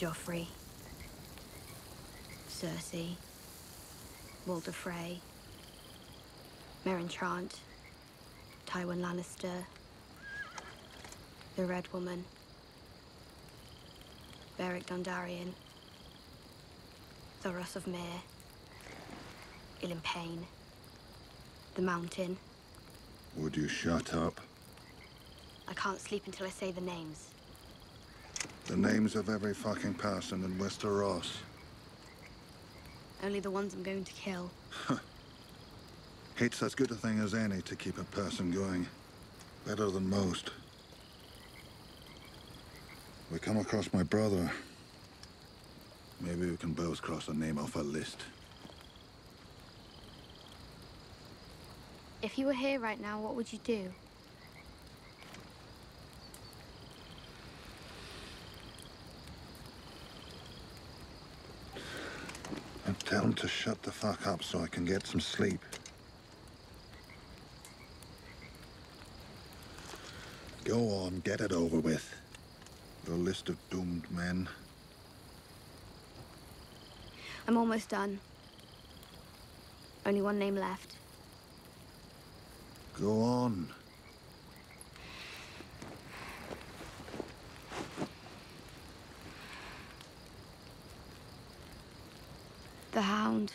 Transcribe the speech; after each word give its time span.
Joffrey, 0.00 0.46
Cersei, 2.48 3.16
Walder 4.46 4.72
Frey, 4.72 5.20
Meryn 6.86 7.06
Trant, 7.06 7.58
Tywin 8.66 9.02
Lannister, 9.02 9.66
the 11.56 11.66
Red 11.66 11.86
Woman, 11.92 12.24
Beric 14.56 14.86
Dondarrion, 14.86 15.52
Thoros 17.44 17.76
of 17.76 17.86
Myr, 17.86 18.22
Ilan 19.82 20.02
Payne, 20.02 20.46
the 21.74 21.82
Mountain. 21.82 22.38
Would 23.36 23.54
you 23.54 23.68
shut 23.68 24.14
up? 24.14 24.40
I 25.68 25.74
can't 25.74 26.00
sleep 26.00 26.22
until 26.24 26.46
I 26.46 26.50
say 26.50 26.72
the 26.72 26.80
names. 26.80 27.26
The 28.70 28.76
names 28.76 29.16
of 29.16 29.28
every 29.28 29.52
fucking 29.52 29.94
person 29.94 30.44
in 30.44 30.56
Westeros. 30.56 31.32
Only 33.20 33.40
the 33.40 33.50
ones 33.50 33.74
I'm 33.74 33.82
going 33.82 34.04
to 34.04 34.12
kill. 34.12 34.48
It's 36.38 36.62
as 36.62 36.74
good 36.74 36.90
a 36.90 36.94
thing 36.94 37.18
as 37.18 37.34
any 37.34 37.60
to 37.62 37.76
keep 37.76 37.98
a 37.98 38.04
person 38.04 38.50
going. 38.50 38.86
Better 39.66 39.90
than 39.90 40.08
most. 40.08 40.52
We 43.30 43.38
come 43.38 43.58
across 43.58 43.92
my 43.92 44.04
brother. 44.04 44.50
Maybe 46.18 46.48
we 46.48 46.56
can 46.56 46.72
both 46.72 47.02
cross 47.02 47.28
a 47.28 47.34
name 47.34 47.58
off 47.58 47.76
a 47.76 47.80
list. 47.80 48.22
If 52.22 52.38
you 52.38 52.46
were 52.46 52.54
here 52.54 52.80
right 52.80 53.00
now, 53.00 53.20
what 53.20 53.34
would 53.34 53.52
you 53.52 53.58
do? 53.64 53.90
Tell 63.10 63.24
him 63.24 63.32
to 63.32 63.48
shut 63.48 63.82
the 63.82 63.90
fuck 63.90 64.24
up 64.28 64.40
so 64.40 64.60
I 64.60 64.68
can 64.68 64.84
get 64.84 65.04
some 65.04 65.18
sleep. 65.18 65.58
Go 70.62 70.78
on, 70.90 71.18
get 71.24 71.40
it 71.40 71.50
over 71.50 71.80
with. 71.80 72.14
Your 73.08 73.16
list 73.16 73.48
of 73.48 73.56
doomed 73.68 74.08
men. 74.12 74.48
I'm 77.48 77.56
almost 77.56 77.88
done. 77.88 78.20
Only 80.06 80.22
one 80.22 80.38
name 80.38 80.54
left. 80.54 80.94
Go 83.00 83.22
on. 83.22 83.70
The 93.00 93.06
Hound. 93.06 93.48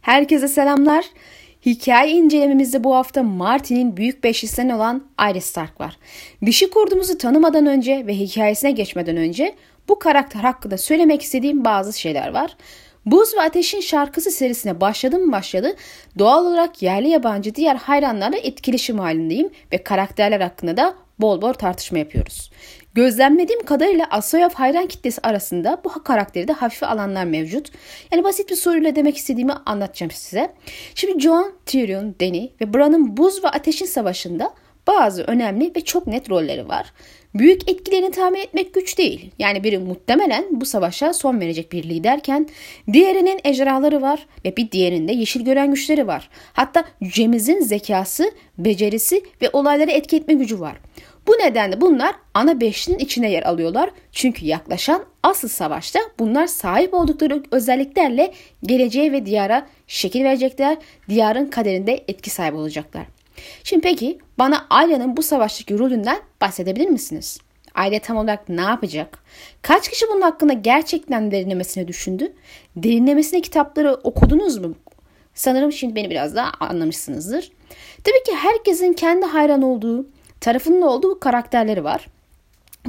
Herkese 0.00 0.48
selamlar. 0.48 1.04
Hikaye 1.66 2.12
incelememizde 2.12 2.84
bu 2.84 2.94
hafta 2.94 3.22
Martin'in 3.22 3.96
büyük 3.96 4.24
beşlisinden 4.24 4.74
olan 4.74 5.04
Arya 5.18 5.40
Stark 5.40 5.80
var. 5.80 5.96
Dişi 6.46 6.70
kurdumuzu 6.70 7.18
tanımadan 7.18 7.66
önce 7.66 8.06
ve 8.06 8.14
hikayesine 8.14 8.70
geçmeden 8.70 9.16
önce 9.16 9.54
bu 9.88 9.98
karakter 9.98 10.40
hakkında 10.40 10.78
söylemek 10.78 11.22
istediğim 11.22 11.64
bazı 11.64 12.00
şeyler 12.00 12.28
var. 12.28 12.56
Buz 13.06 13.34
ve 13.34 13.40
Ateş'in 13.40 13.80
şarkısı 13.80 14.30
serisine 14.30 14.80
başladım 14.80 15.32
başladı. 15.32 15.76
Doğal 16.18 16.46
olarak 16.46 16.82
yerli 16.82 17.08
yabancı 17.08 17.54
diğer 17.54 17.76
hayranlarla 17.76 18.36
etkileşim 18.36 18.98
halindeyim 18.98 19.50
ve 19.72 19.82
karakterler 19.82 20.40
hakkında 20.40 20.76
da 20.76 20.94
bol 21.18 21.42
bol 21.42 21.52
tartışma 21.52 21.98
yapıyoruz. 21.98 22.50
Gözlemlediğim 22.94 23.64
kadarıyla 23.64 24.06
Asoyev 24.10 24.50
hayran 24.54 24.86
kitlesi 24.86 25.20
arasında 25.22 25.80
bu 25.84 26.02
karakteri 26.02 26.48
de 26.48 26.52
hafife 26.52 26.86
alanlar 26.86 27.24
mevcut. 27.24 27.70
Yani 28.12 28.24
basit 28.24 28.50
bir 28.50 28.56
soruyla 28.56 28.96
demek 28.96 29.16
istediğimi 29.16 29.52
anlatacağım 29.66 30.10
size. 30.10 30.52
Şimdi 30.94 31.22
Jon, 31.22 31.52
Tyrion, 31.66 32.14
Dany 32.20 32.48
ve 32.60 32.74
Bran'ın 32.74 33.16
buz 33.16 33.44
ve 33.44 33.48
ateşin 33.48 33.86
savaşında 33.86 34.54
bazı 34.86 35.22
önemli 35.22 35.72
ve 35.76 35.80
çok 35.80 36.06
net 36.06 36.30
rolleri 36.30 36.68
var. 36.68 36.92
Büyük 37.34 37.70
etkilerini 37.70 38.10
tahmin 38.10 38.40
etmek 38.40 38.74
güç 38.74 38.98
değil. 38.98 39.30
Yani 39.38 39.64
biri 39.64 39.78
muhtemelen 39.78 40.44
bu 40.50 40.66
savaşa 40.66 41.12
son 41.12 41.40
verecek 41.40 41.72
bir 41.72 41.82
liderken 41.84 42.48
diğerinin 42.92 43.40
ejderhaları 43.44 44.02
var 44.02 44.26
ve 44.44 44.56
bir 44.56 44.70
diğerinde 44.70 45.12
yeşil 45.12 45.44
gören 45.44 45.70
güçleri 45.70 46.06
var. 46.06 46.28
Hatta 46.52 46.84
Cemiz'in 47.02 47.60
zekası, 47.60 48.32
becerisi 48.58 49.22
ve 49.42 49.50
olaylara 49.52 49.90
etki 49.90 50.16
etme 50.16 50.34
gücü 50.34 50.60
var. 50.60 50.76
Bu 51.26 51.32
nedenle 51.32 51.80
bunlar 51.80 52.14
ana 52.34 52.60
beşlinin 52.60 52.98
içine 52.98 53.30
yer 53.30 53.42
alıyorlar. 53.42 53.90
Çünkü 54.12 54.46
yaklaşan 54.46 55.04
asıl 55.22 55.48
savaşta 55.48 56.00
bunlar 56.18 56.46
sahip 56.46 56.94
oldukları 56.94 57.42
özelliklerle 57.50 58.32
geleceğe 58.62 59.12
ve 59.12 59.26
diyara 59.26 59.66
şekil 59.86 60.24
verecekler. 60.24 60.76
Diyarın 61.08 61.46
kaderinde 61.46 62.04
etki 62.08 62.30
sahibi 62.30 62.56
olacaklar. 62.56 63.06
Şimdi 63.64 63.82
peki 63.82 64.18
bana 64.38 64.66
Arya'nın 64.70 65.16
bu 65.16 65.22
savaştaki 65.22 65.78
rolünden 65.78 66.18
bahsedebilir 66.40 66.88
misiniz? 66.88 67.38
Arya 67.74 68.00
tam 68.00 68.16
olarak 68.16 68.48
ne 68.48 68.60
yapacak? 68.60 69.18
Kaç 69.62 69.88
kişi 69.88 70.06
bunun 70.12 70.20
hakkında 70.20 70.52
gerçekten 70.52 71.30
derinlemesine 71.30 71.88
düşündü? 71.88 72.32
Derinlemesine 72.76 73.40
kitapları 73.40 73.94
okudunuz 73.94 74.58
mu? 74.58 74.74
Sanırım 75.34 75.72
şimdi 75.72 75.94
beni 75.94 76.10
biraz 76.10 76.36
daha 76.36 76.50
anlamışsınızdır. 76.60 77.52
Tabii 78.04 78.22
ki 78.26 78.34
herkesin 78.36 78.92
kendi 78.92 79.26
hayran 79.26 79.62
olduğu, 79.62 80.06
tarafının 80.42 80.82
olduğu 80.82 81.20
karakterleri 81.20 81.84
var. 81.84 82.06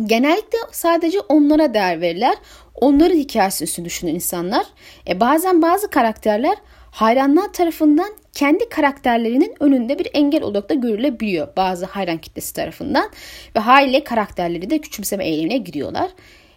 Genellikle 0.05 0.57
sadece 0.71 1.19
onlara 1.19 1.73
değer 1.73 2.01
verirler. 2.01 2.35
Onların 2.75 3.15
hikayesi 3.15 3.85
düşünen 3.85 4.15
insanlar. 4.15 4.65
E 5.07 5.19
bazen 5.19 5.61
bazı 5.61 5.89
karakterler 5.89 6.55
hayranlar 6.91 7.53
tarafından 7.53 8.09
kendi 8.33 8.69
karakterlerinin 8.69 9.55
önünde 9.59 9.99
bir 9.99 10.07
engel 10.13 10.43
olarak 10.43 10.69
da 10.69 10.73
görülebiliyor 10.73 11.47
bazı 11.57 11.85
hayran 11.85 12.17
kitlesi 12.17 12.53
tarafından 12.53 13.09
ve 13.55 13.59
haliyle 13.59 14.03
karakterleri 14.03 14.69
de 14.69 14.81
küçümseme 14.81 15.25
eğilimine 15.25 15.57
giriyorlar. 15.57 16.09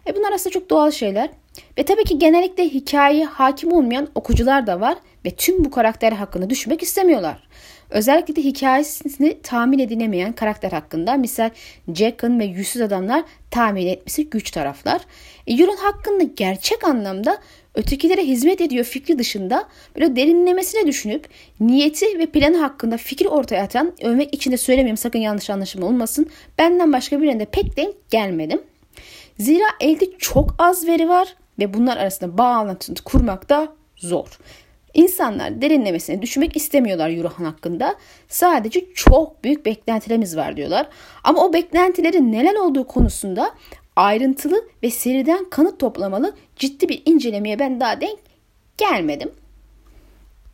E 0.07 0.17
bunlar 0.17 0.33
aslında 0.33 0.53
çok 0.53 0.71
doğal 0.71 0.91
şeyler. 0.91 1.31
Ve 1.79 1.83
tabii 1.83 2.05
ki 2.05 2.19
genellikle 2.19 2.65
hikayeye 2.65 3.25
hakim 3.25 3.73
olmayan 3.73 4.09
okucular 4.15 4.67
da 4.67 4.81
var 4.81 4.99
ve 5.25 5.31
tüm 5.31 5.65
bu 5.65 5.71
karakter 5.71 6.13
hakkında 6.13 6.51
düşünmek 6.51 6.83
istemiyorlar. 6.83 7.46
Özellikle 7.91 8.37
de 8.37 8.45
hikayesini 8.45 9.43
tahmin 9.43 9.79
edilemeyen 9.79 10.33
karakter 10.33 10.73
hakkında 10.73 11.17
misal 11.17 11.51
Jack'ın 11.95 12.41
ve 12.41 12.45
yüzsüz 12.45 12.83
adamlar 12.83 13.25
tahmin 13.51 13.87
etmesi 13.87 14.31
güç 14.31 14.51
taraflar. 14.51 15.01
E, 15.47 15.55
Euron 15.55 15.77
hakkında 15.77 16.23
gerçek 16.23 16.85
anlamda 16.85 17.39
ötekilere 17.75 18.25
hizmet 18.25 18.61
ediyor 18.61 18.85
fikri 18.85 19.19
dışında 19.19 19.69
böyle 19.97 20.17
derinlemesine 20.17 20.87
düşünüp 20.87 21.29
niyeti 21.61 22.19
ve 22.19 22.27
planı 22.27 22.57
hakkında 22.57 22.97
fikir 22.97 23.27
ortaya 23.27 23.65
atan 23.65 23.93
övmek 24.03 24.35
için 24.35 24.53
de 24.53 24.57
söylemiyorum 24.57 24.97
sakın 24.97 25.19
yanlış 25.19 25.51
anlaşılma 25.51 25.87
olmasın. 25.87 26.31
Benden 26.59 26.93
başka 26.93 27.23
birine 27.23 27.41
de 27.41 27.45
pek 27.45 27.77
denk 27.77 28.11
gelmedim. 28.11 28.63
Zira 29.39 29.67
elde 29.81 30.19
çok 30.19 30.55
az 30.59 30.87
veri 30.87 31.09
var 31.09 31.37
ve 31.59 31.75
bunlar 31.75 31.97
arasında 31.97 32.39
bağlantı 32.39 33.05
kurmak 33.05 33.49
da 33.49 33.73
zor. 33.97 34.39
İnsanlar 34.97 35.61
derinlemesine 35.61 36.23
düşünmek 36.23 36.57
istemiyorlar 36.57 37.11
Eurohan 37.11 37.45
hakkında. 37.45 37.95
Sadece 38.29 38.93
çok 38.95 39.45
büyük 39.45 39.67
beklentilerimiz 39.67 40.37
var 40.37 40.57
diyorlar. 40.57 40.89
Ama 41.25 41.45
o 41.45 41.53
beklentilerin 41.53 42.33
neler 42.33 42.55
olduğu 42.55 42.87
konusunda 42.87 43.51
ayrıntılı 43.97 44.69
ve 44.83 44.91
seriden 44.91 45.51
kanıt 45.51 45.81
toplamalı 45.81 46.35
ciddi 46.57 46.89
bir 46.89 47.03
incelemeye 47.07 47.59
ben 47.59 47.81
daha 47.81 48.01
denk 48.01 48.19
gelmedim. 48.79 49.31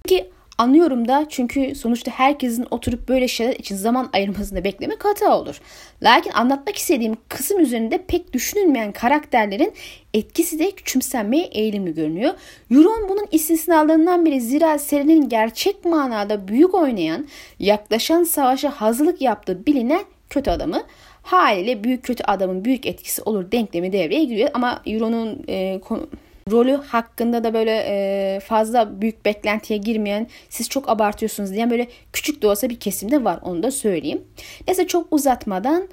Ki 0.06 0.30
Anlıyorum 0.62 1.08
da 1.08 1.26
çünkü 1.28 1.74
sonuçta 1.74 2.10
herkesin 2.10 2.66
oturup 2.70 3.08
böyle 3.08 3.28
şeyler 3.28 3.56
için 3.56 3.76
zaman 3.76 4.10
ayırmasını 4.12 4.64
beklemek 4.64 5.04
hata 5.04 5.38
olur. 5.38 5.60
Lakin 6.02 6.30
anlatmak 6.30 6.76
istediğim 6.76 7.16
kısım 7.28 7.60
üzerinde 7.60 7.98
pek 8.08 8.32
düşünülmeyen 8.32 8.92
karakterlerin 8.92 9.72
etkisi 10.14 10.58
de 10.58 10.70
küçümsenmeye 10.70 11.44
eğilimli 11.44 11.94
görünüyor. 11.94 12.34
Euron 12.70 13.08
bunun 13.08 13.26
istisnalarından 13.32 14.24
biri 14.24 14.40
zira 14.40 14.78
serinin 14.78 15.28
gerçek 15.28 15.84
manada 15.84 16.48
büyük 16.48 16.74
oynayan, 16.74 17.28
yaklaşan 17.58 18.24
savaşa 18.24 18.70
hazırlık 18.70 19.22
yaptığı 19.22 19.66
bilinen 19.66 20.02
kötü 20.30 20.50
adamı. 20.50 20.82
Haliyle 21.22 21.84
büyük 21.84 22.02
kötü 22.04 22.24
adamın 22.24 22.64
büyük 22.64 22.86
etkisi 22.86 23.22
olur 23.22 23.52
denklemi 23.52 23.92
devreye 23.92 24.24
giriyor 24.24 24.50
ama 24.54 24.82
Euron'un 24.86 25.44
e, 25.48 25.80
konu 25.80 26.08
rolü 26.50 26.72
hakkında 26.72 27.44
da 27.44 27.54
böyle 27.54 27.84
e, 27.88 28.40
fazla 28.40 29.00
büyük 29.00 29.24
beklentiye 29.24 29.78
girmeyen 29.78 30.26
siz 30.48 30.68
çok 30.68 30.88
abartıyorsunuz 30.88 31.52
diyen 31.52 31.70
böyle 31.70 31.88
küçük 32.12 32.42
de 32.42 32.46
olsa 32.46 32.68
bir 32.68 32.80
kesimde 32.80 33.24
var 33.24 33.38
onu 33.42 33.62
da 33.62 33.70
söyleyeyim. 33.70 34.24
Neyse 34.66 34.86
çok 34.86 35.06
uzatmadan 35.10 35.88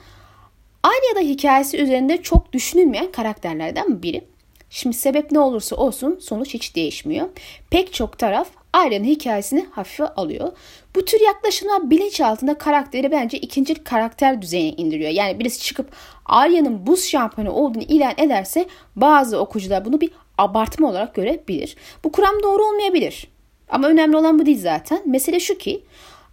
Arya'da 0.83 1.19
hikayesi 1.19 1.77
üzerinde 1.77 2.21
çok 2.21 2.53
düşünülmeyen 2.53 3.11
karakterlerden 3.11 4.03
biri. 4.03 4.23
Şimdi 4.69 4.95
sebep 4.95 5.31
ne 5.31 5.39
olursa 5.39 5.75
olsun 5.75 6.19
sonuç 6.21 6.53
hiç 6.53 6.75
değişmiyor. 6.75 7.29
Pek 7.69 7.93
çok 7.93 8.19
taraf 8.19 8.47
Arya'nın 8.73 9.05
hikayesini 9.05 9.65
hafife 9.71 10.07
alıyor. 10.07 10.51
Bu 10.95 11.05
tür 11.05 11.19
yaklaşımlar 11.21 11.89
bilinç 11.89 12.21
altında 12.21 12.57
karakteri 12.57 13.11
bence 13.11 13.37
ikinci 13.37 13.83
karakter 13.83 14.41
düzeyine 14.41 14.75
indiriyor. 14.75 15.11
Yani 15.11 15.39
birisi 15.39 15.59
çıkıp 15.59 15.91
Arya'nın 16.25 16.87
buz 16.87 17.05
şampiyonu 17.05 17.51
olduğunu 17.51 17.83
ilan 17.83 18.13
ederse 18.17 18.65
bazı 18.95 19.39
okuyucular 19.39 19.85
bunu 19.85 20.01
bir 20.01 20.11
abartma 20.39 20.89
olarak 20.89 21.15
görebilir. 21.15 21.75
Bu 22.03 22.11
kuram 22.11 22.43
doğru 22.43 22.65
olmayabilir. 22.65 23.27
Ama 23.69 23.87
önemli 23.87 24.17
olan 24.17 24.39
bu 24.39 24.45
değil 24.45 24.59
zaten. 24.59 25.01
Mesele 25.05 25.39
şu 25.39 25.57
ki 25.57 25.83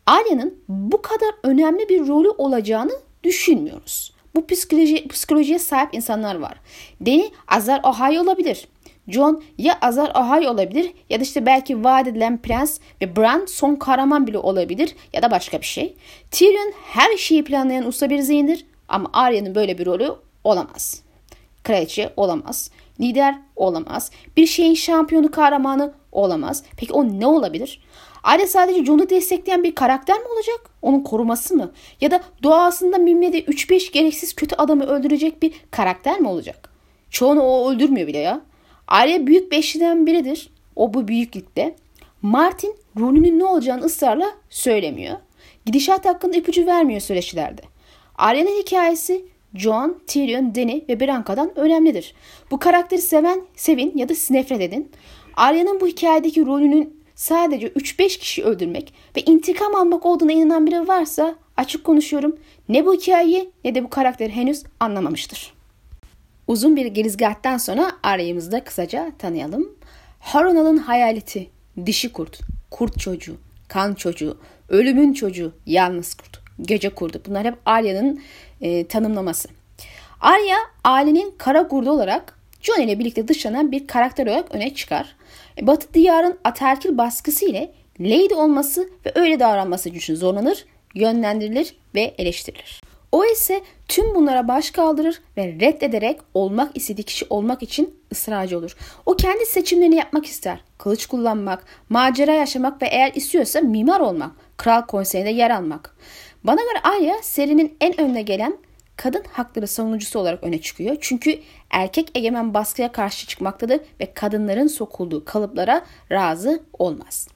Arya'nın 0.06 0.58
bu 0.68 1.02
kadar 1.02 1.30
önemli 1.42 1.88
bir 1.88 2.08
rolü 2.08 2.28
olacağını 2.28 2.92
düşünmüyoruz. 3.24 4.12
Bu 4.34 4.46
psikoloji, 4.46 5.08
psikolojiye 5.08 5.58
sahip 5.58 5.94
insanlar 5.94 6.34
var. 6.34 6.60
Deni 7.00 7.30
Azar 7.48 7.80
Ohio 7.84 8.22
olabilir. 8.22 8.68
John 9.08 9.42
ya 9.58 9.78
Azar 9.80 10.10
Ohio 10.10 10.50
olabilir 10.50 10.92
ya 11.10 11.20
da 11.20 11.22
işte 11.22 11.46
belki 11.46 11.84
vaat 11.84 12.08
edilen 12.08 12.42
prens 12.42 12.78
ve 13.02 13.16
Bran 13.16 13.46
son 13.46 13.76
kahraman 13.76 14.26
bile 14.26 14.38
olabilir 14.38 14.96
ya 15.12 15.22
da 15.22 15.30
başka 15.30 15.60
bir 15.60 15.66
şey. 15.66 15.94
Tyrion 16.30 16.72
her 16.86 17.16
şeyi 17.16 17.44
planlayan 17.44 17.86
usta 17.86 18.10
bir 18.10 18.18
zihindir 18.18 18.66
ama 18.88 19.10
Arya'nın 19.12 19.54
böyle 19.54 19.78
bir 19.78 19.86
rolü 19.86 20.14
olamaz. 20.44 21.02
Kraliçe 21.64 22.12
olamaz. 22.16 22.70
Lider 23.00 23.38
olamaz. 23.56 24.10
Bir 24.36 24.46
şeyin 24.46 24.74
şampiyonu 24.74 25.30
kahramanı 25.30 25.92
olamaz. 26.12 26.62
Peki 26.76 26.92
o 26.92 27.20
ne 27.20 27.26
olabilir? 27.26 27.80
Arya 28.22 28.46
sadece 28.46 28.84
Jon'u 28.84 29.10
destekleyen 29.10 29.62
bir 29.62 29.74
karakter 29.74 30.18
mi 30.18 30.26
olacak? 30.34 30.70
Onun 30.82 31.00
koruması 31.00 31.56
mı? 31.56 31.72
Ya 32.00 32.10
da 32.10 32.22
doğasında 32.42 33.06
bilmediği 33.06 33.44
3-5 33.44 33.92
gereksiz 33.92 34.34
kötü 34.34 34.56
adamı 34.56 34.84
öldürecek 34.84 35.42
bir 35.42 35.52
karakter 35.70 36.20
mi 36.20 36.28
olacak? 36.28 36.70
Çoğunu 37.10 37.42
o 37.42 37.70
öldürmüyor 37.70 38.06
bile 38.06 38.18
ya. 38.18 38.40
Arya 38.88 39.26
büyük 39.26 39.52
beşliden 39.52 40.06
biridir. 40.06 40.50
O 40.76 40.94
bu 40.94 41.08
büyüklükte. 41.08 41.76
Martin 42.22 42.76
rolünün 43.00 43.38
ne 43.38 43.44
olacağını 43.44 43.84
ısrarla 43.84 44.26
söylemiyor. 44.50 45.16
Gidişat 45.66 46.04
hakkında 46.04 46.36
ipucu 46.36 46.66
vermiyor 46.66 47.00
süreçlerde. 47.00 47.62
Arya'nın 48.18 48.60
hikayesi 48.62 49.24
Jon, 49.58 49.98
Tyrion, 50.06 50.54
Dany 50.54 50.80
ve 50.88 51.00
Branca'dan 51.00 51.58
önemlidir. 51.58 52.14
Bu 52.50 52.58
karakteri 52.58 53.00
seven, 53.00 53.40
sevin 53.56 53.92
ya 53.96 54.08
da 54.08 54.14
nefret 54.30 54.60
edin. 54.60 54.90
Arya'nın 55.36 55.80
bu 55.80 55.86
hikayedeki 55.86 56.46
rolünün 56.46 57.02
sadece 57.14 57.68
3-5 57.68 58.18
kişi 58.18 58.44
öldürmek 58.44 58.94
ve 59.16 59.20
intikam 59.20 59.74
almak 59.74 60.06
olduğuna 60.06 60.32
inanan 60.32 60.66
biri 60.66 60.88
varsa 60.88 61.36
açık 61.56 61.84
konuşuyorum 61.84 62.36
ne 62.68 62.86
bu 62.86 62.94
hikayeyi 62.94 63.50
ne 63.64 63.74
de 63.74 63.84
bu 63.84 63.90
karakteri 63.90 64.32
henüz 64.32 64.62
anlamamıştır. 64.80 65.52
Uzun 66.46 66.76
bir 66.76 66.86
girizgahtan 66.86 67.56
sonra 67.56 67.92
Arya'mızı 68.02 68.52
da 68.52 68.64
kısaca 68.64 69.12
tanıyalım. 69.18 69.76
Harunal'ın 70.20 70.76
hayaleti, 70.76 71.50
dişi 71.86 72.12
kurt, 72.12 72.40
kurt 72.70 73.00
çocuğu, 73.00 73.36
kan 73.68 73.94
çocuğu, 73.94 74.38
ölümün 74.68 75.12
çocuğu, 75.12 75.52
yalnız 75.66 76.14
kurt, 76.14 76.40
gece 76.62 76.88
kurdu. 76.88 77.22
Bunlar 77.28 77.44
hep 77.44 77.54
Arya'nın 77.66 78.20
e, 78.60 78.86
tanımlaması. 78.86 79.48
Arya 80.20 80.56
ailenin 80.84 81.34
kara 81.38 81.68
kurdu 81.68 81.90
olarak 81.90 82.38
Jon 82.62 82.80
ile 82.80 82.98
birlikte 82.98 83.28
dışlanan 83.28 83.72
bir 83.72 83.86
karakter 83.86 84.26
olarak 84.26 84.54
öne 84.54 84.74
çıkar. 84.74 85.16
E, 85.58 85.66
Batı 85.66 85.94
diyarın 85.94 86.38
ataerkil 86.44 86.98
baskısı 86.98 87.44
ile 87.44 87.72
Lady 88.00 88.34
olması 88.34 88.88
ve 89.06 89.12
öyle 89.14 89.40
davranması 89.40 89.88
için 89.88 90.14
zorlanır, 90.14 90.64
yönlendirilir 90.94 91.76
ve 91.94 92.14
eleştirilir. 92.18 92.82
O 93.12 93.24
ise 93.24 93.60
tüm 93.88 94.14
bunlara 94.14 94.48
baş 94.48 94.70
kaldırır 94.70 95.20
ve 95.36 95.46
reddederek 95.46 96.20
olmak 96.34 96.76
istediği 96.76 97.02
kişi 97.02 97.26
olmak 97.30 97.62
için 97.62 97.94
ısrarcı 98.12 98.58
olur. 98.58 98.76
O 99.06 99.16
kendi 99.16 99.46
seçimlerini 99.46 99.96
yapmak 99.96 100.26
ister. 100.26 100.60
Kılıç 100.78 101.06
kullanmak, 101.06 101.64
macera 101.88 102.32
yaşamak 102.32 102.82
ve 102.82 102.86
eğer 102.86 103.12
istiyorsa 103.14 103.60
mimar 103.60 104.00
olmak, 104.00 104.30
kral 104.56 104.82
konseyinde 104.82 105.30
yer 105.30 105.50
almak. 105.50 105.96
Bana 106.46 106.60
göre 106.60 106.80
Arya 106.82 107.22
serinin 107.22 107.76
en 107.80 108.00
önüne 108.00 108.22
gelen 108.22 108.56
kadın 108.96 109.22
hakları 109.32 109.66
savunucusu 109.66 110.18
olarak 110.18 110.44
öne 110.44 110.60
çıkıyor. 110.60 110.96
Çünkü 111.00 111.40
erkek 111.70 112.10
egemen 112.14 112.54
baskıya 112.54 112.92
karşı 112.92 113.26
çıkmaktadır 113.26 113.80
ve 114.00 114.14
kadınların 114.14 114.66
sokulduğu 114.66 115.24
kalıplara 115.24 115.86
razı 116.12 116.62
olmaz. 116.78 117.28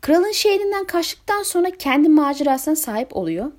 Kralın 0.00 0.32
şehrinden 0.32 0.84
kaçtıktan 0.84 1.42
sonra 1.42 1.70
kendi 1.70 2.08
macerasına 2.08 2.76
sahip 2.76 3.16
oluyor. 3.16 3.52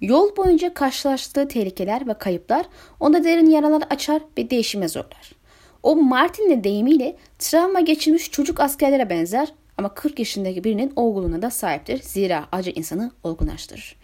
Yol 0.00 0.36
boyunca 0.36 0.74
karşılaştığı 0.74 1.48
tehlikeler 1.48 2.08
ve 2.08 2.14
kayıplar 2.14 2.66
onda 3.00 3.24
derin 3.24 3.50
yaralar 3.50 3.82
açar 3.90 4.22
ve 4.38 4.50
değişime 4.50 4.88
zorlar. 4.88 5.32
O 5.82 5.96
Martin'in 5.96 6.64
deyimiyle 6.64 7.16
travma 7.38 7.80
geçirmiş 7.80 8.30
çocuk 8.30 8.60
askerlere 8.60 9.10
benzer 9.10 9.52
ama 9.78 9.94
40 9.94 10.18
yaşındaki 10.18 10.64
birinin 10.64 10.92
olgunluğuna 10.96 11.42
da 11.42 11.50
sahiptir. 11.50 12.02
Zira 12.02 12.48
acı 12.52 12.70
insanı 12.70 13.10
olgunlaştırır. 13.22 13.96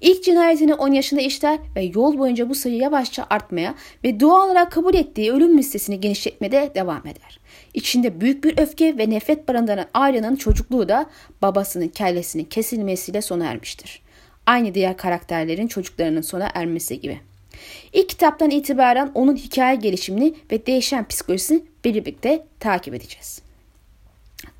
İlk 0.00 0.24
cinayetini 0.24 0.74
10 0.74 0.92
yaşında 0.92 1.20
işler 1.20 1.58
ve 1.76 1.82
yol 1.82 2.18
boyunca 2.18 2.48
bu 2.48 2.54
sayı 2.54 2.76
yavaşça 2.76 3.26
artmaya 3.30 3.74
ve 4.04 4.20
doğal 4.20 4.46
olarak 4.46 4.72
kabul 4.72 4.94
ettiği 4.94 5.32
ölüm 5.32 5.58
listesini 5.58 6.00
genişletmede 6.00 6.70
devam 6.74 7.06
eder. 7.06 7.40
İçinde 7.74 8.20
büyük 8.20 8.44
bir 8.44 8.58
öfke 8.58 8.98
ve 8.98 9.10
nefret 9.10 9.48
barındıran 9.48 9.86
Arya'nın 9.94 10.36
çocukluğu 10.36 10.88
da 10.88 11.06
babasının 11.42 11.88
kellesinin 11.88 12.44
kesilmesiyle 12.44 13.22
sona 13.22 13.46
ermiştir. 13.46 14.02
Aynı 14.46 14.74
diğer 14.74 14.96
karakterlerin 14.96 15.66
çocuklarının 15.66 16.20
sona 16.20 16.50
ermesi 16.54 17.00
gibi. 17.00 17.20
İlk 17.92 18.08
kitaptan 18.08 18.50
itibaren 18.50 19.10
onun 19.14 19.36
hikaye 19.36 19.76
gelişimini 19.76 20.34
ve 20.52 20.66
değişen 20.66 21.08
psikolojisini 21.08 21.62
birlikte 21.84 22.46
takip 22.60 22.94
edeceğiz. 22.94 23.51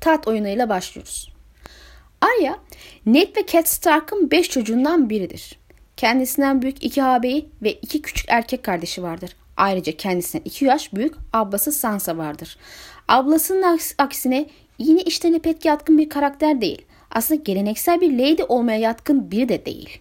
Tat 0.03 0.27
oyunuyla 0.27 0.69
başlıyoruz. 0.69 1.33
Arya, 2.21 2.59
Ned 3.05 3.37
ve 3.37 3.45
Cat 3.45 3.67
Stark'ın 3.67 4.31
beş 4.31 4.49
çocuğundan 4.49 5.09
biridir. 5.09 5.59
Kendisinden 5.97 6.61
büyük 6.61 6.83
iki 6.83 7.03
ağabeyi 7.03 7.49
ve 7.61 7.73
iki 7.73 8.01
küçük 8.01 8.25
erkek 8.29 8.63
kardeşi 8.63 9.03
vardır. 9.03 9.35
Ayrıca 9.57 9.91
kendisinden 9.97 10.43
iki 10.45 10.65
yaş 10.65 10.93
büyük 10.93 11.13
ablası 11.33 11.71
Sansa 11.71 12.17
vardır. 12.17 12.57
Ablasının 13.07 13.79
aksine 13.97 14.45
yine 14.77 15.01
işlerine 15.01 15.39
pek 15.39 15.65
yatkın 15.65 15.97
bir 15.97 16.09
karakter 16.09 16.61
değil. 16.61 16.81
Aslında 17.11 17.41
geleneksel 17.41 18.01
bir 18.01 18.11
lady 18.11 18.43
olmaya 18.47 18.79
yatkın 18.79 19.31
biri 19.31 19.49
de 19.49 19.65
değil. 19.65 19.99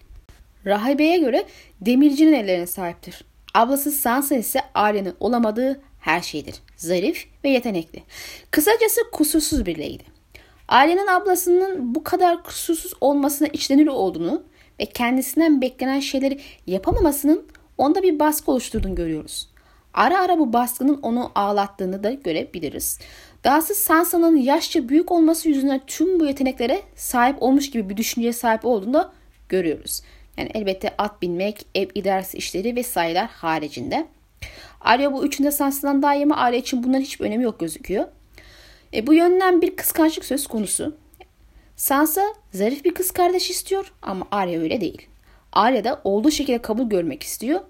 Rahibe'ye 0.67 1.19
göre 1.19 1.45
demircinin 1.81 2.33
ellerine 2.33 2.67
sahiptir. 2.67 3.25
Ablası 3.55 3.91
Sansa 3.91 4.35
ise 4.35 4.61
Arya'nın 4.75 5.15
olamadığı 5.21 5.81
her 6.03 6.21
şeydir. 6.21 6.55
Zarif 6.77 7.27
ve 7.45 7.49
yetenekli. 7.49 8.03
Kısacası 8.51 9.01
kusursuz 9.13 9.67
bir 9.67 9.79
lady. 9.79 10.05
Ailenin 10.69 11.07
ablasının 11.07 11.95
bu 11.95 12.05
kadar 12.05 12.43
kusursuz 12.43 12.93
olmasına 13.01 13.49
içlenir 13.49 13.87
olduğunu 13.87 14.43
ve 14.81 14.87
kendisinden 14.87 15.61
beklenen 15.61 16.01
şeyleri 16.01 16.41
yapamamasının 16.67 17.47
onda 17.79 18.03
bir 18.03 18.19
baskı 18.19 18.51
oluşturduğunu 18.51 18.95
görüyoruz. 18.95 19.49
Ara 19.95 20.21
ara 20.21 20.39
bu 20.39 20.53
baskının 20.53 20.99
onu 21.03 21.33
ağlattığını 21.35 22.03
da 22.03 22.11
görebiliriz. 22.13 22.99
Dahası 23.45 23.75
Sansa'nın 23.75 24.37
yaşça 24.37 24.89
büyük 24.89 25.13
olması 25.13 25.49
yüzünden 25.49 25.81
tüm 25.87 26.21
bu 26.21 26.27
yeteneklere 26.27 26.83
sahip 26.97 27.43
olmuş 27.43 27.71
gibi 27.71 27.89
bir 27.89 27.97
düşünceye 27.97 28.33
sahip 28.33 28.65
olduğunu 28.65 28.95
da 28.95 29.13
görüyoruz. 29.49 30.03
Yani 30.37 30.51
elbette 30.55 30.95
at 30.99 31.23
binmek, 31.23 31.67
ev 31.75 31.89
idaresi 31.95 32.37
işleri 32.37 32.77
vesaireler 32.77 33.27
haricinde. 33.27 34.07
Arya 34.85 35.13
bu 35.13 35.27
üçünde 35.27 35.51
Sansa'dan 35.51 36.03
daima 36.03 36.37
Arya 36.37 36.59
için 36.59 36.83
bunların 36.83 37.03
hiçbir 37.03 37.25
önemi 37.25 37.45
yok 37.45 37.61
gözüküyor. 37.61 38.05
E, 38.95 39.07
bu 39.07 39.15
yönden 39.15 39.63
bir 39.63 39.77
kıskançlık 39.77 40.25
söz 40.25 40.47
konusu. 40.47 40.97
Sansa 41.77 42.23
zarif 42.53 42.85
bir 42.85 42.95
kız 42.95 43.11
kardeş 43.11 43.51
istiyor 43.51 43.93
ama 44.03 44.27
Arya 44.31 44.61
öyle 44.61 44.81
değil. 44.81 45.07
Arya 45.53 45.85
da 45.85 46.01
olduğu 46.05 46.31
şekilde 46.31 46.63
kabul 46.63 46.89
görmek 46.89 47.23
istiyor. 47.23 47.61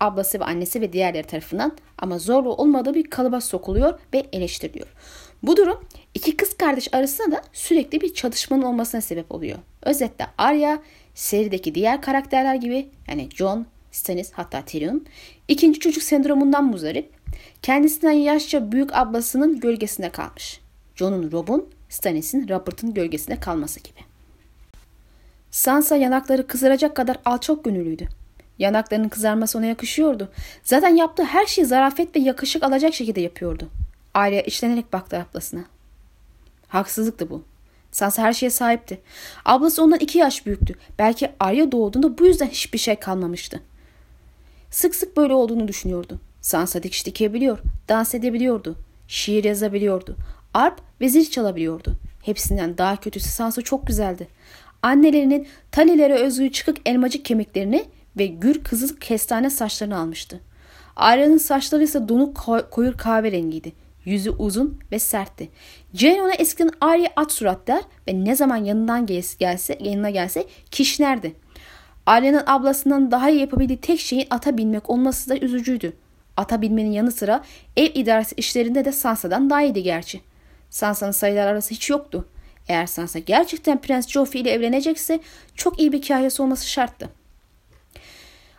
Ablası 0.00 0.40
ve 0.40 0.44
annesi 0.44 0.80
ve 0.80 0.92
diğerleri 0.92 1.26
tarafından 1.26 1.72
ama 1.98 2.18
zorla 2.18 2.48
olmadığı 2.48 2.94
bir 2.94 3.10
kalıba 3.10 3.40
sokuluyor 3.40 4.00
ve 4.14 4.26
eleştiriliyor. 4.32 4.86
Bu 5.42 5.56
durum 5.56 5.84
iki 6.14 6.36
kız 6.36 6.56
kardeş 6.56 6.94
arasında 6.94 7.36
da 7.36 7.42
sürekli 7.52 8.00
bir 8.00 8.14
çatışmanın 8.14 8.62
olmasına 8.62 9.00
sebep 9.00 9.32
oluyor. 9.32 9.58
Özetle 9.82 10.26
Arya 10.38 10.82
serideki 11.14 11.74
diğer 11.74 12.02
karakterler 12.02 12.54
gibi 12.54 12.88
yani 13.08 13.28
Jon, 13.34 13.66
Stannis 13.92 14.32
hatta 14.32 14.62
Tyrion 14.62 15.06
ikinci 15.48 15.80
çocuk 15.80 16.02
sendromundan 16.02 16.64
muzdarip 16.64 17.10
kendisinden 17.62 18.12
yaşça 18.12 18.72
büyük 18.72 18.96
ablasının 18.96 19.60
gölgesinde 19.60 20.10
kalmış. 20.10 20.60
Jon'un 20.94 21.32
Rob'un, 21.32 21.68
Stannis'in 21.88 22.48
Robert'ın 22.48 22.94
gölgesinde 22.94 23.40
kalması 23.40 23.80
gibi. 23.80 23.98
Sansa 25.50 25.96
yanakları 25.96 26.46
kızaracak 26.46 26.96
kadar 26.96 27.16
alçak 27.24 27.64
gönüllüydü. 27.64 28.08
Yanaklarının 28.58 29.08
kızarması 29.08 29.58
ona 29.58 29.66
yakışıyordu. 29.66 30.32
Zaten 30.62 30.96
yaptığı 30.96 31.24
her 31.24 31.46
şeyi 31.46 31.66
zarafet 31.66 32.16
ve 32.16 32.20
yakışık 32.20 32.62
alacak 32.62 32.94
şekilde 32.94 33.20
yapıyordu. 33.20 33.68
Arya 34.14 34.40
içlenerek 34.42 34.92
baktı 34.92 35.26
ablasına. 35.30 35.64
Haksızlıktı 36.68 37.30
bu. 37.30 37.42
Sansa 37.92 38.22
her 38.22 38.32
şeye 38.32 38.50
sahipti. 38.50 39.00
Ablası 39.44 39.82
ondan 39.82 39.98
iki 39.98 40.18
yaş 40.18 40.46
büyüktü. 40.46 40.74
Belki 40.98 41.30
Arya 41.40 41.72
doğduğunda 41.72 42.18
bu 42.18 42.26
yüzden 42.26 42.46
hiçbir 42.46 42.78
şey 42.78 42.96
kalmamıştı. 42.96 43.60
Sık 44.72 44.94
sık 44.94 45.16
böyle 45.16 45.34
olduğunu 45.34 45.68
düşünüyordu. 45.68 46.20
Sansa 46.40 46.82
dikiş 46.82 47.06
dikebiliyor, 47.06 47.58
dans 47.88 48.14
edebiliyordu, 48.14 48.76
şiir 49.08 49.44
yazabiliyordu, 49.44 50.16
arp 50.54 50.80
ve 51.00 51.08
zil 51.08 51.30
çalabiliyordu. 51.30 51.98
Hepsinden 52.22 52.78
daha 52.78 52.96
kötüsü 52.96 53.28
Sansa 53.28 53.62
çok 53.62 53.86
güzeldi. 53.86 54.28
Annelerinin 54.82 55.46
Talilere 55.72 56.14
özgü 56.14 56.52
çıkık 56.52 56.76
elmacık 56.86 57.24
kemiklerini 57.24 57.84
ve 58.18 58.26
gür 58.26 58.64
kızıl 58.64 58.96
kestane 58.96 59.50
saçlarını 59.50 59.98
almıştı. 59.98 60.40
Arya'nın 60.96 61.38
saçları 61.38 61.82
ise 61.82 62.08
donuk 62.08 62.46
koyu 62.70 62.96
kahverengiydi. 62.96 63.72
Yüzü 64.04 64.30
uzun 64.30 64.80
ve 64.92 64.98
sertti. 64.98 65.48
Jane 65.94 66.22
ona 66.22 66.32
eskiden 66.34 66.70
Arya 66.80 67.08
at 67.16 67.32
surat 67.32 67.68
der 67.68 67.82
ve 68.08 68.24
ne 68.24 68.36
zaman 68.36 68.56
yanından 68.56 69.06
gelse, 69.38 69.78
yanına 69.80 70.10
gelse 70.10 70.46
kişnerdi. 70.70 71.41
Arya'nın 72.06 72.42
ablasından 72.46 73.10
daha 73.10 73.30
iyi 73.30 73.40
yapabildiği 73.40 73.80
tek 73.80 74.00
şeyin 74.00 74.26
ata 74.30 74.58
binmek 74.58 74.90
olması 74.90 75.30
da 75.30 75.38
üzücüydü. 75.38 75.92
Ata 76.36 76.62
binmenin 76.62 76.90
yanı 76.92 77.12
sıra 77.12 77.44
ev 77.76 77.90
idaresi 77.94 78.34
işlerinde 78.34 78.84
de 78.84 78.92
Sansa'dan 78.92 79.50
daha 79.50 79.62
iyiydi 79.62 79.82
gerçi. 79.82 80.20
Sansa'nın 80.70 81.12
sayılar 81.12 81.46
arası 81.46 81.74
hiç 81.74 81.90
yoktu. 81.90 82.28
Eğer 82.68 82.86
Sansa 82.86 83.18
gerçekten 83.18 83.80
Prens 83.80 84.08
Joffrey 84.08 84.42
ile 84.42 84.50
evlenecekse 84.50 85.20
çok 85.54 85.80
iyi 85.80 85.92
bir 85.92 85.98
hikayesi 85.98 86.42
olması 86.42 86.68
şarttı. 86.68 87.08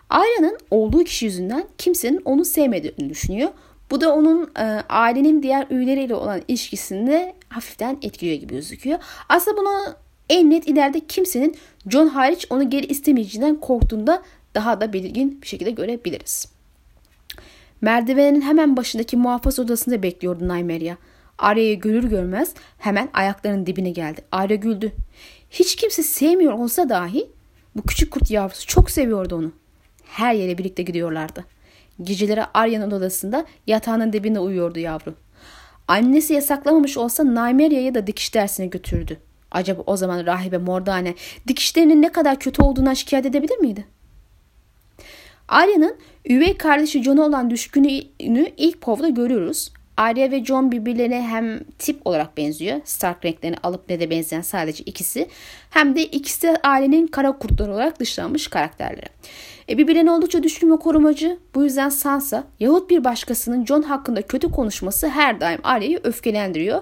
Arya'nın 0.10 0.58
olduğu 0.72 1.04
kişi 1.04 1.26
yüzünden 1.26 1.68
kimsenin 1.78 2.22
onu 2.26 2.46
sevmediğini 2.46 3.10
düşünüyor. 3.10 3.50
Bu 3.92 4.02
da 4.02 4.16
onun 4.16 4.52
e, 4.60 4.64
ailenin 4.90 5.44
diğer 5.44 5.68
üyeleriyle 5.70 6.16
olan 6.16 6.42
ilişkisinde 6.48 7.36
hafiften 7.50 7.98
etkiliyor 8.02 8.40
gibi 8.40 8.54
gözüküyor. 8.54 9.00
Aslında 9.30 9.58
bunu 9.58 9.96
en 10.30 10.50
net 10.50 10.68
ileride 10.68 11.00
kimsenin 11.00 11.56
John 11.90 12.08
hariç 12.08 12.48
onu 12.50 12.70
geri 12.70 12.86
istemeyeceğinden 12.86 13.56
korktuğunda 13.56 14.24
daha 14.56 14.82
da 14.82 14.94
belirgin 14.94 15.42
bir 15.42 15.48
şekilde 15.48 15.72
görebiliriz. 15.72 16.48
Merdivenin 17.82 18.42
hemen 18.42 18.78
başındaki 18.78 19.18
muhafaza 19.18 19.62
odasında 19.62 20.04
bekliyordu 20.04 20.44
Nymeria. 20.48 20.96
Arya'yı 21.38 21.80
görür 21.80 22.04
görmez 22.04 22.54
hemen 22.78 23.10
ayaklarının 23.14 23.66
dibine 23.66 23.90
geldi. 23.90 24.22
Arya 24.32 24.56
güldü. 24.56 24.92
Hiç 25.52 25.76
kimse 25.76 26.04
sevmiyor 26.04 26.54
olsa 26.54 26.90
dahi 26.90 27.30
bu 27.76 27.82
küçük 27.82 28.12
kurt 28.12 28.32
yavrusu 28.32 28.68
çok 28.68 28.92
seviyordu 28.92 29.36
onu. 29.36 29.52
Her 30.06 30.34
yere 30.34 30.58
birlikte 30.58 30.84
gidiyorlardı. 30.84 31.46
Geceleri 32.02 32.44
Arya'nın 32.54 32.92
odasında 32.92 33.46
yatağının 33.68 34.14
dibinde 34.14 34.40
uyuyordu 34.40 34.80
yavru. 34.80 35.16
Annesi 35.88 36.34
yasaklamamış 36.34 36.98
olsa 36.98 37.24
Nymeria'yı 37.24 37.96
da 37.96 38.08
dikiş 38.08 38.34
dersine 38.34 38.66
götürdü. 38.66 39.18
Acaba 39.54 39.84
o 39.86 39.98
zaman 39.98 40.26
rahibe 40.26 40.58
Mordane 40.58 41.16
dikişlerinin 41.48 42.02
ne 42.02 42.12
kadar 42.12 42.40
kötü 42.40 42.62
olduğuna 42.62 42.96
şikayet 42.96 43.26
edebilir 43.26 43.58
miydi? 43.58 43.86
Arya'nın 45.48 45.96
üvey 46.30 46.58
kardeşi 46.58 47.04
John'a 47.04 47.22
olan 47.22 47.50
düşkünlüğünü 47.50 48.52
ilk 48.58 48.82
povda 48.82 49.10
görüyoruz. 49.10 49.72
Arya 49.98 50.32
ve 50.32 50.46
John 50.46 50.72
birbirlerine 50.72 51.22
hem 51.22 51.60
tip 51.80 52.08
olarak 52.08 52.38
benziyor. 52.38 52.82
Stark 52.86 53.26
renklerini 53.26 53.58
alıp 53.64 53.90
ne 53.90 54.00
de 54.00 54.10
benzeyen 54.10 54.42
sadece 54.42 54.84
ikisi. 54.84 55.28
Hem 55.70 55.96
de 55.96 56.06
ikisi 56.06 56.42
de 56.42 56.58
ailenin 56.64 57.08
kara 57.08 57.32
kurtları 57.32 57.74
olarak 57.74 58.00
dışlanmış 58.00 58.48
karakterleri. 58.48 59.06
E, 59.70 59.78
birbirlerine 59.78 60.12
oldukça 60.12 60.44
düşkün 60.44 60.72
ve 60.72 60.78
korumacı. 60.78 61.38
Bu 61.56 61.64
yüzden 61.64 61.90
Sansa 61.90 62.44
yahut 62.60 62.90
bir 62.90 63.04
başkasının 63.04 63.66
John 63.66 63.82
hakkında 63.82 64.22
kötü 64.22 64.52
konuşması 64.52 65.10
her 65.10 65.42
daim 65.42 65.60
Arya'yı 65.64 66.00
öfkelendiriyor. 66.04 66.82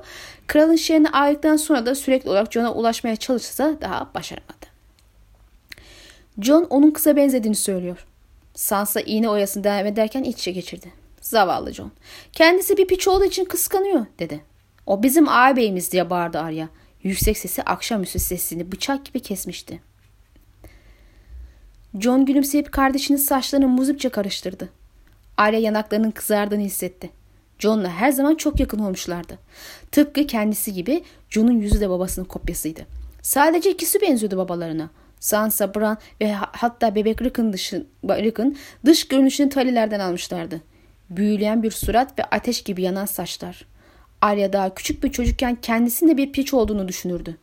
Kralın 0.52 0.76
şehrine 0.76 1.10
ayrıldıktan 1.10 1.56
sonra 1.56 1.86
da 1.86 1.96
sürekli 1.96 2.30
olarak 2.30 2.52
John'a 2.52 2.74
ulaşmaya 2.74 3.16
çalışsa 3.16 3.78
daha 3.82 4.12
başaramadı. 4.16 4.66
John 6.42 6.68
onun 6.70 6.92
kıza 6.92 7.16
benzediğini 7.16 7.56
söylüyor. 7.56 8.08
Sansa 8.54 9.02
iğne 9.02 9.30
oyasını 9.30 9.64
devam 9.64 9.86
ederken 9.86 10.24
iç 10.24 10.40
içe 10.40 10.52
geçirdi. 10.52 10.94
Zavallı 11.22 11.74
John. 11.74 11.92
Kendisi 12.32 12.78
bir 12.78 12.88
piç 12.88 13.08
olduğu 13.08 13.26
için 13.26 13.46
kıskanıyor 13.46 14.06
dedi. 14.20 14.42
O 14.86 15.04
bizim 15.04 15.30
ağabeyimiz 15.30 15.92
diye 15.92 16.10
bağırdı 16.10 16.40
Arya. 16.40 16.70
Yüksek 17.04 17.38
sesi 17.38 17.64
akşamüstü 17.64 18.20
sesini 18.20 18.72
bıçak 18.72 19.06
gibi 19.06 19.20
kesmişti. 19.20 19.82
John 22.00 22.26
gülümseyip 22.26 22.72
kardeşinin 22.72 23.18
saçlarını 23.18 23.68
muzipçe 23.68 24.10
karıştırdı. 24.10 24.70
Arya 25.38 25.60
yanaklarının 25.60 26.12
kızardığını 26.12 26.62
hissetti. 26.62 27.21
John'la 27.62 27.90
her 27.90 28.12
zaman 28.12 28.36
çok 28.36 28.60
yakın 28.60 28.80
olmuşlardı. 28.80 29.38
Tıpkı 29.92 30.28
kendisi 30.28 30.74
gibi 30.74 31.04
John'un 31.30 31.60
yüzü 31.60 31.82
de 31.82 31.90
babasının 31.90 32.26
kopyasıydı. 32.26 32.82
Sadece 33.22 33.72
ikisi 33.72 34.02
benziyordu 34.02 34.38
babalarına. 34.38 34.90
Sansa, 35.20 35.76
Bran 35.76 35.98
ve 36.22 36.34
hatta 36.34 36.96
bebek 36.96 37.22
Rickon, 37.22 37.54
dışı, 37.54 37.86
Rickon 38.06 38.56
dış 38.86 39.08
görünüşünü 39.08 39.50
talilerden 39.50 40.00
almışlardı. 40.00 40.62
Büyüleyen 41.10 41.64
bir 41.64 41.72
surat 41.72 42.20
ve 42.20 42.24
ateş 42.24 42.62
gibi 42.62 42.82
yanan 42.82 43.06
saçlar. 43.06 43.66
Arya 44.22 44.54
daha 44.54 44.76
küçük 44.76 45.04
bir 45.04 45.12
çocukken 45.12 45.58
kendisinde 45.62 46.18
bir 46.18 46.32
piç 46.32 46.54
olduğunu 46.54 46.88
düşünürdü. 46.88 47.38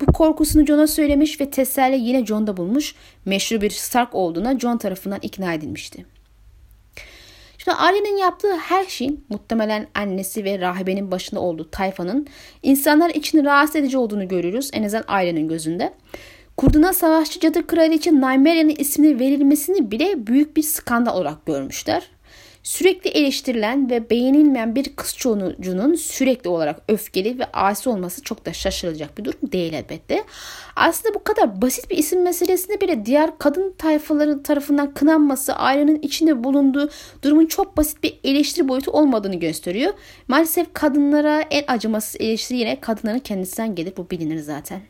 Bu 0.00 0.12
korkusunu 0.12 0.66
John'a 0.66 0.86
söylemiş 0.86 1.40
ve 1.40 1.50
teselli 1.50 2.00
yine 2.00 2.26
John'da 2.26 2.56
bulmuş, 2.56 2.94
meşru 3.24 3.60
bir 3.60 3.70
Stark 3.70 4.14
olduğuna 4.14 4.58
John 4.58 4.78
tarafından 4.78 5.18
ikna 5.22 5.54
edilmişti. 5.54 6.04
Şimdi 7.64 7.76
Arya'nın 7.76 8.16
yaptığı 8.16 8.56
her 8.56 8.84
şeyin 8.84 9.24
muhtemelen 9.28 9.86
annesi 9.94 10.44
ve 10.44 10.58
rahibenin 10.58 11.10
başında 11.10 11.40
olduğu 11.40 11.70
tayfanın 11.70 12.26
insanlar 12.62 13.10
için 13.10 13.44
rahatsız 13.44 13.76
edici 13.76 13.98
olduğunu 13.98 14.28
görürüz 14.28 14.70
en 14.72 14.82
azından 14.82 15.04
ailenin 15.08 15.48
gözünde. 15.48 15.92
Kurduna 16.56 16.92
savaşçı 16.92 17.40
cadı 17.40 17.66
kraliçe 17.66 18.12
Nymeria'nın 18.12 18.74
ismini 18.78 19.18
verilmesini 19.18 19.90
bile 19.90 20.26
büyük 20.26 20.56
bir 20.56 20.62
skandal 20.62 21.16
olarak 21.16 21.46
görmüşler. 21.46 22.10
Sürekli 22.62 23.10
eleştirilen 23.10 23.90
ve 23.90 24.10
beğenilmeyen 24.10 24.74
bir 24.74 24.96
kız 24.96 25.16
çocuğunun 25.16 25.94
sürekli 25.94 26.48
olarak 26.50 26.82
öfkeli 26.88 27.38
ve 27.38 27.44
asi 27.52 27.88
olması 27.88 28.22
çok 28.22 28.46
da 28.46 28.52
şaşırılacak 28.52 29.18
bir 29.18 29.24
durum 29.24 29.52
değil 29.52 29.72
elbette. 29.72 30.24
Aslında 30.76 31.14
bu 31.14 31.24
kadar 31.24 31.62
basit 31.62 31.90
bir 31.90 31.96
isim 31.96 32.22
meselesinde 32.22 32.80
bile 32.80 33.06
diğer 33.06 33.38
kadın 33.38 33.74
tayfaları 33.78 34.42
tarafından 34.42 34.94
kınanması 34.94 35.54
ailenin 35.54 36.02
içinde 36.02 36.44
bulunduğu 36.44 36.90
durumun 37.22 37.46
çok 37.46 37.76
basit 37.76 38.02
bir 38.02 38.18
eleştiri 38.24 38.68
boyutu 38.68 38.90
olmadığını 38.90 39.36
gösteriyor. 39.36 39.92
Maalesef 40.28 40.74
kadınlara 40.74 41.40
en 41.40 41.64
acımasız 41.68 42.16
eleştiri 42.20 42.58
yine 42.58 42.80
kadınların 42.80 43.18
kendisinden 43.18 43.74
gelir 43.74 43.92
bu 43.96 44.10
bilinir 44.10 44.38
zaten. 44.38 44.80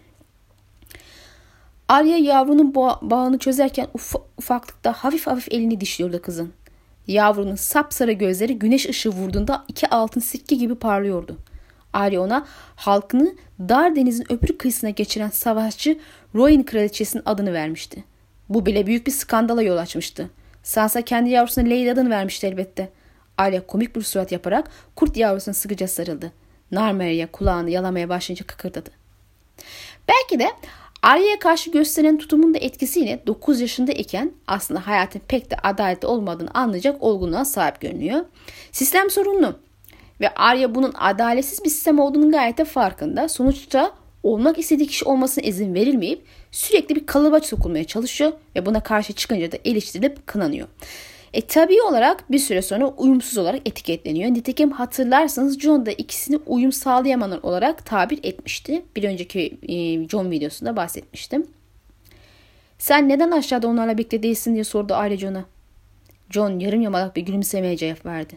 Arya 1.88 2.16
yavrunun 2.16 2.74
bağını 3.02 3.38
çözerken 3.38 3.86
uf 3.94 4.14
ufaklıkta 4.38 4.92
hafif 4.92 5.26
hafif 5.26 5.52
elini 5.52 5.80
dişliyordu 5.80 6.22
kızın. 6.22 6.52
Yavrunun 7.06 7.54
sapsarı 7.54 8.12
gözleri 8.12 8.58
güneş 8.58 8.88
ışığı 8.88 9.10
vurduğunda 9.10 9.64
iki 9.68 9.88
altın 9.88 10.20
sikke 10.20 10.56
gibi 10.56 10.74
parlıyordu. 10.74 11.36
Arya 11.92 12.20
ona 12.20 12.46
halkını 12.76 13.34
dar 13.60 13.96
denizin 13.96 14.32
öbür 14.32 14.58
kıyısına 14.58 14.90
geçiren 14.90 15.30
savaşçı 15.30 15.98
Royan 16.34 16.62
kraliçesinin 16.62 17.22
adını 17.26 17.52
vermişti. 17.52 18.04
Bu 18.48 18.66
bile 18.66 18.86
büyük 18.86 19.06
bir 19.06 19.12
skandala 19.12 19.62
yol 19.62 19.76
açmıştı. 19.76 20.30
Sansa 20.62 21.02
kendi 21.02 21.30
yavrusuna 21.30 21.64
Lady 21.64 21.90
adını 21.90 22.10
vermişti 22.10 22.46
elbette. 22.46 22.90
Arya 23.38 23.66
komik 23.66 23.96
bir 23.96 24.02
surat 24.02 24.32
yaparak 24.32 24.70
kurt 24.96 25.16
yavrusuna 25.16 25.54
sıkıca 25.54 25.88
sarıldı. 25.88 26.32
Narmeria 26.70 27.26
kulağını 27.26 27.70
yalamaya 27.70 28.08
başlayınca 28.08 28.46
kıkırdadı. 28.46 28.90
Belki 30.08 30.38
de 30.38 30.50
Arya'ya 31.02 31.38
karşı 31.38 31.70
gösteren 31.70 32.18
tutumun 32.18 32.54
da 32.54 32.58
etkisiyle 32.58 33.22
9 33.26 33.60
yaşında 33.60 33.92
iken 33.92 34.32
aslında 34.46 34.86
hayatın 34.86 35.20
pek 35.28 35.50
de 35.50 35.56
adaletli 35.56 36.06
olmadığını 36.06 36.50
anlayacak 36.54 37.02
olgunluğa 37.02 37.44
sahip 37.44 37.80
görünüyor. 37.80 38.24
Sistem 38.72 39.10
sorunlu 39.10 39.56
ve 40.20 40.34
Arya 40.34 40.74
bunun 40.74 40.92
adaletsiz 40.92 41.64
bir 41.64 41.70
sistem 41.70 41.98
olduğunu 41.98 42.32
gayet 42.32 42.58
de 42.58 42.64
farkında. 42.64 43.28
Sonuçta 43.28 43.92
olmak 44.22 44.58
istediği 44.58 44.86
kişi 44.86 45.04
olmasına 45.04 45.44
izin 45.44 45.74
verilmeyip 45.74 46.24
sürekli 46.50 46.96
bir 46.96 47.06
kalıba 47.06 47.40
sokulmaya 47.40 47.84
çalışıyor 47.84 48.32
ve 48.56 48.66
buna 48.66 48.82
karşı 48.82 49.12
çıkınca 49.12 49.52
da 49.52 49.56
eleştirilip 49.64 50.26
kınanıyor. 50.26 50.68
E 51.32 51.40
tabi 51.46 51.82
olarak 51.82 52.32
bir 52.32 52.38
süre 52.38 52.62
sonra 52.62 52.86
uyumsuz 52.86 53.38
olarak 53.38 53.68
etiketleniyor. 53.68 54.30
Nitekim 54.30 54.70
hatırlarsanız 54.70 55.60
John 55.60 55.86
da 55.86 55.92
ikisini 55.92 56.36
uyum 56.46 56.72
sağlayamayan 56.72 57.46
olarak 57.46 57.86
tabir 57.86 58.20
etmişti. 58.22 58.82
Bir 58.96 59.04
önceki 59.04 59.58
e, 59.68 60.08
John 60.08 60.30
videosunda 60.30 60.76
bahsetmiştim. 60.76 61.46
Sen 62.78 63.08
neden 63.08 63.30
aşağıda 63.30 63.68
onlarla 63.68 63.98
birlikte 63.98 64.22
değilsin 64.22 64.54
diye 64.54 64.64
sordu 64.64 64.94
aile 64.94 65.16
John'a. 65.16 65.44
John 66.30 66.58
yarım 66.58 66.80
yamalak 66.80 67.16
bir 67.16 67.22
gülümsemeye 67.22 67.76
cevap 67.76 68.06
verdi. 68.06 68.34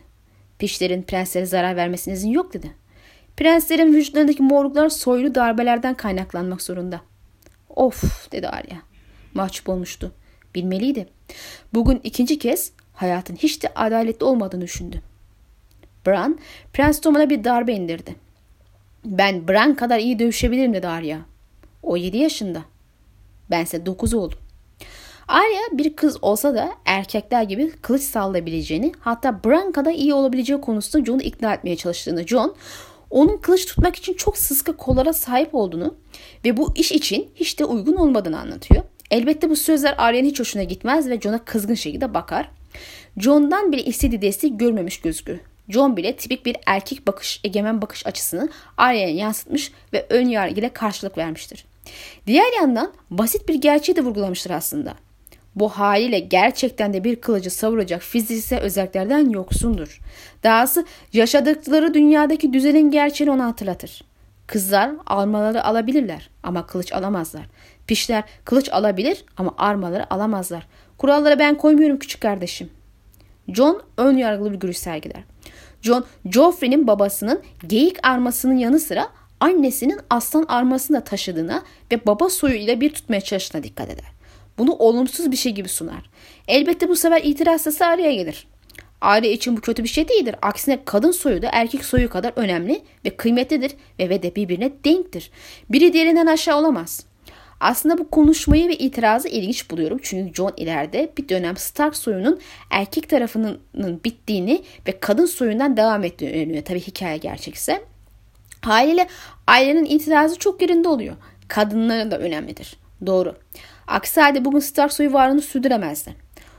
Pişlerin 0.60 1.02
prenslere 1.04 1.46
zarar 1.46 1.76
vermesine 1.76 2.14
izin 2.14 2.32
yok 2.32 2.54
dedi. 2.54 2.72
Prenslerin 3.38 3.94
vücutlarındaki 3.94 4.44
morluklar 4.44 4.90
soylu 4.90 5.36
darbelerden 5.36 5.94
kaynaklanmak 5.94 6.62
zorunda. 6.62 7.02
Of 7.70 8.32
dedi 8.32 8.50
Arya. 8.50 8.82
Mahcup 9.34 9.70
olmuştu. 9.70 10.12
Bilmeliydi. 10.56 11.08
Bugün 11.74 12.02
ikinci 12.04 12.40
kez 12.40 12.72
hayatın 12.94 13.36
hiç 13.36 13.64
de 13.64 13.74
adaletli 13.76 14.26
olmadığını 14.26 14.62
düşündü. 14.62 15.02
Bran, 16.08 16.40
Prens 16.74 17.02
Tom'una 17.02 17.30
bir 17.30 17.44
darbe 17.44 17.74
indirdi. 17.74 18.16
Ben 19.06 19.48
Bran 19.48 19.76
kadar 19.76 20.00
iyi 20.00 20.20
dövüşebilirim 20.20 20.74
dedi 20.74 20.88
Arya. 20.88 21.20
O 21.84 21.98
yedi 21.98 22.18
yaşında. 22.18 22.62
Bense 23.52 23.86
dokuz 23.86 24.14
oldum. 24.14 24.40
Arya 25.28 25.62
bir 25.72 25.96
kız 25.96 26.24
olsa 26.24 26.56
da 26.56 26.72
erkekler 26.86 27.44
gibi 27.44 27.72
kılıç 27.72 28.02
sallayabileceğini 28.02 28.92
hatta 29.00 29.44
Bran 29.44 29.72
kadar 29.72 29.92
iyi 29.92 30.14
olabileceği 30.14 30.62
konusunda 30.62 31.06
John'u 31.06 31.22
ikna 31.22 31.54
etmeye 31.54 31.76
çalıştığını 31.76 32.28
John 32.28 32.56
onun 33.10 33.38
kılıç 33.38 33.66
tutmak 33.66 33.96
için 33.96 34.14
çok 34.14 34.38
sıska 34.38 34.78
kollara 34.78 35.14
sahip 35.14 35.56
olduğunu 35.56 35.96
ve 36.46 36.58
bu 36.58 36.74
iş 36.76 36.92
için 36.92 37.30
hiç 37.36 37.60
de 37.60 37.66
uygun 37.66 37.96
olmadığını 37.96 38.40
anlatıyor. 38.40 38.84
Elbette 39.12 39.50
bu 39.50 39.56
sözler 39.56 39.96
Arya'nın 39.98 40.28
hiç 40.28 40.40
hoşuna 40.40 40.64
gitmez 40.64 41.10
ve 41.10 41.20
John'a 41.20 41.46
kızgın 41.46 41.74
şekilde 41.74 42.14
bakar. 42.14 42.50
John'dan 43.18 43.72
bile 43.72 43.84
istediği 43.84 44.22
desteği 44.22 44.58
görmemiş 44.58 45.02
gözükür. 45.02 45.40
John 45.70 45.98
bile 45.98 46.16
tipik 46.16 46.46
bir 46.46 46.58
erkek 46.66 47.08
bakış, 47.08 47.42
egemen 47.44 47.82
bakış 47.82 48.08
açısını 48.08 48.50
Arya'ya 48.78 49.16
yansıtmış 49.16 49.72
ve 49.94 50.06
ön 50.10 50.28
yargıyla 50.28 50.74
karşılık 50.74 51.18
vermiştir. 51.18 51.66
Diğer 52.28 52.54
yandan 52.60 52.94
basit 53.10 53.50
bir 53.50 53.56
gerçeği 53.56 53.96
de 53.96 54.02
vurgulamıştır 54.02 54.52
aslında. 54.52 54.94
Bu 55.56 55.70
haliyle 55.70 56.20
gerçekten 56.20 56.94
de 56.94 57.04
bir 57.04 57.16
kılıcı 57.16 57.50
savuracak 57.50 58.02
fiziksel 58.02 58.60
özelliklerden 58.60 59.30
yoksundur. 59.30 60.00
Dahası 60.44 60.86
yaşadıkları 61.14 61.94
dünyadaki 61.94 62.54
düzenin 62.54 62.92
gerçeğini 62.92 63.32
ona 63.32 63.46
hatırlatır. 63.46 64.02
Kızlar 64.48 64.92
armaları 65.06 65.64
alabilirler 65.64 66.30
ama 66.44 66.68
kılıç 66.68 66.94
alamazlar. 66.94 67.46
Pişler 67.88 68.24
kılıç 68.46 68.70
alabilir 68.70 69.26
ama 69.38 69.54
armaları 69.58 70.14
alamazlar. 70.14 70.68
Kuralları 70.98 71.40
ben 71.40 71.56
koymuyorum 71.56 72.00
küçük 72.00 72.22
kardeşim. 72.22 72.70
John 73.48 73.82
ön 73.98 74.18
yargılı 74.18 74.54
bir 74.54 74.60
görüş 74.60 74.78
sergiler. 74.78 75.24
John, 75.82 76.06
Joffrey'nin 76.32 76.88
babasının 76.88 77.42
geyik 77.68 78.08
armasının 78.08 78.58
yanı 78.58 78.80
sıra 78.80 79.10
annesinin 79.40 80.00
aslan 80.10 80.46
armasını 80.48 80.98
da 80.98 81.04
taşıdığına 81.04 81.64
ve 81.92 82.06
baba 82.06 82.30
soyu 82.30 82.56
ile 82.56 82.82
bir 82.82 82.94
tutmaya 82.94 83.22
çalıştığına 83.22 83.64
dikkat 83.64 83.90
eder. 83.90 84.06
Bunu 84.58 84.74
olumsuz 84.74 85.32
bir 85.32 85.38
şey 85.38 85.52
gibi 85.52 85.70
sunar. 85.70 86.10
Elbette 86.48 86.90
bu 86.90 86.96
sefer 86.96 87.22
itiraz 87.24 87.62
sesi 87.62 87.86
araya 87.86 88.14
gelir. 88.14 88.48
Aile 89.02 89.32
için 89.32 89.58
bu 89.58 89.62
kötü 89.62 89.84
bir 89.84 89.90
şey 89.90 90.08
değildir. 90.08 90.36
Aksine 90.42 90.80
kadın 90.86 91.12
soyu 91.12 91.42
da 91.42 91.50
erkek 91.52 91.86
soyu 91.86 92.10
kadar 92.10 92.34
önemli 92.36 92.82
ve 93.06 93.10
kıymetlidir 93.10 93.76
ve, 94.00 94.10
ve 94.10 94.24
de 94.24 94.36
birbirine 94.36 94.72
denktir. 94.86 95.32
Biri 95.70 95.94
diğerinden 95.94 96.28
aşağı 96.28 96.58
olamaz. 96.58 97.06
Aslında 97.64 97.98
bu 97.98 98.10
konuşmayı 98.10 98.70
ve 98.70 98.76
itirazı 98.76 99.28
ilginç 99.28 99.72
buluyorum. 99.72 100.00
Çünkü 100.02 100.34
John 100.34 100.54
ileride 100.58 101.12
bir 101.18 101.30
dönem 101.30 101.58
Stark 101.58 101.96
soyunun 101.96 102.40
erkek 102.70 103.10
tarafının 103.10 103.60
bittiğini 104.06 104.64
ve 104.88 105.00
kadın 105.00 105.26
soyundan 105.26 105.78
devam 105.78 106.04
ettiğini 106.04 106.32
öğreniyor. 106.32 106.66
Tabii 106.66 106.80
hikaye 106.80 107.18
gerçekse. 107.18 107.84
Haliyle 108.62 109.08
ailenin 109.48 109.86
itirazı 109.86 110.40
çok 110.40 110.62
yerinde 110.62 110.88
oluyor. 110.88 111.16
Kadınların 111.48 112.12
da 112.12 112.20
önemlidir. 112.20 112.78
Doğru. 113.06 113.36
Aksi 113.88 114.22
halde 114.22 114.46
bugün 114.46 114.60
Stark 114.60 114.94
soyu 114.94 115.14
varlığını 115.14 115.42
sürdüremezdi. 115.42 116.16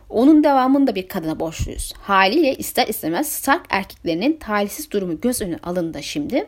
Onun 0.09 0.45
devamında 0.45 0.95
bir 0.95 1.09
kadına 1.09 1.41
borçluyuz. 1.41 1.93
Haliyle 1.99 2.55
ister 2.55 2.89
istemez 2.89 3.29
Stark 3.29 3.67
erkeklerinin 3.71 4.37
talihsiz 4.37 4.91
durumu 4.91 5.21
göz 5.21 5.43
önüne 5.43 5.59
alındı 5.63 6.03
şimdi. 6.03 6.47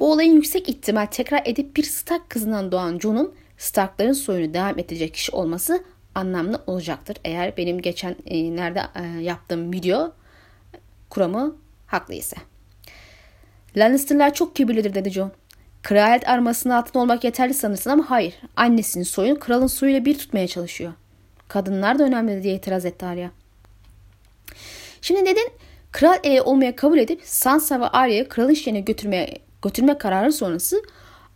Bu 0.00 0.12
olayın 0.12 0.32
yüksek 0.32 0.68
ihtimal 0.68 1.06
tekrar 1.06 1.42
edip 1.44 1.76
bir 1.76 1.82
Stark 1.82 2.30
kızından 2.30 2.72
doğan 2.72 2.98
Jon'un 2.98 3.34
Stark'ların 3.58 4.12
soyunu 4.12 4.54
devam 4.54 4.78
ettirecek 4.78 5.14
kişi 5.14 5.32
olması 5.32 5.84
anlamlı 6.14 6.62
olacaktır. 6.66 7.16
Eğer 7.24 7.56
benim 7.56 7.82
geçen 7.82 8.16
e, 8.26 8.56
nerede 8.56 8.82
e, 8.94 9.22
yaptığım 9.22 9.72
video 9.72 10.12
kuramı 11.10 11.56
haklıysa. 11.86 12.36
Lannister'lar 13.76 14.34
çok 14.34 14.56
kibirlidir 14.56 14.94
dedi 14.94 15.10
Jon. 15.10 15.32
Kraliyet 15.82 16.28
armasının 16.28 16.74
altında 16.74 16.98
olmak 16.98 17.24
yeterli 17.24 17.54
sanırsın 17.54 17.90
ama 17.90 18.10
hayır. 18.10 18.34
Annesinin 18.56 19.04
soyunu 19.04 19.38
kralın 19.38 19.66
soyuyla 19.66 20.04
bir 20.04 20.18
tutmaya 20.18 20.48
çalışıyor. 20.48 20.92
Kadınlar 21.48 21.98
da 21.98 22.04
önemli 22.04 22.42
diye 22.42 22.54
itiraz 22.54 22.84
etti 22.84 23.06
Arya. 23.06 23.30
Şimdi 25.00 25.24
neden 25.24 25.48
kral 25.92 26.18
ele 26.24 26.42
olmaya 26.42 26.76
kabul 26.76 26.98
edip 26.98 27.20
Sansa 27.24 27.80
ve 27.80 27.88
Arya'yı 27.88 28.28
kralın 28.28 28.54
şehrine 28.54 28.80
götürmeye, 28.80 29.38
götürme 29.62 29.98
kararı 29.98 30.32
sonrası 30.32 30.82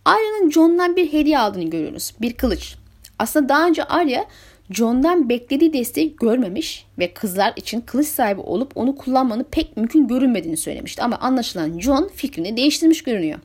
Arya'nın 0.04 0.50
Jon'dan 0.50 0.97
bir 0.97 1.12
hediye 1.12 1.38
aldığını 1.38 1.71
görüyoruz. 1.71 2.14
Bir 2.21 2.33
kılıç. 2.33 2.75
Aslında 3.19 3.49
daha 3.49 3.66
önce 3.66 3.85
Arya 3.85 4.26
Jon'dan 4.71 5.28
beklediği 5.28 5.73
desteği 5.73 6.16
görmemiş 6.16 6.87
ve 6.99 7.14
kızlar 7.14 7.52
için 7.57 7.80
kılıç 7.80 8.07
sahibi 8.07 8.40
olup 8.40 8.76
onu 8.76 8.97
kullanmanın 8.97 9.47
pek 9.50 9.76
mümkün 9.76 10.09
görünmediğini 10.09 10.56
söylemişti. 10.56 11.02
Ama 11.02 11.17
anlaşılan 11.17 11.80
Jon 11.80 12.10
fikrini 12.15 12.56
değiştirmiş 12.56 13.02
görünüyor. 13.02 13.39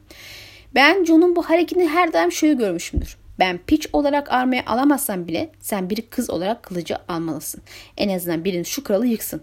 Ben 0.75 1.03
Jon'un 1.03 1.35
bu 1.35 1.43
hareketini 1.43 1.87
her 1.87 2.13
daim 2.13 2.31
şöyle 2.31 2.53
görmüşümdür. 2.53 3.17
Ben 3.39 3.57
piç 3.57 3.87
olarak 3.93 4.31
armaya 4.31 4.63
alamazsam 4.65 5.27
bile 5.27 5.49
sen 5.59 5.89
bir 5.89 6.01
kız 6.01 6.29
olarak 6.29 6.63
kılıcı 6.63 6.95
almalısın. 7.07 7.61
En 7.97 8.09
azından 8.09 8.43
birinin 8.43 8.63
şu 8.63 8.83
kralı 8.83 9.07
yıksın. 9.07 9.41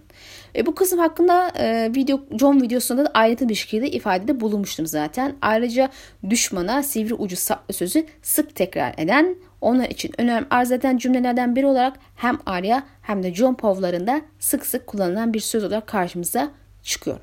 E, 0.57 0.67
bu 0.67 0.75
kısım 0.75 0.99
hakkında 0.99 1.49
e, 1.59 1.91
video 1.97 2.21
John 2.41 2.63
videosunda 2.63 3.05
da 3.05 3.11
ayrıntılı 3.15 3.49
bir 3.49 3.55
şekilde 3.55 3.91
ifadede 3.91 4.41
bulunmuştum 4.41 4.87
zaten. 4.87 5.37
Ayrıca 5.43 5.91
düşmana 6.31 6.83
sivri 6.83 7.15
ucu 7.15 7.37
saplı 7.37 7.75
sözü 7.75 8.07
sık 8.23 8.55
tekrar 8.55 8.95
eden 8.99 9.37
onlar 9.61 9.91
için 9.91 10.13
önem 10.19 10.47
arz 10.51 10.73
eden 10.73 10.99
cümlelerden 10.99 11.57
biri 11.57 11.67
olarak 11.67 11.99
hem 12.17 12.39
Arya 12.47 12.83
hem 13.03 13.23
de 13.23 13.35
John 13.35 13.55
Povlarında 13.55 14.21
sık 14.39 14.67
sık 14.67 14.87
kullanılan 14.87 15.35
bir 15.35 15.41
söz 15.41 15.65
olarak 15.65 15.87
karşımıza 15.87 16.51
çıkıyor. 16.83 17.19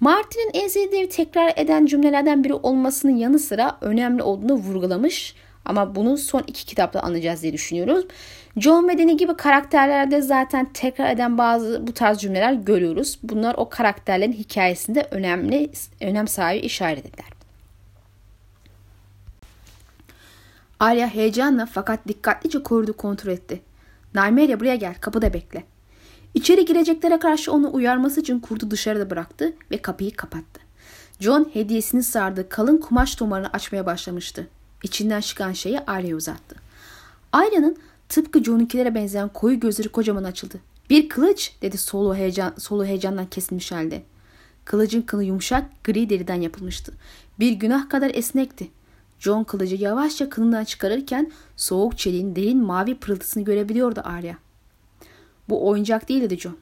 Martin'in 0.00 0.50
en 0.54 0.68
sevdiği 0.68 1.08
tekrar 1.08 1.52
eden 1.56 1.86
cümlelerden 1.86 2.44
biri 2.44 2.54
olmasının 2.54 3.16
yanı 3.16 3.38
sıra 3.38 3.78
önemli 3.80 4.22
olduğunu 4.22 4.54
vurgulamış 4.54 5.34
ama 5.64 5.94
bunu 5.94 6.18
son 6.18 6.44
iki 6.46 6.66
kitapta 6.66 7.00
anlayacağız 7.00 7.42
diye 7.42 7.52
düşünüyoruz. 7.52 8.06
John 8.56 8.88
Danny 8.88 9.16
gibi 9.16 9.36
karakterlerde 9.36 10.22
zaten 10.22 10.72
tekrar 10.72 11.10
eden 11.10 11.38
bazı 11.38 11.86
bu 11.86 11.94
tarz 11.94 12.18
cümleler 12.18 12.52
görüyoruz. 12.52 13.18
Bunlar 13.22 13.54
o 13.54 13.68
karakterlerin 13.68 14.32
hikayesinde 14.32 15.08
önemli 15.10 15.70
önem 16.00 16.28
sahibi 16.28 16.66
işaret 16.66 17.06
eder. 17.06 17.26
Arya 20.80 21.06
heyecanla 21.06 21.66
fakat 21.66 22.08
dikkatlice 22.08 22.62
koridoru 22.62 22.96
kontrol 22.96 23.32
etti. 23.32 23.60
Nymeria 24.14 24.60
buraya 24.60 24.76
gel 24.76 24.94
kapıda 24.94 25.34
bekle. 25.34 25.64
İçeri 26.34 26.64
gireceklere 26.64 27.18
karşı 27.18 27.52
onu 27.52 27.74
uyarması 27.74 28.20
için 28.20 28.40
kurdu 28.40 28.70
dışarıda 28.70 29.10
bıraktı 29.10 29.52
ve 29.70 29.82
kapıyı 29.82 30.16
kapattı. 30.16 30.60
John 31.20 31.50
hediyesini 31.52 32.02
sardığı 32.02 32.48
kalın 32.48 32.78
kumaş 32.78 33.14
tomarını 33.14 33.48
açmaya 33.52 33.86
başlamıştı. 33.86 34.48
İçinden 34.82 35.20
çıkan 35.20 35.52
şeyi 35.52 35.80
Arya'ya 35.80 36.16
uzattı. 36.16 36.56
Arya'nın 37.32 37.76
tıpkı 38.08 38.44
John'unkilere 38.44 38.94
benzeyen 38.94 39.28
koyu 39.28 39.60
gözleri 39.60 39.88
kocaman 39.88 40.24
açıldı. 40.24 40.60
Bir 40.90 41.08
kılıç 41.08 41.52
dedi 41.62 41.78
solu, 41.78 42.14
heyecan, 42.16 42.54
solu 42.58 42.84
heyecandan 42.84 43.26
kesilmiş 43.26 43.72
halde. 43.72 44.02
Kılıcın 44.64 45.02
kılı 45.02 45.24
yumuşak 45.24 45.84
gri 45.84 46.10
deriden 46.10 46.40
yapılmıştı. 46.40 46.92
Bir 47.40 47.52
günah 47.52 47.88
kadar 47.88 48.10
esnekti. 48.14 48.70
John 49.18 49.44
kılıcı 49.44 49.76
yavaşça 49.76 50.28
kılından 50.28 50.64
çıkarırken 50.64 51.32
soğuk 51.56 51.98
çeliğin 51.98 52.36
derin 52.36 52.62
mavi 52.62 52.94
pırıltısını 52.94 53.44
görebiliyordu 53.44 54.00
Arya. 54.04 54.38
Bu 55.48 55.68
oyuncak 55.68 56.08
değil 56.08 56.22
dedi 56.22 56.38
John. 56.38 56.56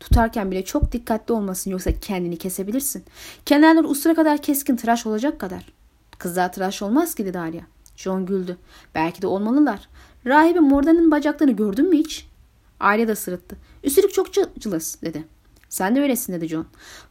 Tutarken 0.00 0.50
bile 0.50 0.64
çok 0.64 0.92
dikkatli 0.92 1.34
olmasın 1.34 1.70
yoksa 1.70 2.00
kendini 2.00 2.36
kesebilirsin. 2.36 3.04
Kenarları 3.46 3.88
ustura 3.88 4.14
kadar 4.14 4.42
keskin 4.42 4.76
tıraş 4.76 5.06
olacak 5.06 5.38
kadar. 5.38 5.75
Kızlar 6.18 6.52
tıraş 6.52 6.82
olmaz 6.82 7.14
ki 7.14 7.26
dedi 7.26 7.38
Arya. 7.38 7.62
John 7.96 8.26
güldü. 8.26 8.56
Belki 8.94 9.22
de 9.22 9.26
olmalılar. 9.26 9.88
Rahibe 10.26 10.60
Mordan'ın 10.60 11.10
bacaklarını 11.10 11.56
gördün 11.56 11.88
mü 11.88 11.96
hiç? 11.96 12.28
Arya 12.80 13.08
da 13.08 13.16
sırıttı. 13.16 13.56
Üstelik 13.84 14.14
çok 14.14 14.26
cılız 14.60 14.98
dedi. 15.02 15.24
Sen 15.68 15.96
de 15.96 16.00
öylesin 16.00 16.32
dedi 16.32 16.48
John. 16.48 16.66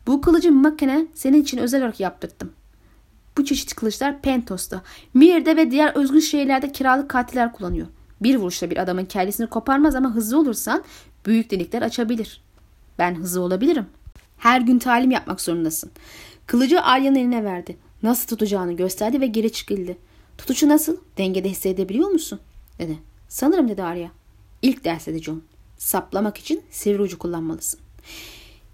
Bu 0.08 0.22
kılıcı 0.22 0.52
makine 0.52 1.08
senin 1.14 1.42
için 1.42 1.58
özel 1.58 1.82
olarak 1.82 2.00
yaptırdım. 2.00 2.52
Bu 3.38 3.46
çeşit 3.46 3.76
kılıçlar 3.76 4.22
Pentos'ta, 4.22 4.82
Mir'de 5.14 5.58
ve 5.58 5.72
diğer 5.72 5.96
özgür 5.96 6.22
şehirlerde 6.22 6.72
kiralık 6.72 7.10
katiller 7.10 7.54
kullanıyor. 7.54 7.88
Bir 8.22 8.36
vuruşta 8.36 8.70
bir 8.70 8.78
adamın 8.78 9.06
kellesini 9.06 9.48
koparmaz 9.48 9.96
ama 9.96 10.16
hızlı 10.16 10.40
olursan 10.40 10.84
büyük 11.26 11.52
delikler 11.52 11.82
açabilir. 11.82 12.42
Ben 13.00 13.16
hızlı 13.16 13.42
olabilirim. 13.42 13.86
Her 14.38 14.62
gün 14.62 14.80
talim 14.80 15.12
yapmak 15.12 15.42
zorundasın. 15.42 15.92
Kılıcı 16.48 16.82
Arya'nın 16.82 17.16
eline 17.16 17.44
verdi. 17.44 17.78
Nasıl 18.06 18.28
tutacağını 18.28 18.74
gösterdi 18.74 19.22
ve 19.22 19.28
geri 19.28 19.52
çıkıldı. 19.52 19.98
Tutuşu 20.38 20.70
nasıl? 20.70 20.98
Dengede 21.18 21.50
hissedebiliyor 21.50 22.10
musun? 22.10 22.40
dedi. 22.80 22.98
Sanırım 23.28 23.70
dedi 23.70 23.84
Arya. 23.84 24.12
İlk 24.62 24.84
ders 24.84 25.08
dedi 25.08 25.24
John. 25.24 25.42
Saplamak 25.78 26.38
için 26.38 26.62
sivri 26.72 27.02
ucu 27.02 27.20
kullanmalısın. 27.20 27.80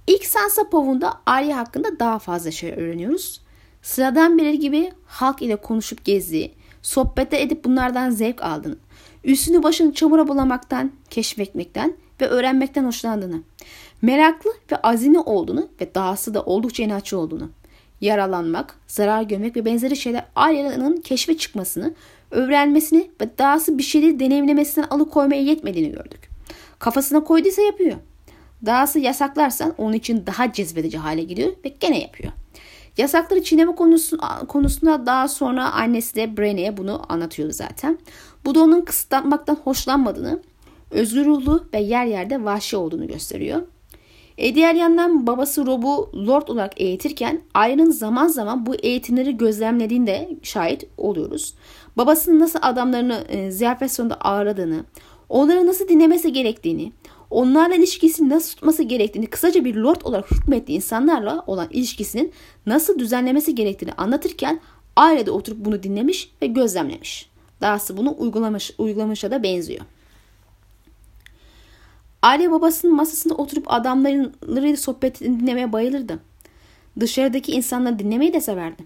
İlk 0.08 0.26
Sansa 0.26 0.70
Pov'unda 0.70 1.22
Arya 1.26 1.58
hakkında 1.58 2.00
daha 2.00 2.20
fazla 2.20 2.52
şey 2.52 2.72
öğreniyoruz. 2.72 3.41
Sıradan 3.82 4.38
biri 4.38 4.60
gibi 4.60 4.91
halk 5.06 5.41
ile 5.41 5.56
konuşup 5.56 6.06
gezdiği, 6.06 6.54
sohbette 6.82 7.41
edip 7.41 7.65
bunlardan 7.65 8.10
zevk 8.10 8.41
aldığını, 8.41 8.78
üstünü 9.24 9.63
başını 9.63 9.94
çamura 9.94 10.28
bulamaktan, 10.28 10.91
keşfetmekten 11.10 11.94
ve 12.22 12.28
öğrenmekten 12.28 12.86
hoşlandığını, 12.86 13.41
meraklı 14.02 14.52
ve 14.72 14.76
azimli 14.76 15.20
olduğunu 15.20 15.67
ve 15.82 15.96
dahası 15.96 16.34
da 16.34 16.44
oldukça 16.44 16.84
inatçı 16.84 17.17
olduğunu, 17.17 17.50
yaralanmak, 18.02 18.76
zarar 18.88 19.22
görmek 19.22 19.56
ve 19.56 19.66
benzeri 19.66 19.96
şeyler 19.96 20.26
Arya'nın 20.36 20.98
keşfe 20.98 21.38
çıkmasını, 21.38 21.94
öğrenmesini 22.32 23.12
ve 23.22 23.38
dahası 23.38 23.78
bir 23.78 23.84
şeyleri 23.84 24.20
deneyimlemesinden 24.20 24.88
alıkoymaya 24.88 25.42
yetmediğini 25.42 25.92
gördük. 25.92 26.30
Kafasına 26.80 27.24
koyduysa 27.24 27.62
yapıyor. 27.62 27.98
Dahası 28.66 29.00
yasaklarsan 29.00 29.74
onun 29.78 29.94
için 29.94 30.26
daha 30.26 30.54
cezbedici 30.54 30.98
hale 30.98 31.24
geliyor 31.24 31.54
ve 31.66 31.70
gene 31.80 32.02
yapıyor. 32.02 32.32
Yasakları 32.98 33.44
çiğneme 33.44 33.76
konusu, 33.76 34.18
konusunda 34.48 35.06
daha 35.06 35.28
sonra 35.28 35.72
annesi 35.72 36.16
de 36.16 36.38
Brene'ye 36.38 36.78
bunu 36.78 37.02
anlatıyordu 37.10 37.54
zaten. 37.54 37.98
Bu 38.46 38.56
da 38.56 38.60
onun 38.62 38.82
kısıtlanmaktan 38.82 39.58
hoşlanmadığını, 39.64 40.40
özgür 40.92 41.26
ruhlu 41.26 41.66
ve 41.74 41.80
yer 41.80 42.06
yerde 42.06 42.44
vahşi 42.44 42.78
olduğunu 42.78 43.08
gösteriyor. 43.08 43.62
E 44.41 44.56
diğer 44.56 44.75
yandan 44.75 45.27
babası 45.27 45.65
Rob'u 45.65 46.10
Lord 46.27 46.47
olarak 46.47 46.82
eğitirken 46.82 47.41
Arya'nın 47.54 47.91
zaman 47.91 48.27
zaman 48.27 48.65
bu 48.65 48.75
eğitimleri 48.75 49.38
gözlemlediğinde 49.38 50.30
şahit 50.43 50.86
oluyoruz. 50.97 51.54
Babasının 51.97 52.39
nasıl 52.39 52.60
adamlarını 52.62 53.25
e, 53.30 53.51
ziyafet 53.51 53.91
sonunda 53.91 54.15
ağırladığını, 54.15 54.84
onları 55.30 55.67
nasıl 55.67 55.88
dinlemesi 55.88 56.34
gerektiğini, 56.34 56.91
onlarla 57.30 57.75
ilişkisini 57.75 58.30
nasıl 58.30 58.54
tutması 58.56 58.84
gerektiğini, 58.84 59.27
kısaca 59.27 59.65
bir 59.65 59.75
lord 59.75 60.01
olarak 60.04 60.32
hükmettiği 60.32 60.75
insanlarla 60.75 61.43
olan 61.47 61.67
ilişkisinin 61.71 62.32
nasıl 62.65 62.99
düzenlemesi 62.99 63.56
gerektiğini 63.56 63.93
anlatırken 63.93 64.60
ailede 64.95 65.32
oturup 65.32 65.65
bunu 65.65 65.84
dinlemiş 65.84 66.32
ve 66.41 66.47
gözlemlemiş. 66.47 67.30
Dahası 67.62 67.97
bunu 67.97 68.15
uygulamış, 68.17 68.73
uygulamışa 68.77 69.32
da 69.32 69.43
benziyor. 69.43 69.86
Aile 72.21 72.51
babasının 72.51 72.95
masasında 72.95 73.36
oturup 73.36 73.63
adamlarıyla 73.67 74.77
sohbet 74.77 75.19
dinlemeye 75.19 75.73
bayılırdı. 75.73 76.19
Dışarıdaki 76.99 77.51
insanları 77.51 77.99
dinlemeyi 77.99 78.34
de 78.34 78.41
severdi. 78.41 78.84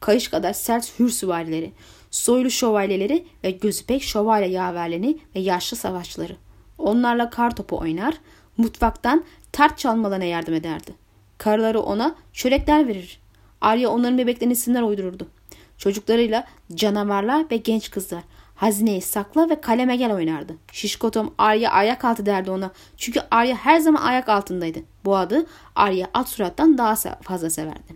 Kayış 0.00 0.28
kadar 0.28 0.52
sert 0.52 0.98
hür 0.98 1.08
süvarileri, 1.08 1.72
soylu 2.10 2.50
şövalyeleri 2.50 3.26
ve 3.44 3.50
gözü 3.50 3.86
pek 3.86 4.02
şövalye 4.02 4.48
yaverlerini 4.48 5.18
ve 5.34 5.40
yaşlı 5.40 5.76
savaşçıları. 5.76 6.36
Onlarla 6.78 7.30
kar 7.30 7.56
topu 7.56 7.78
oynar, 7.78 8.14
mutfaktan 8.56 9.24
tart 9.52 9.78
çalmalarına 9.78 10.24
yardım 10.24 10.54
ederdi. 10.54 10.94
Karıları 11.38 11.80
ona 11.80 12.14
çörekler 12.32 12.88
verir. 12.88 13.20
Arya 13.60 13.90
onların 13.90 14.18
bebeklerine 14.18 14.52
isimler 14.52 14.82
uydururdu. 14.82 15.26
Çocuklarıyla 15.78 16.46
canavarlar 16.74 17.50
ve 17.50 17.56
genç 17.56 17.90
kızlar. 17.90 18.22
Hazineyi 18.60 19.00
sakla 19.00 19.50
ve 19.50 19.60
kaleme 19.60 19.96
gel 19.96 20.14
oynardı. 20.14 20.56
Şişko 20.72 21.10
Tom 21.10 21.34
Arya 21.38 21.70
ayak 21.70 22.04
altı 22.04 22.26
derdi 22.26 22.50
ona. 22.50 22.70
Çünkü 22.96 23.20
Arya 23.30 23.56
her 23.56 23.80
zaman 23.80 24.02
ayak 24.02 24.28
altındaydı. 24.28 24.78
Bu 25.04 25.16
adı 25.16 25.46
Arya 25.74 26.10
at 26.14 26.28
surattan 26.28 26.78
daha 26.78 26.94
fazla 27.22 27.50
severdi. 27.50 27.94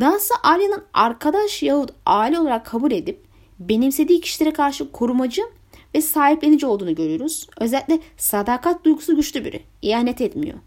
Dahası 0.00 0.34
Arya'nın 0.42 0.84
arkadaş 0.94 1.62
yahut 1.62 1.90
aile 2.06 2.40
olarak 2.40 2.66
kabul 2.66 2.92
edip 2.92 3.24
benimsediği 3.58 4.20
kişilere 4.20 4.52
karşı 4.52 4.92
korumacı 4.92 5.42
ve 5.94 6.00
sahiplenici 6.00 6.66
olduğunu 6.66 6.94
görüyoruz. 6.94 7.48
Özellikle 7.60 7.98
sadakat 8.16 8.84
duygusu 8.84 9.16
güçlü 9.16 9.44
biri. 9.44 9.62
İhanet 9.82 10.20
etmiyor. 10.20 10.58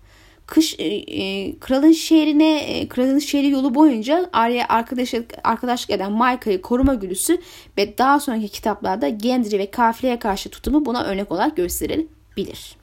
Kış 0.48 0.76
e, 0.80 0.84
e, 0.84 1.60
kralın 1.60 1.92
şehrine 1.92 2.58
e, 2.60 2.88
kralın 2.88 3.20
şehri 3.20 3.50
yolu 3.50 3.76
boyunca 3.76 4.30
Arya 4.34 4.66
arkadaşlık, 4.70 5.34
arkadaşlık 5.44 5.90
eden 5.90 6.12
Maika'yı 6.12 6.62
koruma 6.62 6.94
güdüsü 6.94 7.42
ve 7.78 7.98
daha 7.98 8.20
sonraki 8.20 8.50
kitaplarda 8.50 9.10
Gendry 9.10 9.60
ve 9.60 9.72
kafileye 9.72 10.20
karşı 10.20 10.50
tutumu 10.50 10.86
buna 10.86 11.04
örnek 11.04 11.32
olarak 11.32 11.58
gösterilebilir. 11.58 12.76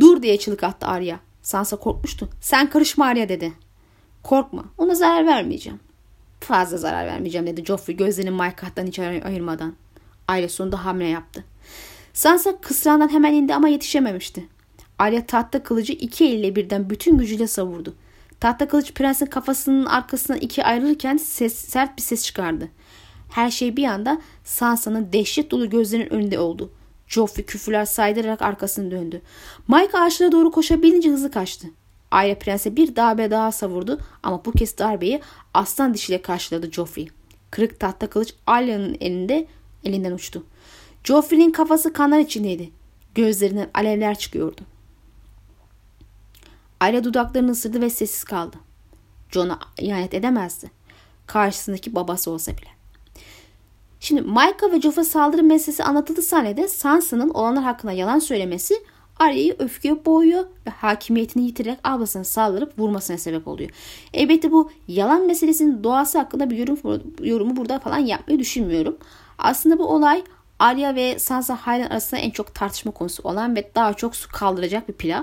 Dur 0.00 0.22
diye 0.22 0.38
çığlık 0.38 0.64
attı 0.64 0.86
Arya. 0.86 1.20
Sansa 1.42 1.76
korkmuştu. 1.76 2.28
Sen 2.40 2.70
karışma 2.70 3.06
Arya 3.06 3.28
dedi. 3.28 3.52
Korkma 4.22 4.64
ona 4.78 4.94
zarar 4.94 5.26
vermeyeceğim. 5.26 5.80
Fazla 6.40 6.76
zarar 6.76 7.06
vermeyeceğim 7.06 7.46
dedi 7.46 7.64
Joffrey 7.64 7.96
gözlerini 7.96 8.30
Maika'dan 8.30 8.86
hiç 8.86 8.98
ayırmadan. 8.98 9.74
Arya 10.28 10.48
sonunda 10.48 10.84
hamle 10.84 11.08
yaptı. 11.08 11.44
Sansa 12.12 12.60
kısrağından 12.60 13.08
hemen 13.08 13.32
indi 13.32 13.54
ama 13.54 13.68
yetişememişti. 13.68 14.48
Arya 15.00 15.26
tahta 15.26 15.62
kılıcı 15.62 15.92
iki 15.92 16.24
elle 16.24 16.56
birden 16.56 16.90
bütün 16.90 17.18
gücüyle 17.18 17.46
savurdu. 17.46 17.94
Tahta 18.40 18.68
kılıç 18.68 18.94
prensin 18.94 19.26
kafasının 19.26 19.86
arkasından 19.86 20.40
iki 20.40 20.64
ayrılırken 20.64 21.16
ses, 21.16 21.54
sert 21.54 21.96
bir 21.96 22.02
ses 22.02 22.24
çıkardı. 22.24 22.68
Her 23.30 23.50
şey 23.50 23.76
bir 23.76 23.84
anda 23.84 24.20
Sansa'nın 24.44 25.12
dehşet 25.12 25.50
dolu 25.50 25.70
gözlerinin 25.70 26.12
önünde 26.12 26.38
oldu. 26.38 26.72
Joffrey 27.06 27.44
küfürler 27.44 27.84
saydırarak 27.84 28.42
arkasını 28.42 28.90
döndü. 28.90 29.22
Mike 29.68 29.98
ağaçlara 29.98 30.32
doğru 30.32 30.50
koşabilince 30.50 31.10
hızlı 31.10 31.30
kaçtı. 31.30 31.66
Arya 32.10 32.38
prense 32.38 32.76
bir 32.76 32.96
darbe 32.96 33.30
daha 33.30 33.52
savurdu 33.52 34.00
ama 34.22 34.44
bu 34.44 34.52
kez 34.52 34.78
darbeyi 34.78 35.20
aslan 35.54 35.94
dişiyle 35.94 36.22
karşıladı 36.22 36.72
Joffrey. 36.72 37.08
Kırık 37.50 37.80
tahta 37.80 38.06
kılıç 38.06 38.34
Arya'nın 38.46 38.96
elinde 39.00 39.46
elinden 39.84 40.12
uçtu. 40.12 40.44
Joffrey'nin 41.04 41.50
kafası 41.50 41.92
kanlar 41.92 42.18
içindeydi. 42.18 42.70
Gözlerinden 43.14 43.70
alevler 43.74 44.18
çıkıyordu. 44.18 44.60
Arya 46.80 47.04
dudaklarını 47.04 47.50
ısırdı 47.50 47.80
ve 47.80 47.90
sessiz 47.90 48.24
kaldı. 48.24 48.56
John'a 49.30 49.58
ihanet 49.78 50.14
edemezdi. 50.14 50.70
Karşısındaki 51.26 51.94
babası 51.94 52.30
olsa 52.30 52.52
bile. 52.52 52.68
Şimdi 54.00 54.20
Micah 54.22 54.72
ve 54.72 54.80
Joff'a 54.80 55.04
saldırı 55.04 55.42
meselesi 55.42 55.84
anlatıldığı 55.84 56.22
sahnede 56.22 56.68
Sansa'nın 56.68 57.30
olanlar 57.30 57.64
hakkında 57.64 57.92
yalan 57.92 58.18
söylemesi 58.18 58.74
Arya'yı 59.18 59.56
öfkeye 59.58 60.04
boğuyor 60.04 60.44
ve 60.66 60.70
hakimiyetini 60.70 61.42
yitirerek 61.42 61.78
ablasına 61.84 62.24
saldırıp 62.24 62.78
vurmasına 62.78 63.18
sebep 63.18 63.48
oluyor. 63.48 63.70
Elbette 64.14 64.52
bu 64.52 64.70
yalan 64.88 65.26
meselesinin 65.26 65.84
doğası 65.84 66.18
hakkında 66.18 66.50
bir 66.50 66.56
yorum, 66.56 67.02
yorumu 67.22 67.56
burada 67.56 67.78
falan 67.78 67.98
yapmayı 67.98 68.38
düşünmüyorum. 68.38 68.96
Aslında 69.38 69.78
bu 69.78 69.86
olay 69.86 70.24
Arya 70.58 70.94
ve 70.94 71.18
Sansa 71.18 71.56
halen 71.56 71.86
arasında 71.90 72.20
en 72.20 72.30
çok 72.30 72.54
tartışma 72.54 72.92
konusu 72.92 73.22
olan 73.22 73.56
ve 73.56 73.70
daha 73.74 73.94
çok 73.94 74.16
su 74.16 74.28
kaldıracak 74.32 74.88
bir 74.88 74.94
pilav. 74.94 75.22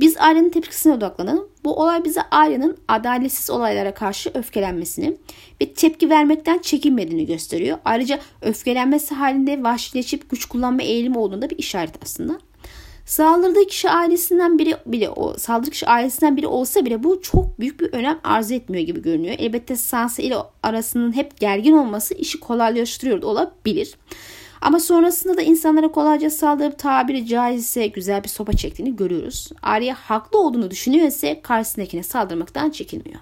Biz 0.00 0.16
Arya'nın 0.16 0.50
tepkisine 0.50 0.92
odaklanalım. 0.92 1.48
Bu 1.64 1.82
olay 1.82 2.04
bize 2.04 2.20
Arya'nın 2.30 2.76
adaletsiz 2.88 3.50
olaylara 3.50 3.94
karşı 3.94 4.30
öfkelenmesini 4.34 5.16
ve 5.62 5.72
tepki 5.72 6.10
vermekten 6.10 6.58
çekinmediğini 6.58 7.26
gösteriyor. 7.26 7.78
Ayrıca 7.84 8.20
öfkelenmesi 8.42 9.14
halinde 9.14 9.62
vahşileşip 9.62 10.30
güç 10.30 10.44
kullanma 10.44 10.82
eğilimi 10.82 11.18
olduğunda 11.18 11.50
bir 11.50 11.58
işaret 11.58 11.94
aslında. 12.02 12.38
Saldırdığı 13.06 13.66
kişi 13.66 13.90
ailesinden 13.90 14.58
biri 14.58 14.76
bile 14.86 15.10
o 15.10 15.34
saldırı 15.38 15.70
kişi 15.70 15.86
ailesinden 15.86 16.36
biri 16.36 16.46
olsa 16.46 16.84
bile 16.84 17.02
bu 17.02 17.22
çok 17.22 17.60
büyük 17.60 17.80
bir 17.80 17.92
önem 17.92 18.20
arz 18.24 18.50
etmiyor 18.50 18.86
gibi 18.86 19.02
görünüyor. 19.02 19.36
Elbette 19.38 19.76
Sansa 19.76 20.22
ile 20.22 20.36
arasının 20.62 21.16
hep 21.16 21.40
gergin 21.40 21.72
olması 21.72 22.14
işi 22.14 22.40
kolaylaştırıyor 22.40 23.22
olabilir. 23.22 23.94
Ama 24.60 24.80
sonrasında 24.80 25.36
da 25.36 25.42
insanlara 25.42 25.88
kolayca 25.88 26.30
saldırıp 26.30 26.78
tabiri 26.78 27.26
caizse 27.26 27.86
güzel 27.86 28.24
bir 28.24 28.28
sopa 28.28 28.52
çektiğini 28.52 28.96
görüyoruz. 28.96 29.50
Arya 29.62 29.94
haklı 29.94 30.38
olduğunu 30.38 30.70
düşünüyor 30.70 31.06
ise 31.06 31.40
karşısındakine 31.42 32.02
saldırmaktan 32.02 32.70
çekinmiyor. 32.70 33.20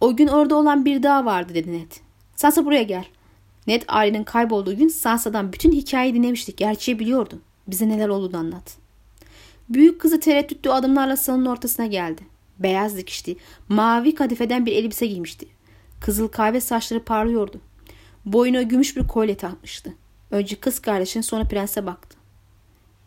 O 0.00 0.16
gün 0.16 0.28
orada 0.28 0.54
olan 0.54 0.84
bir 0.84 1.02
daha 1.02 1.24
vardı 1.24 1.54
dedi 1.54 1.72
Ned. 1.72 1.92
Sansa 2.36 2.64
buraya 2.64 2.82
gel. 2.82 3.04
Ned 3.66 3.82
Arya'nın 3.88 4.24
kaybolduğu 4.24 4.76
gün 4.76 4.88
Sansa'dan 4.88 5.52
bütün 5.52 5.72
hikayeyi 5.72 6.14
dinlemiştik. 6.14 6.56
Gerçeği 6.56 6.98
biliyordu. 6.98 7.40
Bize 7.68 7.88
neler 7.88 8.08
olduğunu 8.08 8.36
anlat. 8.36 8.76
Büyük 9.68 10.00
kızı 10.00 10.20
tereddütlü 10.20 10.72
adımlarla 10.72 11.16
salonun 11.16 11.46
ortasına 11.46 11.86
geldi. 11.86 12.22
Beyaz 12.58 12.96
dikişti. 12.96 13.36
Mavi 13.68 14.14
kadifeden 14.14 14.66
bir 14.66 14.72
elbise 14.72 15.06
giymişti. 15.06 15.46
Kızıl 16.00 16.28
kahve 16.28 16.60
saçları 16.60 17.04
parlıyordu. 17.04 17.60
Boyuna 18.24 18.62
gümüş 18.62 18.96
bir 18.96 19.06
kolye 19.06 19.36
takmıştı. 19.36 19.94
Önce 20.30 20.56
kız 20.56 20.80
kardeşine 20.80 21.22
sonra 21.22 21.44
prense 21.44 21.86
baktı. 21.86 22.16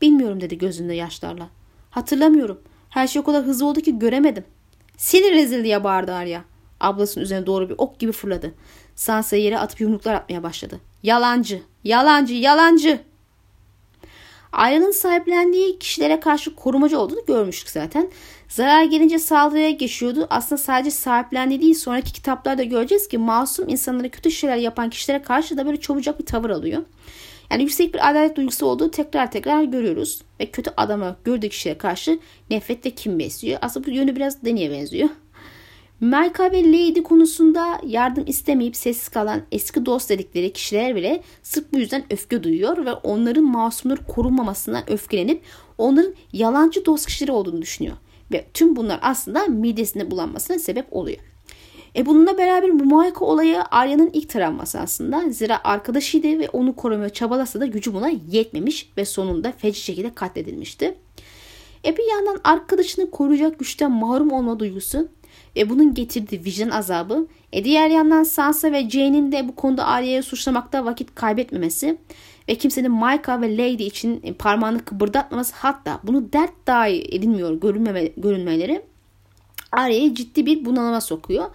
Bilmiyorum 0.02 0.42
dedi 0.42 0.58
gözünde 0.58 0.94
yaşlarla. 0.94 1.50
Hatırlamıyorum. 1.90 2.62
Her 2.90 3.08
şey 3.08 3.20
o 3.20 3.26
kadar 3.26 3.44
hızlı 3.44 3.66
oldu 3.66 3.82
ki 3.82 4.00
göremedim. 4.00 4.44
Seni 4.98 5.32
rezil 5.32 5.64
diye 5.64 5.84
bağırdı 5.84 6.14
Arya. 6.14 6.44
Ablasının 6.80 7.24
üzerine 7.24 7.46
doğru 7.46 7.70
bir 7.70 7.76
ok 7.78 8.00
gibi 8.00 8.12
fırladı. 8.12 8.54
Sansa 8.96 9.36
yere 9.36 9.60
atıp 9.60 9.82
yumruklar 9.82 10.14
atmaya 10.14 10.44
başladı. 10.44 10.80
Yalancı, 11.04 11.62
yalancı, 11.84 12.34
yalancı. 12.34 13.02
Arya'nın 14.56 14.92
sahiplendiği 14.92 15.80
kişilere 15.80 16.20
karşı 16.20 16.56
korumacı 16.56 17.00
olduğunu 17.00 17.26
görmüştük 17.28 17.70
zaten. 17.70 18.10
Zarar 18.50 18.84
gelince 18.84 19.20
saldırıya 19.20 19.72
geçiyordu. 19.72 20.28
Aslında 20.30 20.62
sadece 20.62 20.92
sahiplendiği 20.92 21.62
değil 21.62 21.74
sonraki 21.74 22.14
kitaplarda 22.14 22.64
göreceğiz 22.64 23.08
ki 23.08 23.18
masum 23.18 23.70
insanlara 23.70 24.10
kötü 24.10 24.32
şeyler 24.32 24.58
yapan 24.58 24.90
kişilere 24.90 25.22
karşı 25.22 25.58
da 25.58 25.66
böyle 25.66 25.80
çabucak 25.80 26.20
bir 26.20 26.26
tavır 26.26 26.50
alıyor. 26.50 26.82
Yani 27.52 27.64
yüksek 27.64 27.94
bir 27.94 28.10
adalet 28.10 28.38
duygusu 28.38 28.66
olduğu 28.66 28.92
tekrar 28.92 29.32
tekrar 29.32 29.64
görüyoruz. 29.64 30.22
Ve 30.40 30.46
kötü 30.46 30.72
adama 30.78 31.16
gördüğü 31.24 31.50
kişiye 31.50 31.78
karşı 31.78 32.20
nefret 32.50 32.86
ve 32.86 32.90
kim 32.90 33.20
besliyor. 33.20 33.60
Aslında 33.62 33.88
bu 33.88 33.92
yönü 33.92 34.16
biraz 34.16 34.46
Deni'ye 34.46 34.72
benziyor. 34.72 35.10
Melka 36.02 36.52
ve 36.52 36.64
Lady 36.64 37.04
konusunda 37.04 37.82
yardım 37.86 38.24
istemeyip 38.28 38.76
sessiz 38.76 39.10
kalan 39.10 39.42
eski 39.52 39.86
dost 39.86 40.10
dedikleri 40.10 40.54
kişiler 40.54 40.96
bile 40.96 41.22
sırf 41.44 41.74
bu 41.74 41.80
yüzden 41.80 42.04
öfke 42.10 42.44
duyuyor 42.44 42.86
ve 42.86 42.94
onların 42.94 43.44
masumları 43.44 44.06
korunmamasından 44.06 44.90
öfkelenip 44.90 45.42
onların 45.78 46.14
yalancı 46.34 46.86
dost 46.86 47.06
kişileri 47.06 47.32
olduğunu 47.32 47.62
düşünüyor. 47.62 47.96
Ve 48.32 48.46
tüm 48.54 48.76
bunlar 48.76 49.00
aslında 49.02 49.46
midesinde 49.46 50.12
bulanmasına 50.12 50.60
sebep 50.60 50.86
oluyor. 50.92 51.18
E 51.96 52.06
bununla 52.06 52.38
beraber 52.38 52.80
bu 52.80 52.84
Muayka 52.84 53.26
olayı 53.26 53.64
Arya'nın 53.72 54.10
ilk 54.14 54.30
travması 54.30 54.80
aslında. 54.80 55.30
Zira 55.30 55.60
arkadaşıydı 55.64 56.40
ve 56.40 56.50
onu 56.50 56.76
korumaya 56.76 57.10
çabalasa 57.10 57.60
da 57.60 57.66
gücü 57.66 57.94
buna 57.94 58.10
yetmemiş 58.32 58.90
ve 58.98 59.06
sonunda 59.06 59.52
feci 59.52 59.80
şekilde 59.80 60.14
katledilmişti. 60.14 60.96
E 61.86 61.98
bir 61.98 62.12
yandan 62.12 62.40
arkadaşını 62.44 63.12
koruyacak 63.12 63.60
güçten 63.60 63.92
mahrum 63.92 64.32
olma 64.32 64.60
duygusu 64.60 65.08
ve 65.56 65.70
bunun 65.70 65.94
getirdiği 65.94 66.46
vicdan 66.46 66.70
azabı. 66.70 67.28
E 67.54 67.64
diğer 67.64 67.90
yandan 67.90 68.24
Sansa 68.24 68.72
ve 68.72 68.90
Jane'in 68.90 69.32
de 69.32 69.48
bu 69.48 69.56
konuda 69.56 69.86
Arya'yı 69.86 70.24
suçlamakta 70.24 70.86
vakit 70.86 71.16
kaybetmemesi 71.16 71.98
ve 72.50 72.56
kimsenin 72.56 72.92
Micah 72.92 73.42
ve 73.42 73.58
Lady 73.58 73.88
için 73.88 74.22
e, 74.24 74.34
parmağını 74.34 74.86
kıpırdatmaması 74.86 75.54
hatta 75.56 76.00
bunu 76.04 76.34
dert 76.34 76.68
dahi 76.68 77.08
edilmiyor 77.12 77.62
görünmeme, 77.62 78.06
görünmeleri 78.18 78.82
Arya'yı 79.72 80.16
ciddi 80.16 80.46
bir 80.46 80.66
bunalıma 80.66 81.02
sokuyor. 81.02 81.46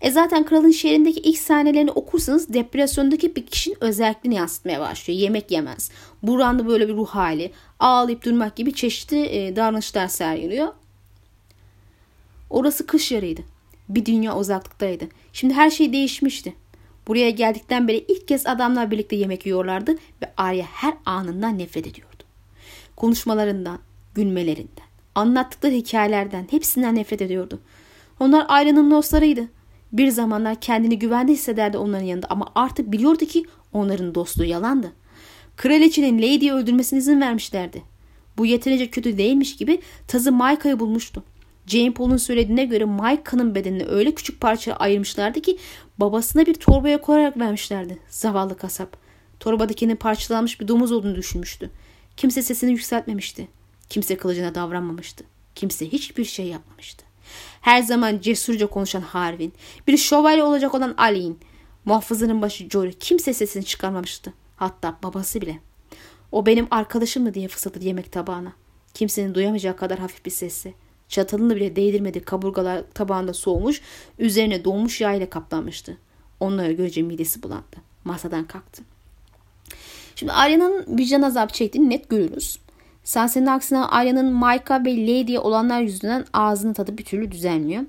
E 0.00 0.10
zaten 0.10 0.44
Kralın 0.44 0.70
Şehri'ndeki 0.70 1.20
ilk 1.20 1.38
sahnelerini 1.38 1.90
okursanız 1.90 2.54
depresyondaki 2.54 3.36
bir 3.36 3.46
kişinin 3.46 3.76
özelliklerini 3.80 4.34
yansıtmaya 4.34 4.80
başlıyor. 4.80 5.20
Yemek 5.20 5.50
yemez. 5.50 5.90
Buranda 6.22 6.66
böyle 6.66 6.88
bir 6.88 6.94
ruh 6.94 7.08
hali. 7.08 7.52
Ağlayıp 7.78 8.24
durmak 8.24 8.56
gibi 8.56 8.74
çeşitli 8.74 9.26
e, 9.26 9.56
davranışlar 9.56 10.08
sergiliyor. 10.08 10.68
Orası 12.54 12.86
kış 12.86 13.12
yarıydı. 13.12 13.40
Bir 13.88 14.06
dünya 14.06 14.36
uzaklıktaydı. 14.36 15.04
Şimdi 15.32 15.54
her 15.54 15.70
şey 15.70 15.92
değişmişti. 15.92 16.54
Buraya 17.08 17.30
geldikten 17.30 17.88
beri 17.88 18.04
ilk 18.08 18.28
kez 18.28 18.46
adamlar 18.46 18.90
birlikte 18.90 19.16
yemek 19.16 19.46
yiyorlardı 19.46 19.92
ve 19.92 20.32
Arya 20.36 20.64
her 20.64 20.94
anından 21.06 21.58
nefret 21.58 21.86
ediyordu. 21.86 22.22
Konuşmalarından, 22.96 23.78
gülmelerinden, 24.14 24.86
anlattıkları 25.14 25.72
hikayelerden 25.72 26.46
hepsinden 26.50 26.94
nefret 26.94 27.22
ediyordu. 27.22 27.60
Onlar 28.20 28.46
Arya'nın 28.48 28.90
dostlarıydı. 28.90 29.48
Bir 29.92 30.08
zamanlar 30.08 30.60
kendini 30.60 30.98
güvende 30.98 31.32
hissederdi 31.32 31.78
onların 31.78 32.06
yanında 32.06 32.26
ama 32.30 32.46
artık 32.54 32.92
biliyordu 32.92 33.24
ki 33.24 33.44
onların 33.72 34.14
dostluğu 34.14 34.44
yalandı. 34.44 34.92
Kraliçenin 35.56 36.18
Lady'yi 36.18 36.52
öldürmesine 36.52 36.98
izin 36.98 37.20
vermişlerdi. 37.20 37.82
Bu 38.38 38.46
yeterince 38.46 38.90
kötü 38.90 39.18
değilmiş 39.18 39.56
gibi 39.56 39.80
tazı 40.08 40.32
Maika'yı 40.32 40.80
bulmuştu. 40.80 41.24
Jane 41.66 41.94
Paul'un 41.94 42.16
söylediğine 42.16 42.64
göre 42.64 42.84
Maika'nın 42.84 43.54
bedenini 43.54 43.84
öyle 43.84 44.14
küçük 44.14 44.40
parçaya 44.40 44.74
ayırmışlardı 44.74 45.40
ki 45.40 45.58
babasına 45.98 46.46
bir 46.46 46.54
torbaya 46.54 47.00
koyarak 47.00 47.38
vermişlerdi. 47.38 47.98
Zavallı 48.08 48.56
kasap. 48.56 48.96
Torbadakinin 49.40 49.96
parçalanmış 49.96 50.60
bir 50.60 50.68
domuz 50.68 50.92
olduğunu 50.92 51.14
düşünmüştü. 51.14 51.70
Kimse 52.16 52.42
sesini 52.42 52.70
yükseltmemişti. 52.70 53.48
Kimse 53.88 54.16
kılıcına 54.16 54.54
davranmamıştı. 54.54 55.24
Kimse 55.54 55.88
hiçbir 55.88 56.24
şey 56.24 56.46
yapmamıştı. 56.46 57.04
Her 57.60 57.82
zaman 57.82 58.20
cesurca 58.20 58.66
konuşan 58.66 59.00
Harvin, 59.00 59.52
bir 59.86 59.96
şövalye 59.96 60.42
olacak 60.42 60.74
olan 60.74 60.94
Ali'in, 60.96 61.38
muhafızının 61.84 62.42
başı 62.42 62.70
Jory 62.70 62.92
kimse 62.92 63.34
sesini 63.34 63.64
çıkarmamıştı. 63.64 64.32
Hatta 64.56 64.98
babası 65.02 65.40
bile. 65.40 65.58
O 66.32 66.46
benim 66.46 66.66
arkadaşım 66.70 67.22
mı 67.22 67.34
diye 67.34 67.48
fısıldadı 67.48 67.84
yemek 67.84 68.12
tabağına. 68.12 68.52
Kimsenin 68.94 69.34
duyamayacağı 69.34 69.76
kadar 69.76 69.98
hafif 69.98 70.24
bir 70.24 70.30
sesle. 70.30 70.74
Çatalını 71.14 71.56
bile 71.56 71.76
değdirmedi 71.76 72.20
kaburgalar 72.20 72.82
tabağında 72.94 73.32
soğumuş, 73.32 73.80
üzerine 74.18 74.64
donmuş 74.64 75.00
yağ 75.00 75.14
ile 75.14 75.30
kaplanmıştı. 75.30 75.96
Onları 76.40 76.72
görece 76.72 77.02
midesi 77.02 77.42
bulandı. 77.42 77.76
Masadan 78.04 78.44
kalktı. 78.44 78.82
Şimdi 80.16 80.32
Arya'nın 80.32 80.98
vicdan 80.98 81.22
azabı 81.22 81.52
çektiğini 81.52 81.90
net 81.90 82.08
görürüz. 82.08 82.58
Sanse'nin 83.04 83.46
aksine 83.46 83.78
Arya'nın 83.78 84.34
Micah 84.34 84.84
ve 84.84 85.06
Lady'ye 85.06 85.38
olanlar 85.38 85.80
yüzünden 85.80 86.24
ağzını 86.32 86.74
tadı 86.74 86.98
bir 86.98 87.04
türlü 87.04 87.32
düzelmiyor. 87.32 87.82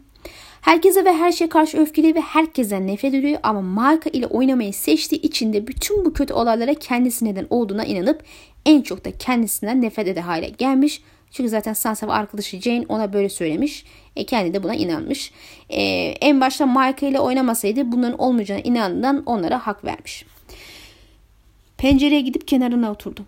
Herkese 0.61 1.05
ve 1.05 1.13
her 1.13 1.31
şeye 1.31 1.49
karşı 1.49 1.77
öfkeli 1.77 2.15
ve 2.15 2.21
herkesten 2.21 2.87
nefret 2.87 3.13
ediyor 3.13 3.39
ama 3.43 3.61
Micah 3.61 4.15
ile 4.15 4.27
oynamayı 4.27 4.73
seçtiği 4.73 5.21
için 5.21 5.53
de 5.53 5.67
bütün 5.67 6.05
bu 6.05 6.13
kötü 6.13 6.33
olaylara 6.33 6.73
kendisi 6.73 7.25
neden 7.25 7.47
olduğuna 7.49 7.85
inanıp 7.85 8.23
en 8.65 8.81
çok 8.81 9.05
da 9.05 9.11
kendisinden 9.11 9.81
nefret 9.81 10.07
eder 10.07 10.21
hale 10.21 10.49
gelmiş. 10.49 11.01
Çünkü 11.31 11.49
zaten 11.49 11.73
Sansa 11.73 12.07
ve 12.07 12.11
arkadaşı 12.11 12.61
Jane 12.61 12.85
ona 12.89 13.13
böyle 13.13 13.29
söylemiş. 13.29 13.85
E, 14.15 14.25
kendi 14.25 14.53
de 14.53 14.63
buna 14.63 14.75
inanmış. 14.75 15.31
E, 15.69 15.81
en 16.21 16.41
başta 16.41 16.65
Micah 16.65 17.09
ile 17.09 17.19
oynamasaydı 17.19 17.91
bunların 17.91 18.19
olmayacağına 18.19 18.61
inandığından 18.61 19.23
onlara 19.25 19.67
hak 19.67 19.85
vermiş. 19.85 20.25
Pencereye 21.77 22.21
gidip 22.21 22.47
kenarına 22.47 22.91
oturdu. 22.91 23.25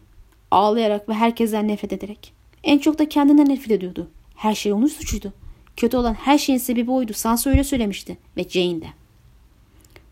Ağlayarak 0.51 1.09
ve 1.09 1.13
herkesten 1.13 1.67
nefret 1.67 1.93
ederek. 1.93 2.33
En 2.63 2.77
çok 2.77 2.99
da 2.99 3.09
kendinden 3.09 3.49
nefret 3.49 3.71
ediyordu. 3.71 4.09
Her 4.35 4.55
şey 4.55 4.73
onun 4.73 4.87
suçuydu. 4.87 5.33
Kötü 5.77 5.97
olan 5.97 6.13
her 6.13 6.37
şeyin 6.37 6.59
sebebi 6.59 6.91
oydu. 6.91 7.13
Sansa 7.13 7.49
öyle 7.49 7.63
söylemişti. 7.63 8.17
Ve 8.37 8.43
Jane 8.43 8.81
de. 8.81 8.87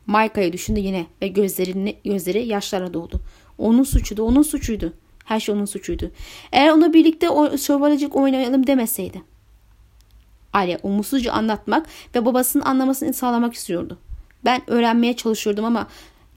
Micah'yı 0.07 0.53
düşündü 0.53 0.79
yine 0.79 1.05
ve 1.21 1.27
gözlerini, 1.27 1.95
gözleri 2.05 2.47
yaşlarla 2.47 2.93
doldu. 2.93 3.21
Onun 3.57 3.83
suçuydu, 3.83 4.23
onun 4.23 4.41
suçuydu. 4.41 4.93
Her 5.25 5.39
şey 5.39 5.55
onun 5.55 5.65
suçuydu. 5.65 6.11
Eğer 6.51 6.69
ona 6.69 6.93
birlikte 6.93 7.29
o, 7.29 7.57
şövalecik 7.57 8.15
oynayalım 8.15 8.67
demeseydi. 8.67 9.21
Arya 10.53 10.79
umutsuzca 10.83 11.31
anlatmak 11.31 11.87
ve 12.15 12.25
babasının 12.25 12.63
anlamasını 12.63 13.13
sağlamak 13.13 13.53
istiyordu. 13.53 13.97
Ben 14.45 14.61
öğrenmeye 14.67 15.15
çalışıyordum 15.15 15.65
ama 15.65 15.87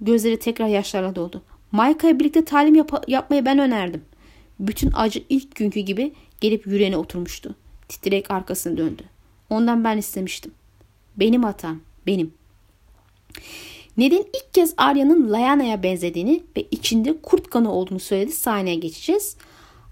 gözleri 0.00 0.38
tekrar 0.38 0.66
yaşlarla 0.66 1.14
doldu. 1.14 1.42
Mayka'ya 1.72 2.18
birlikte 2.18 2.44
talim 2.44 2.74
yap- 2.74 3.08
yapmayı 3.08 3.44
ben 3.44 3.58
önerdim. 3.58 4.04
Bütün 4.60 4.92
acı 4.94 5.24
ilk 5.28 5.54
günkü 5.54 5.80
gibi 5.80 6.12
gelip 6.40 6.66
yüreğine 6.66 6.96
oturmuştu. 6.96 7.54
Titrek 7.88 8.30
arkasını 8.30 8.76
döndü. 8.76 9.02
Ondan 9.50 9.84
ben 9.84 9.98
istemiştim. 9.98 10.52
Benim 11.16 11.42
hatam, 11.42 11.80
benim. 12.06 12.34
Ned'in 13.98 14.26
ilk 14.34 14.54
kez 14.54 14.74
Arya'nın 14.76 15.32
Lyana'ya 15.32 15.82
benzediğini 15.82 16.42
ve 16.56 16.66
içinde 16.70 17.20
kurt 17.22 17.50
kanı 17.50 17.72
olduğunu 17.72 18.00
söyledi. 18.00 18.32
Sahneye 18.32 18.76
geçeceğiz. 18.76 19.36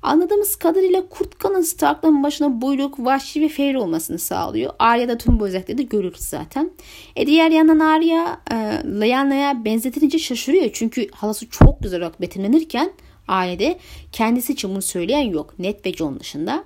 Anladığımız 0.03 0.57
kadarıyla 0.57 1.09
kurt 1.09 1.38
kanın 1.38 1.62
Stark'ların 1.62 2.23
başına 2.23 2.61
buyruk, 2.61 2.99
vahşi 2.99 3.40
ve 3.40 3.49
fevri 3.49 3.79
olmasını 3.79 4.19
sağlıyor. 4.19 4.73
Arya 4.79 5.09
da 5.09 5.19
tüm 5.19 5.40
bu 5.40 5.47
özellikleri 5.47 5.79
de 5.79 5.83
görürüz 5.83 6.21
zaten. 6.21 6.71
E 7.16 7.27
diğer 7.27 7.51
yandan 7.51 7.79
Arya 7.79 8.40
e, 8.51 8.55
Lyana'ya 9.01 9.64
benzetilince 9.64 10.19
şaşırıyor. 10.19 10.71
Çünkü 10.73 11.09
halası 11.11 11.49
çok 11.51 11.81
güzel 11.81 12.01
olarak 12.01 12.21
betimlenirken 12.21 12.92
ailede 13.29 13.79
kendisi 14.12 14.53
için 14.53 14.71
bunu 14.71 14.83
söyleyen 14.83 15.31
yok. 15.31 15.59
Ned 15.59 15.85
ve 15.87 15.92
Jon 15.92 16.21
dışında. 16.21 16.64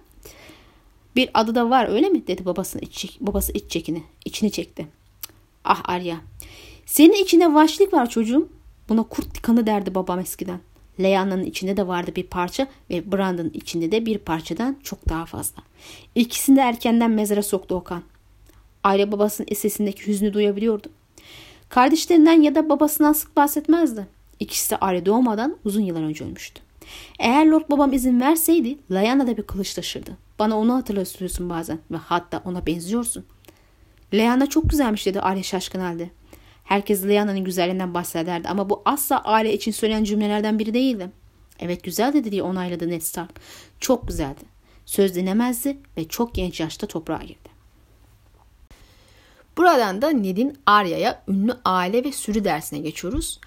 Bir 1.16 1.31
adı 1.35 1.55
da 1.55 1.70
var 1.70 1.88
öyle 1.88 2.09
mi? 2.09 2.26
dedi 2.26 2.44
babasının 2.44 2.83
iç, 2.83 3.16
babası 3.20 3.53
iç 3.53 3.70
çekini. 3.70 4.03
içini 4.24 4.50
çekti. 4.50 4.87
Ah 5.64 5.83
Arya. 5.85 6.16
Senin 6.90 7.22
içinde 7.22 7.55
vahşilik 7.55 7.92
var 7.92 8.11
çocuğum. 8.11 8.48
Buna 8.88 9.03
kurt 9.03 9.42
kanı 9.42 9.66
derdi 9.66 9.94
babam 9.94 10.18
eskiden. 10.18 10.61
Leyanna'nın 11.00 11.44
içinde 11.44 11.76
de 11.76 11.87
vardı 11.87 12.12
bir 12.16 12.22
parça 12.22 12.66
ve 12.90 13.12
Brandon'ın 13.12 13.50
içinde 13.55 13.92
de 13.92 14.07
bir 14.07 14.18
parçadan 14.18 14.76
çok 14.83 15.09
daha 15.09 15.26
fazla. 15.26 15.62
İkisini 16.14 16.57
de 16.57 16.61
erkenden 16.61 17.11
mezara 17.11 17.42
soktu 17.42 17.74
Okan. 17.74 18.03
Aile 18.85 19.12
babasının 19.12 19.55
sesindeki 19.55 20.07
hüznü 20.07 20.33
duyabiliyordu. 20.33 20.88
Kardeşlerinden 21.68 22.42
ya 22.42 22.55
da 22.55 22.68
babasından 22.68 23.12
sık 23.12 23.37
bahsetmezdi. 23.37 24.07
İkisi 24.40 24.70
de 24.70 24.76
aile 24.76 25.07
doğmadan 25.07 25.57
uzun 25.64 25.83
yıllar 25.83 26.03
önce 26.03 26.24
ölmüştü. 26.24 26.61
Eğer 27.18 27.46
Lord 27.46 27.70
babam 27.70 27.92
izin 27.92 28.20
verseydi 28.20 28.79
Lyanna 28.90 29.26
da 29.26 29.37
bir 29.37 29.42
kılıç 29.42 29.74
taşırdı. 29.74 30.16
Bana 30.38 30.59
onu 30.59 30.74
hatırlatıyorsun 30.74 31.50
bazen 31.50 31.79
ve 31.90 31.96
hatta 31.96 32.42
ona 32.44 32.66
benziyorsun. 32.66 33.24
Lyanna 34.14 34.46
çok 34.46 34.70
güzelmiş 34.70 35.07
dedi 35.07 35.20
Arya 35.20 35.42
şaşkın 35.42 35.81
halde. 35.81 36.11
Herkes 36.70 37.04
Lyana'nın 37.04 37.44
güzelliğinden 37.44 37.94
bahsederdi 37.94 38.48
ama 38.48 38.70
bu 38.70 38.83
asla 38.85 39.24
aile 39.24 39.52
için 39.52 39.72
söylenen 39.72 40.04
cümlelerden 40.04 40.59
biri 40.59 40.74
değildi. 40.74 41.11
Evet 41.61 41.85
güzeldi 41.85 42.30
diye 42.30 42.42
onayladı 42.42 42.88
Ned 42.88 43.00
Stark. 43.00 43.30
Çok 43.80 44.09
güzeldi. 44.09 44.40
Söz 44.87 45.14
dinlemezdi 45.14 45.78
ve 45.96 46.09
çok 46.09 46.35
genç 46.35 46.61
yaşta 46.61 46.87
toprağa 46.87 47.22
girdi. 47.22 47.48
Buradan 49.56 50.02
da 50.02 50.11
Ned'in 50.11 50.59
Arya'ya 50.66 51.22
ünlü 51.28 51.52
aile 51.64 52.04
ve 52.04 52.12
sürü 52.12 52.44
dersine 52.44 52.78
geçiyoruz. 52.78 53.40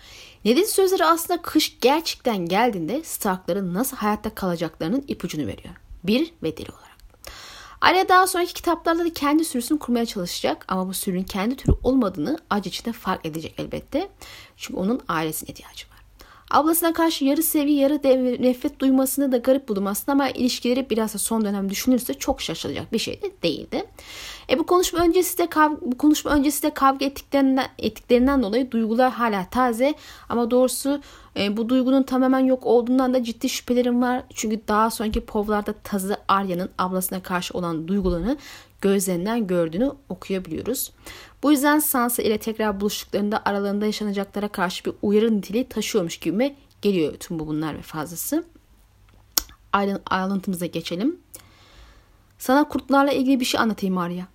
Ned'in 0.45 0.65
sözleri 0.65 1.05
aslında 1.05 1.41
kış 1.41 1.77
gerçekten 1.81 2.37
geldiğinde 2.37 3.03
Stark'ların 3.03 3.73
nasıl 3.73 3.97
hayatta 3.97 4.35
kalacaklarının 4.35 5.05
ipucunu 5.07 5.47
veriyor. 5.47 5.75
Bir 6.03 6.33
ve 6.43 6.57
deli 6.57 6.71
olarak. 6.71 6.92
Arya 7.83 8.09
daha 8.09 8.27
sonraki 8.27 8.53
kitaplarda 8.53 9.05
da 9.05 9.13
kendi 9.13 9.45
sürüsünü 9.45 9.79
kurmaya 9.79 10.05
çalışacak 10.05 10.65
ama 10.67 10.87
bu 10.87 10.93
sürünün 10.93 11.23
kendi 11.23 11.55
türü 11.55 11.75
olmadığını 11.83 12.37
acı 12.49 12.69
içinde 12.69 12.91
fark 12.91 13.25
edecek 13.25 13.55
elbette. 13.57 14.09
Çünkü 14.57 14.79
onun 14.79 15.01
ailesine 15.07 15.49
ihtiyacı 15.49 15.85
var. 15.87 15.93
Ablasına 16.51 16.93
karşı 16.93 17.25
yarı 17.25 17.43
sevgi 17.43 17.73
yarı 17.73 17.93
nefret 18.43 18.79
duymasını 18.79 19.31
da 19.31 19.37
garip 19.37 19.69
buldum 19.69 19.87
aslında 19.87 20.11
ama 20.11 20.29
ilişkileri 20.29 20.89
biraz 20.89 21.13
da 21.13 21.17
son 21.17 21.45
dönem 21.45 21.69
düşünürse 21.69 22.13
çok 22.13 22.41
şaşılacak 22.41 22.93
bir 22.93 22.99
şey 22.99 23.21
de 23.21 23.31
değildi. 23.43 23.85
E 24.49 24.59
bu 24.59 24.65
konuşma 24.65 24.99
öncesi 24.99 25.37
de 25.37 25.43
kav- 25.43 25.77
bu 25.81 25.97
konuşma 25.97 26.31
öncesi 26.31 26.63
de 26.63 26.73
kavga 26.73 27.05
ettiklerinden, 27.05 27.67
ettiklerinden 27.77 28.43
dolayı 28.43 28.71
duygular 28.71 29.11
hala 29.11 29.49
taze 29.49 29.93
ama 30.29 30.51
doğrusu 30.51 31.01
e, 31.37 31.57
bu 31.57 31.69
duygunun 31.69 32.03
tamamen 32.03 32.39
yok 32.39 32.65
olduğundan 32.65 33.13
da 33.13 33.23
ciddi 33.23 33.49
şüphelerim 33.49 34.01
var. 34.01 34.23
Çünkü 34.33 34.61
daha 34.67 34.91
sonraki 34.91 35.25
povlarda 35.25 35.73
tazı 35.73 36.17
Arya'nın 36.27 36.69
ablasına 36.77 37.23
karşı 37.23 37.57
olan 37.57 37.87
duygularını 37.87 38.37
gözlerinden 38.81 39.47
gördüğünü 39.47 39.91
okuyabiliyoruz. 40.09 40.91
Bu 41.43 41.51
yüzden 41.51 41.79
Sansa 41.79 42.23
ile 42.23 42.37
tekrar 42.37 42.81
buluştuklarında 42.81 43.41
aralarında 43.45 43.85
yaşanacaklara 43.85 44.47
karşı 44.47 44.85
bir 44.85 44.93
uyarı 45.01 45.37
niteliği 45.37 45.69
taşıyormuş 45.69 46.17
gibi 46.17 46.55
geliyor 46.81 47.13
tüm 47.13 47.39
bu 47.39 47.47
bunlar 47.47 47.77
ve 47.77 47.81
fazlası. 47.81 48.43
Ayrıntımıza 50.09 50.65
geçelim. 50.65 51.19
Sana 52.37 52.67
kurtlarla 52.67 53.11
ilgili 53.11 53.39
bir 53.39 53.45
şey 53.45 53.59
anlatayım 53.59 53.97
Arya. 53.97 54.27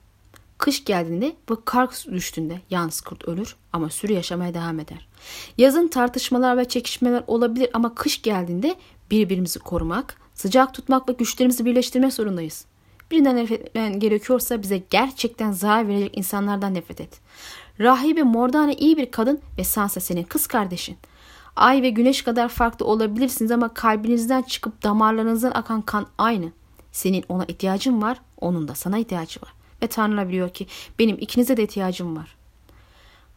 Kış 0.58 0.84
geldiğinde 0.84 1.36
ve 1.50 1.54
kar 1.64 2.04
düştüğünde 2.12 2.60
yalnız 2.70 3.00
kurt 3.00 3.28
ölür 3.28 3.56
ama 3.72 3.90
sürü 3.90 4.12
yaşamaya 4.12 4.54
devam 4.54 4.80
eder. 4.80 5.08
Yazın 5.58 5.88
tartışmalar 5.88 6.56
ve 6.56 6.64
çekişmeler 6.64 7.22
olabilir 7.26 7.70
ama 7.72 7.94
kış 7.94 8.22
geldiğinde 8.22 8.74
birbirimizi 9.10 9.58
korumak, 9.58 10.16
sıcak 10.34 10.74
tutmak 10.74 11.08
ve 11.08 11.12
güçlerimizi 11.12 11.64
birleştirmek 11.64 12.12
zorundayız. 12.12 12.64
Birinden 13.10 13.36
nefret 13.36 13.60
etmen 13.60 14.00
gerekiyorsa 14.00 14.62
bize 14.62 14.82
gerçekten 14.90 15.52
zarar 15.52 15.88
verecek 15.88 16.18
insanlardan 16.18 16.74
nefret 16.74 17.00
et. 17.00 17.20
Rahibe 17.80 18.22
Mordane 18.22 18.74
iyi 18.74 18.96
bir 18.96 19.10
kadın 19.10 19.40
ve 19.58 19.64
Sansa 19.64 20.00
senin 20.00 20.22
kız 20.22 20.46
kardeşin. 20.46 20.96
Ay 21.56 21.82
ve 21.82 21.90
güneş 21.90 22.22
kadar 22.22 22.48
farklı 22.48 22.86
olabilirsiniz 22.86 23.50
ama 23.50 23.74
kalbinizden 23.74 24.42
çıkıp 24.42 24.82
damarlarınızdan 24.82 25.50
akan 25.50 25.82
kan 25.82 26.06
aynı. 26.18 26.52
Senin 26.92 27.24
ona 27.28 27.44
ihtiyacın 27.44 28.02
var, 28.02 28.20
onun 28.40 28.68
da 28.68 28.74
sana 28.74 28.98
ihtiyacı 28.98 29.40
var. 29.42 29.57
Ve 29.82 29.86
Tanrı 29.86 30.28
biliyor 30.28 30.50
ki 30.50 30.66
benim 30.98 31.16
ikinize 31.20 31.56
de 31.56 31.62
ihtiyacım 31.62 32.16
var. 32.16 32.36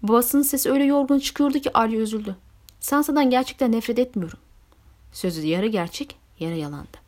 Babasının 0.04 0.42
sesi 0.42 0.72
öyle 0.72 0.84
yorgun 0.84 1.20
çıkıyordu 1.20 1.60
ki 1.60 1.70
Arya 1.74 2.00
üzüldü. 2.00 2.36
Sansa'dan 2.80 3.30
gerçekten 3.30 3.72
nefret 3.72 4.00
etmiyorum. 4.00 4.40
Sözü 5.14 5.48
yarı 5.48 5.68
gerçek, 5.68 6.16
yarı 6.40 6.56
yalandı. 6.56 7.02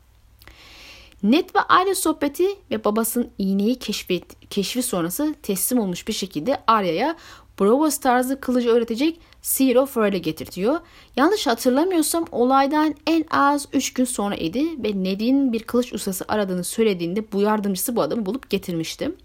Ned 1.22 1.48
ve 1.54 1.60
Arya 1.68 1.94
sohbeti 1.94 2.46
ve 2.70 2.84
babasının 2.84 3.30
iğneyi 3.38 3.78
keşfet, 3.78 4.50
keşfi 4.50 4.82
sonrası 4.82 5.34
teslim 5.42 5.78
olmuş 5.78 6.08
bir 6.08 6.12
şekilde 6.12 6.62
Arya'ya 6.66 7.16
Bravos 7.60 7.98
tarzı 7.98 8.40
kılıcı 8.40 8.70
öğretecek 8.70 9.20
Ciro 9.42 9.86
Forel'i 9.86 10.22
getirtiyor. 10.22 10.80
Yanlış 11.16 11.46
hatırlamıyorsam 11.46 12.24
olaydan 12.32 12.94
en 13.06 13.24
az 13.30 13.68
3 13.72 13.92
gün 13.92 14.04
sonra 14.04 14.34
idi 14.34 14.84
ve 14.84 15.04
Ned'in 15.04 15.52
bir 15.52 15.62
kılıç 15.62 15.92
ustası 15.92 16.24
aradığını 16.28 16.64
söylediğinde 16.64 17.32
bu 17.32 17.40
yardımcısı 17.40 17.96
bu 17.96 18.02
adamı 18.02 18.26
bulup 18.26 18.50
getirmiştim. 18.50 19.16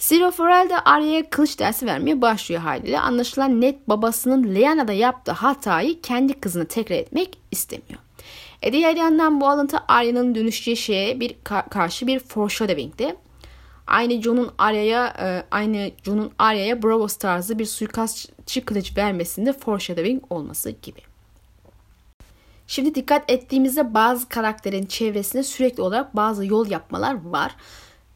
Ciro 0.00 0.30
Forel 0.30 0.70
de 0.70 0.78
Arya'ya 0.78 1.30
kılıç 1.30 1.58
dersi 1.58 1.86
vermeye 1.86 2.22
başlıyor 2.22 2.60
haliyle. 2.60 3.00
Anlaşılan 3.00 3.60
Ned 3.60 3.74
babasının 3.86 4.54
Lyana'da 4.54 4.92
yaptığı 4.92 5.32
hatayı 5.32 6.00
kendi 6.00 6.40
kızına 6.40 6.64
tekrar 6.64 6.96
etmek 6.96 7.38
istemiyor. 7.50 8.00
E 8.62 8.72
diğer 8.72 8.96
yandan 8.96 9.40
bu 9.40 9.48
alıntı 9.48 9.78
Arya'nın 9.88 10.34
dönüşeceği 10.34 10.76
şeye 10.76 11.20
bir 11.20 11.36
karşı 11.70 12.06
bir 12.06 12.18
foreshadowing'di. 12.18 13.16
Aynı 13.86 14.22
Jon'un 14.22 14.50
Arya'ya 14.58 15.14
e, 15.18 15.44
aynı 15.50 15.90
Jon'un 16.04 16.32
Arya'ya 16.38 16.82
Bravos 16.82 17.16
tarzı 17.16 17.58
bir 17.58 17.66
suikastçı 17.66 18.64
kılıç 18.64 18.96
vermesinde 18.96 19.52
foreshadowing 19.52 20.24
olması 20.30 20.70
gibi. 20.70 21.00
Şimdi 22.66 22.94
dikkat 22.94 23.30
ettiğimizde 23.30 23.94
bazı 23.94 24.28
karakterin 24.28 24.86
çevresinde 24.86 25.42
sürekli 25.42 25.82
olarak 25.82 26.16
bazı 26.16 26.46
yol 26.46 26.70
yapmalar 26.70 27.24
var. 27.24 27.56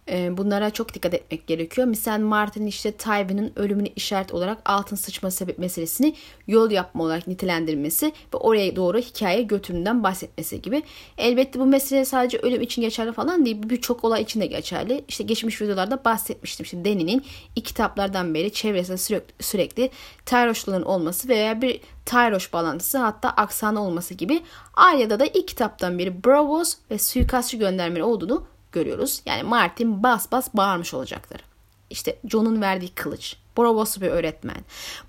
Ee, 0.09 0.37
bunlara 0.37 0.71
çok 0.71 0.95
dikkat 0.95 1.15
etmek 1.15 1.47
gerekiyor. 1.47 1.87
Misal 1.87 2.19
Martin 2.19 2.67
işte 2.67 2.93
Tywin'in 2.93 3.53
ölümünü 3.57 3.89
işaret 3.97 4.35
olarak 4.35 4.59
altın 4.65 4.97
sıçma 4.97 5.31
sebep 5.31 5.59
meselesini 5.59 6.15
yol 6.47 6.71
yapma 6.71 7.05
olarak 7.05 7.27
nitelendirmesi 7.27 8.07
ve 8.07 8.37
oraya 8.37 8.77
doğru 8.77 8.99
hikaye 8.99 9.43
götürümünden 9.43 10.03
bahsetmesi 10.03 10.63
gibi. 10.63 10.83
Elbette 11.19 11.61
bu 11.61 11.67
mesele 11.67 12.05
sadece 12.05 12.39
ölüm 12.39 12.63
için 12.63 12.83
geçerli 12.83 13.13
falan 13.13 13.47
değil. 13.47 13.57
Birçok 13.63 14.05
olay 14.05 14.23
için 14.23 14.41
de 14.41 14.47
geçerli. 14.47 15.05
İşte 15.09 15.25
geçmiş 15.25 15.63
videolarda 15.63 16.05
bahsetmiştim. 16.05 16.65
İşte 16.65 16.85
Deni'nin 16.85 17.25
ilk 17.57 17.65
kitaplardan 17.65 18.35
beri 18.35 18.53
çevresinde 18.53 18.99
sürekli, 18.99 19.45
sürekli 19.45 19.91
Tyroşluların 20.27 20.83
olması 20.83 21.29
veya 21.29 21.63
bir 21.63 21.81
Tyroş 22.07 22.53
bağlantısı 22.53 22.99
hatta 22.99 23.31
aksanı 23.31 23.83
olması 23.83 24.15
gibi. 24.15 24.43
Arya'da 24.75 25.21
da 25.21 25.27
ilk 25.27 25.49
kitaptan 25.49 25.99
beri 25.99 26.25
Bravos 26.25 26.77
ve 26.91 26.99
suikastçı 26.99 27.57
göndermeleri 27.57 28.05
olduğunu 28.05 28.54
görüyoruz. 28.75 29.23
Yani 29.27 29.43
Martin 29.43 30.03
bas 30.03 30.33
bas 30.33 30.49
bağırmış 30.55 30.95
olacaktır. 30.95 31.41
İşte 31.91 32.19
John'un 32.29 32.61
verdiği 32.61 32.91
kılıç. 32.95 33.37
Bravos'u 33.59 34.01
bir 34.01 34.07
öğretmen. 34.07 34.57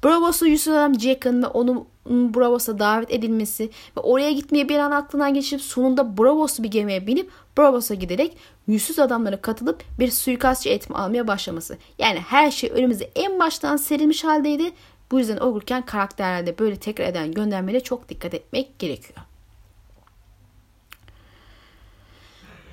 Bravos'u 0.03 0.47
yüzsüz 0.47 0.73
adam 0.73 0.99
Jack'ın 0.99 1.43
ve 1.43 1.47
onun 1.47 1.87
Bravos'a 2.09 2.79
davet 2.79 3.11
edilmesi 3.11 3.69
ve 3.97 4.01
oraya 4.01 4.31
gitmeye 4.31 4.69
bir 4.69 4.79
an 4.79 4.91
aklından 4.91 5.33
geçip 5.33 5.61
sonunda 5.61 6.17
Bravos'u 6.17 6.63
bir 6.63 6.71
gemiye 6.71 7.07
binip 7.07 7.29
Bravos'a 7.57 7.93
giderek 7.93 8.37
yüzsüz 8.67 8.99
adamlara 8.99 9.41
katılıp 9.41 9.83
bir 9.99 10.11
suikastçı 10.11 10.69
eğitimi 10.69 10.97
almaya 10.97 11.27
başlaması. 11.27 11.77
Yani 11.99 12.19
her 12.19 12.51
şey 12.51 12.71
önümüzde 12.73 13.11
en 13.15 13.39
baştan 13.39 13.77
serilmiş 13.77 14.23
haldeydi. 14.23 14.71
Bu 15.11 15.19
yüzden 15.19 15.37
okurken 15.37 15.85
karakterlerde 15.85 16.59
böyle 16.59 16.75
tekrar 16.75 17.05
eden 17.05 17.31
göndermelere 17.31 17.83
çok 17.83 18.09
dikkat 18.09 18.33
etmek 18.33 18.79
gerekiyor. 18.79 19.19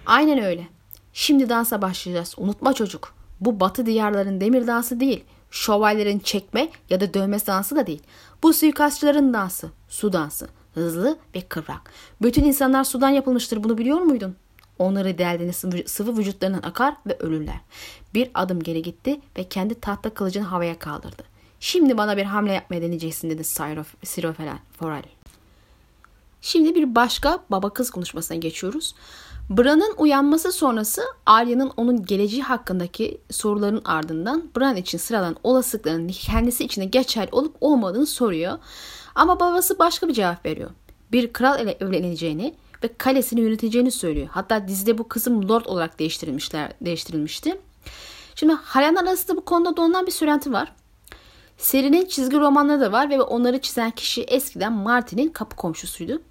Aynen 0.06 0.44
öyle. 0.44 0.66
Şimdi 1.12 1.48
dansa 1.48 1.82
başlayacağız. 1.82 2.34
Unutma 2.36 2.72
çocuk. 2.72 3.14
Bu 3.40 3.60
batı 3.60 3.86
diyarların 3.86 4.40
demir 4.40 4.66
dansı 4.66 5.00
değil. 5.00 5.24
Şövalyelerin 5.50 6.18
çekme 6.18 6.68
ya 6.90 7.00
da 7.00 7.14
dövme 7.14 7.38
dansı 7.46 7.76
da 7.76 7.86
değil. 7.86 8.02
Bu 8.42 8.52
suikastçıların 8.52 9.34
dansı. 9.34 9.70
Su 9.88 10.12
dansı. 10.12 10.48
Hızlı 10.74 11.18
ve 11.34 11.40
kıvrak. 11.40 11.92
Bütün 12.22 12.44
insanlar 12.44 12.84
sudan 12.84 13.10
yapılmıştır. 13.10 13.64
Bunu 13.64 13.78
biliyor 13.78 14.00
muydun? 14.00 14.36
Onları 14.78 15.18
deldiğinde 15.18 15.86
sıvı 15.88 16.16
vücutlarından 16.16 16.62
akar 16.62 16.94
ve 17.06 17.18
ölürler. 17.18 17.60
Bir 18.14 18.30
adım 18.34 18.62
geri 18.62 18.82
gitti 18.82 19.20
ve 19.38 19.44
kendi 19.44 19.80
tahta 19.80 20.10
kılıcını 20.10 20.44
havaya 20.44 20.78
kaldırdı. 20.78 21.22
Şimdi 21.60 21.98
bana 21.98 22.16
bir 22.16 22.24
hamle 22.24 22.52
yapmaya 22.52 22.82
deneyeceksin 22.82 23.30
dedi 23.30 23.42
Ciro 24.02 24.32
Forel. 24.78 25.02
Şimdi 26.40 26.74
bir 26.74 26.94
başka 26.94 27.44
baba 27.50 27.70
kız 27.70 27.90
konuşmasına 27.90 28.36
geçiyoruz. 28.36 28.94
Bran'ın 29.56 29.94
uyanması 29.98 30.52
sonrası 30.52 31.02
Arya'nın 31.26 31.72
onun 31.76 32.02
geleceği 32.02 32.42
hakkındaki 32.42 33.20
soruların 33.30 33.82
ardından 33.84 34.44
Bran 34.56 34.76
için 34.76 34.98
sıralanan 34.98 35.36
olasılıkların 35.42 36.08
kendisi 36.08 36.64
içinde 36.64 36.84
geçerli 36.84 37.28
olup 37.32 37.56
olmadığını 37.60 38.06
soruyor. 38.06 38.58
Ama 39.14 39.40
babası 39.40 39.78
başka 39.78 40.08
bir 40.08 40.14
cevap 40.14 40.46
veriyor. 40.46 40.70
Bir 41.12 41.32
kral 41.32 41.60
ile 41.60 41.76
evleneceğini 41.80 42.54
ve 42.84 42.94
kalesini 42.98 43.40
yöneteceğini 43.40 43.90
söylüyor. 43.90 44.28
Hatta 44.30 44.68
dizide 44.68 44.98
bu 44.98 45.08
kızım 45.08 45.48
Lord 45.48 45.64
olarak 45.64 45.98
değiştirilmişler, 45.98 46.72
değiştirilmişti. 46.80 47.60
Şimdi 48.34 48.52
hayran 48.52 48.94
arasında 48.94 49.36
bu 49.36 49.44
konuda 49.44 49.76
donulan 49.76 50.06
bir 50.06 50.12
söylenti 50.12 50.52
var. 50.52 50.72
Serinin 51.58 52.06
çizgi 52.06 52.38
romanları 52.38 52.80
da 52.80 52.92
var 52.92 53.10
ve 53.10 53.22
onları 53.22 53.60
çizen 53.60 53.90
kişi 53.90 54.22
eskiden 54.22 54.72
Martin'in 54.72 55.28
kapı 55.28 55.56
komşusuydu. 55.56 56.22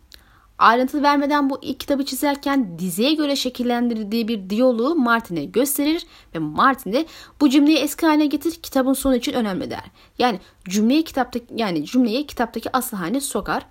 Ayrıntı 0.62 1.04
vermeden 1.04 1.50
bu 1.50 1.60
ilk 1.62 1.80
kitabı 1.80 2.06
çizerken 2.06 2.80
diziye 2.80 3.14
göre 3.14 3.36
şekillendirdiği 3.36 4.28
bir 4.28 4.50
diyaloğu 4.50 4.96
Martin'e 4.96 5.46
gösterir 5.46 6.06
ve 6.36 6.40
Martin 6.40 6.94
de 6.94 7.06
bu 7.42 7.50
cümleyi 7.50 7.78
eski 7.78 8.06
haline 8.06 8.26
getir 8.26 8.52
kitabın 8.52 8.94
sonu 8.94 9.16
için 9.16 9.34
önemli 9.34 9.72
der. 9.72 9.84
Yani 10.20 10.40
cümleyi 10.70 11.04
kitaptaki 11.04 11.46
yani 11.56 11.86
cümleyi 11.86 12.28
kitaptaki 12.28 12.70
asıl 12.74 12.98
haline 12.98 13.22
sokar. 13.22 13.66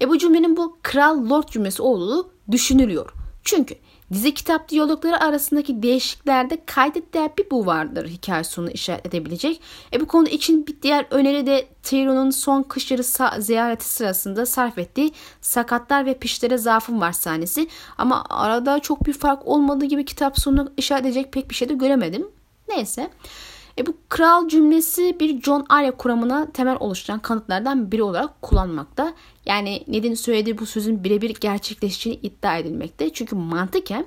E 0.00 0.08
bu 0.08 0.18
cümlenin 0.18 0.56
bu 0.56 0.78
kral 0.82 1.30
lord 1.30 1.48
cümlesi 1.48 1.82
olduğu 1.82 2.30
düşünülüyor. 2.50 3.12
Çünkü 3.44 3.74
Dizi 4.12 4.34
kitap 4.34 4.68
diyalogları 4.68 5.20
arasındaki 5.20 5.82
değişikliklerde 5.82 6.58
kaydet 6.66 7.14
bir 7.14 7.50
bu 7.50 7.66
vardır 7.66 8.08
hikaye 8.08 8.44
sonunu 8.44 8.70
işaret 8.70 9.06
edebilecek. 9.06 9.60
E 9.92 10.00
bu 10.00 10.06
konu 10.06 10.28
için 10.28 10.66
bir 10.66 10.82
diğer 10.82 11.06
öneri 11.10 11.46
de 11.46 11.68
Tyrone'un 11.82 12.30
son 12.30 12.62
kış 12.62 12.90
yarı 12.90 13.02
ziyareti 13.42 13.88
sırasında 13.88 14.46
sarf 14.46 14.78
ettiği 14.78 15.12
sakatlar 15.40 16.06
ve 16.06 16.18
pişlere 16.18 16.58
zaafım 16.58 17.00
var 17.00 17.12
sahnesi. 17.12 17.68
Ama 17.98 18.24
arada 18.30 18.78
çok 18.80 19.06
bir 19.06 19.12
fark 19.12 19.46
olmadığı 19.46 19.84
gibi 19.84 20.04
kitap 20.04 20.40
sonunu 20.40 20.72
işaret 20.76 21.06
edecek 21.06 21.32
pek 21.32 21.50
bir 21.50 21.54
şey 21.54 21.68
de 21.68 21.74
göremedim. 21.74 22.28
Neyse. 22.68 23.10
E 23.78 23.86
bu 23.86 23.96
kral 24.08 24.48
cümlesi 24.48 25.16
bir 25.20 25.42
John 25.42 25.66
Arya 25.68 25.96
kuramına 25.96 26.52
temel 26.52 26.76
oluşturan 26.80 27.18
kanıtlardan 27.18 27.92
biri 27.92 28.02
olarak 28.02 28.42
kullanmakta. 28.42 29.14
Yani 29.46 29.84
Ned'in 29.88 30.14
söylediği 30.14 30.58
bu 30.58 30.66
sözün 30.66 31.04
birebir 31.04 31.34
gerçekleşeceğini 31.40 32.20
iddia 32.22 32.58
edilmekte. 32.58 33.12
Çünkü 33.12 33.36
mantıken 33.36 34.06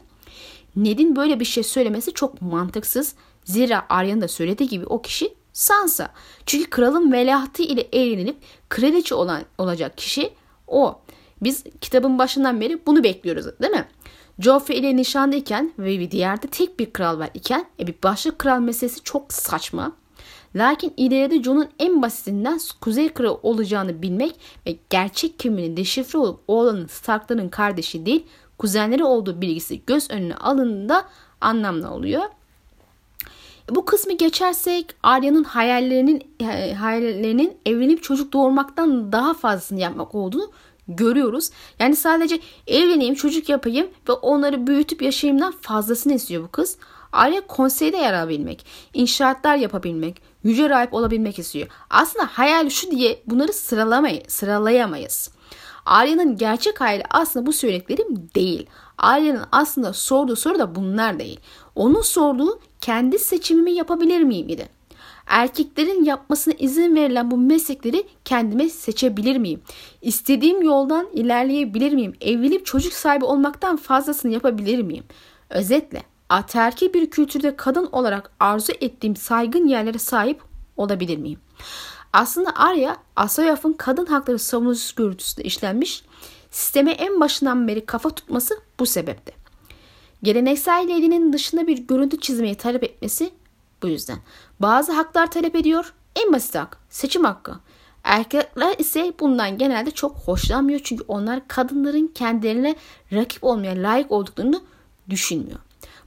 Ned'in 0.76 1.16
böyle 1.16 1.40
bir 1.40 1.46
şey 1.46 1.64
söylemesi 1.64 2.14
çok 2.14 2.42
mantıksız. 2.42 3.16
Zira 3.46 3.86
Arya'nın 3.90 4.22
da 4.22 4.28
söylediği 4.28 4.70
gibi 4.70 4.86
o 4.86 5.02
kişi 5.02 5.34
Sansa. 5.54 6.14
Çünkü 6.46 6.70
kralın 6.70 7.12
veliahtı 7.12 7.64
ile 7.64 7.88
evlenilip 7.94 8.38
kraliçe 8.70 9.16
olan 9.16 9.42
olacak 9.58 9.98
kişi 9.98 10.34
o. 10.68 11.00
Biz 11.42 11.64
kitabın 11.82 12.20
başından 12.20 12.62
beri 12.62 12.86
bunu 12.86 13.04
bekliyoruz 13.04 13.46
değil 13.62 13.74
mi? 13.74 13.88
Joffrey 14.40 14.80
ile 14.80 14.96
nişanlıyken 14.96 15.74
ve 15.80 16.00
bir 16.00 16.12
diğerde 16.12 16.48
tek 16.48 16.80
bir 16.80 16.94
kral 16.94 17.20
var 17.20 17.30
iken 17.34 17.66
e 17.80 17.88
bir 17.88 17.96
başka 18.04 18.38
kral 18.38 18.60
meselesi 18.60 19.04
çok 19.04 19.34
saçma. 19.34 19.92
Lakin 20.56 20.94
ileride 20.98 21.44
Jon'un 21.44 21.68
en 21.80 22.02
basitinden 22.02 22.60
Kuzey 22.82 23.10
Kralı 23.10 23.40
olacağını 23.44 24.02
bilmek 24.02 24.36
ve 24.66 24.78
gerçek 24.90 25.40
kimliğini 25.40 25.78
deşifre 25.78 26.20
olup 26.20 26.40
oğlanın 26.48 26.88
Stark'ların 26.88 27.50
kardeşi 27.50 28.06
değil 28.06 28.26
kuzenleri 28.58 29.04
olduğu 29.04 29.42
bilgisi 29.42 29.86
göz 29.86 30.12
önüne 30.12 30.36
alındığında 30.36 31.06
anlamlı 31.42 31.92
oluyor. 31.92 32.24
Bu 33.70 33.86
kısmı 33.86 34.14
geçersek 34.14 34.96
Arya'nın 35.04 35.44
hayallerinin 35.44 36.24
hayallerinin 36.76 37.58
evlenip 37.66 38.04
çocuk 38.04 38.34
doğurmaktan 38.34 39.12
daha 39.12 39.34
fazlasını 39.34 39.80
yapmak 39.80 40.16
olduğunu 40.16 40.52
görüyoruz. 40.90 41.50
Yani 41.80 41.96
sadece 41.96 42.40
evleneyim, 42.68 43.16
çocuk 43.16 43.50
yapayım 43.50 43.88
ve 44.10 44.14
onları 44.14 44.68
büyütüp 44.68 45.02
yaşayayımdan 45.02 45.54
fazlasını 45.62 46.14
istiyor 46.14 46.44
bu 46.44 46.52
kız. 46.52 46.78
Arya 47.12 47.48
konseyde 47.48 47.98
yer 47.98 48.14
alabilmek, 48.14 48.66
inşaatlar 48.94 49.56
yapabilmek, 49.56 50.22
yüce 50.44 50.70
rahip 50.70 50.94
olabilmek 50.94 51.40
istiyor. 51.40 51.68
Aslında 51.90 52.26
hayal 52.26 52.70
şu 52.70 52.92
diye 52.92 53.22
bunları 53.26 53.54
sıralamayı, 53.54 54.24
sıralayamayız. 54.28 55.32
Arya'nın 55.86 56.38
gerçek 56.38 56.82
hayali 56.82 57.04
aslında 57.10 57.46
bu 57.46 57.54
söylediklerim 57.54 58.30
değil. 58.36 58.66
Arya'nın 58.98 59.46
aslında 59.52 59.94
sorduğu 59.94 60.36
soru 60.36 60.60
da 60.60 60.76
bunlar 60.76 61.20
değil. 61.20 61.40
Onun 61.76 62.02
sorduğu 62.02 62.60
kendi 62.82 63.20
seçimimi 63.20 63.72
yapabilir 63.72 64.22
miyim 64.22 64.50
idi. 64.50 64.79
Erkeklerin 65.30 66.04
yapmasına 66.04 66.54
izin 66.60 66.96
verilen 66.96 67.32
bu 67.32 67.38
meslekleri 67.38 68.04
kendime 68.26 68.70
seçebilir 68.70 69.38
miyim? 69.38 69.62
İstediğim 70.02 70.62
yoldan 70.62 71.08
ilerleyebilir 71.14 71.94
miyim? 71.94 72.14
Evlenip 72.22 72.66
çocuk 72.66 72.94
sahibi 72.94 73.26
olmaktan 73.26 73.78
fazlasını 73.78 74.34
yapabilir 74.34 74.82
miyim? 74.82 75.04
Özetle 75.50 76.04
ataerkil 76.30 76.94
bir 76.94 77.10
kültürde 77.10 77.56
kadın 77.56 77.90
olarak 77.92 78.32
arzu 78.40 78.74
ettiğim 78.82 79.16
saygın 79.16 79.68
yerlere 79.68 79.98
sahip 79.98 80.42
olabilir 80.78 81.18
miyim? 81.18 81.40
Aslında 82.14 82.52
Arya 82.56 82.98
Asoyaf'ın 83.16 83.74
kadın 83.74 84.06
hakları 84.06 84.40
savunucusu 84.40 84.96
görüntüsünde 84.96 85.48
işlenmiş 85.48 86.04
sisteme 86.52 86.92
en 86.92 87.20
başından 87.20 87.68
beri 87.68 87.86
kafa 87.86 88.10
tutması 88.10 88.54
bu 88.80 88.86
sebepte. 88.86 89.32
Geleneksel 90.24 90.84
lady'nin 90.84 91.34
dışında 91.34 91.68
bir 91.68 91.78
görüntü 91.78 92.20
çizmeyi 92.20 92.56
talep 92.56 92.84
etmesi 92.84 93.32
bu 93.84 93.88
yüzden. 93.88 94.18
Bazı 94.60 94.92
haklar 94.92 95.32
talep 95.32 95.56
ediyor. 95.56 95.94
En 96.16 96.34
basit 96.34 96.56
hak 96.56 96.78
seçim 96.90 97.24
hakkı. 97.24 97.54
Erkekler 98.04 98.76
ise 98.78 99.14
bundan 99.20 99.58
genelde 99.58 99.92
çok 99.92 100.18
hoşlanmıyor 100.18 100.80
çünkü 100.84 101.04
onlar 101.08 101.48
kadınların 101.48 102.08
kendilerine 102.08 102.76
rakip 103.14 103.44
olmaya 103.44 103.84
layık 103.84 104.12
olduklarını 104.12 104.62
düşünmüyor. 105.10 105.60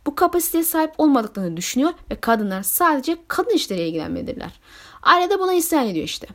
Bu 0.06 0.14
kapasiteye 0.14 0.64
sahip 0.64 0.92
olmadıklarını 0.98 1.56
düşünüyor 1.56 1.92
ve 2.10 2.14
kadınlar 2.20 2.62
sadece 2.62 3.16
kadın 3.28 3.54
işleriyle 3.54 3.88
ilgilenmelidirler. 3.88 4.60
Arya 5.02 5.30
da 5.30 5.38
buna 5.38 5.52
isyan 5.52 5.86
ediyor 5.86 6.04
işte. 6.04 6.26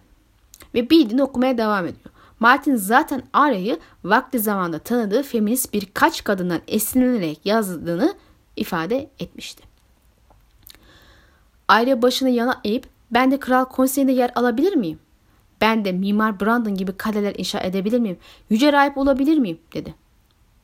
Ve 0.74 0.90
bildiğini 0.90 1.24
okumaya 1.24 1.58
devam 1.58 1.86
ediyor. 1.86 2.12
Martin 2.40 2.76
zaten 2.76 3.24
Arya'yı 3.34 3.80
vakti 4.04 4.40
zamanda 4.40 4.80
tanıdığı 4.80 5.24
feminist 5.24 5.74
birkaç 5.74 6.24
kadından 6.24 6.62
esinlenerek 6.68 7.46
yazdığını 7.46 8.16
ifade 8.56 9.10
etmişti. 9.20 9.64
Arya 11.68 12.02
başını 12.02 12.30
yana 12.30 12.62
eğip 12.64 12.86
ben 13.12 13.32
de 13.32 13.40
kral 13.40 13.66
konseyinde 13.66 14.12
yer 14.12 14.32
alabilir 14.36 14.76
miyim? 14.76 15.00
Ben 15.62 15.86
de 15.86 15.92
mimar 15.92 16.40
Brandon 16.40 16.76
gibi 16.76 16.98
kaleler 16.98 17.36
inşa 17.38 17.60
edebilir 17.60 18.00
miyim? 18.00 18.18
Yüce 18.50 18.74
rahip 18.74 18.98
olabilir 18.98 19.38
miyim? 19.38 19.60
dedi. 19.74 19.96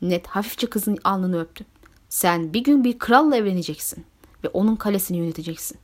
Ned 0.02 0.26
hafifçe 0.26 0.68
kızın 0.68 0.98
alnını 1.04 1.42
öptü. 1.42 1.66
Sen 2.10 2.54
bir 2.54 2.64
gün 2.64 2.84
bir 2.84 3.00
kralla 3.00 3.36
evleneceksin 3.36 4.06
ve 4.44 4.48
onun 4.48 4.76
kalesini 4.76 5.18
yöneteceksin. 5.18 5.78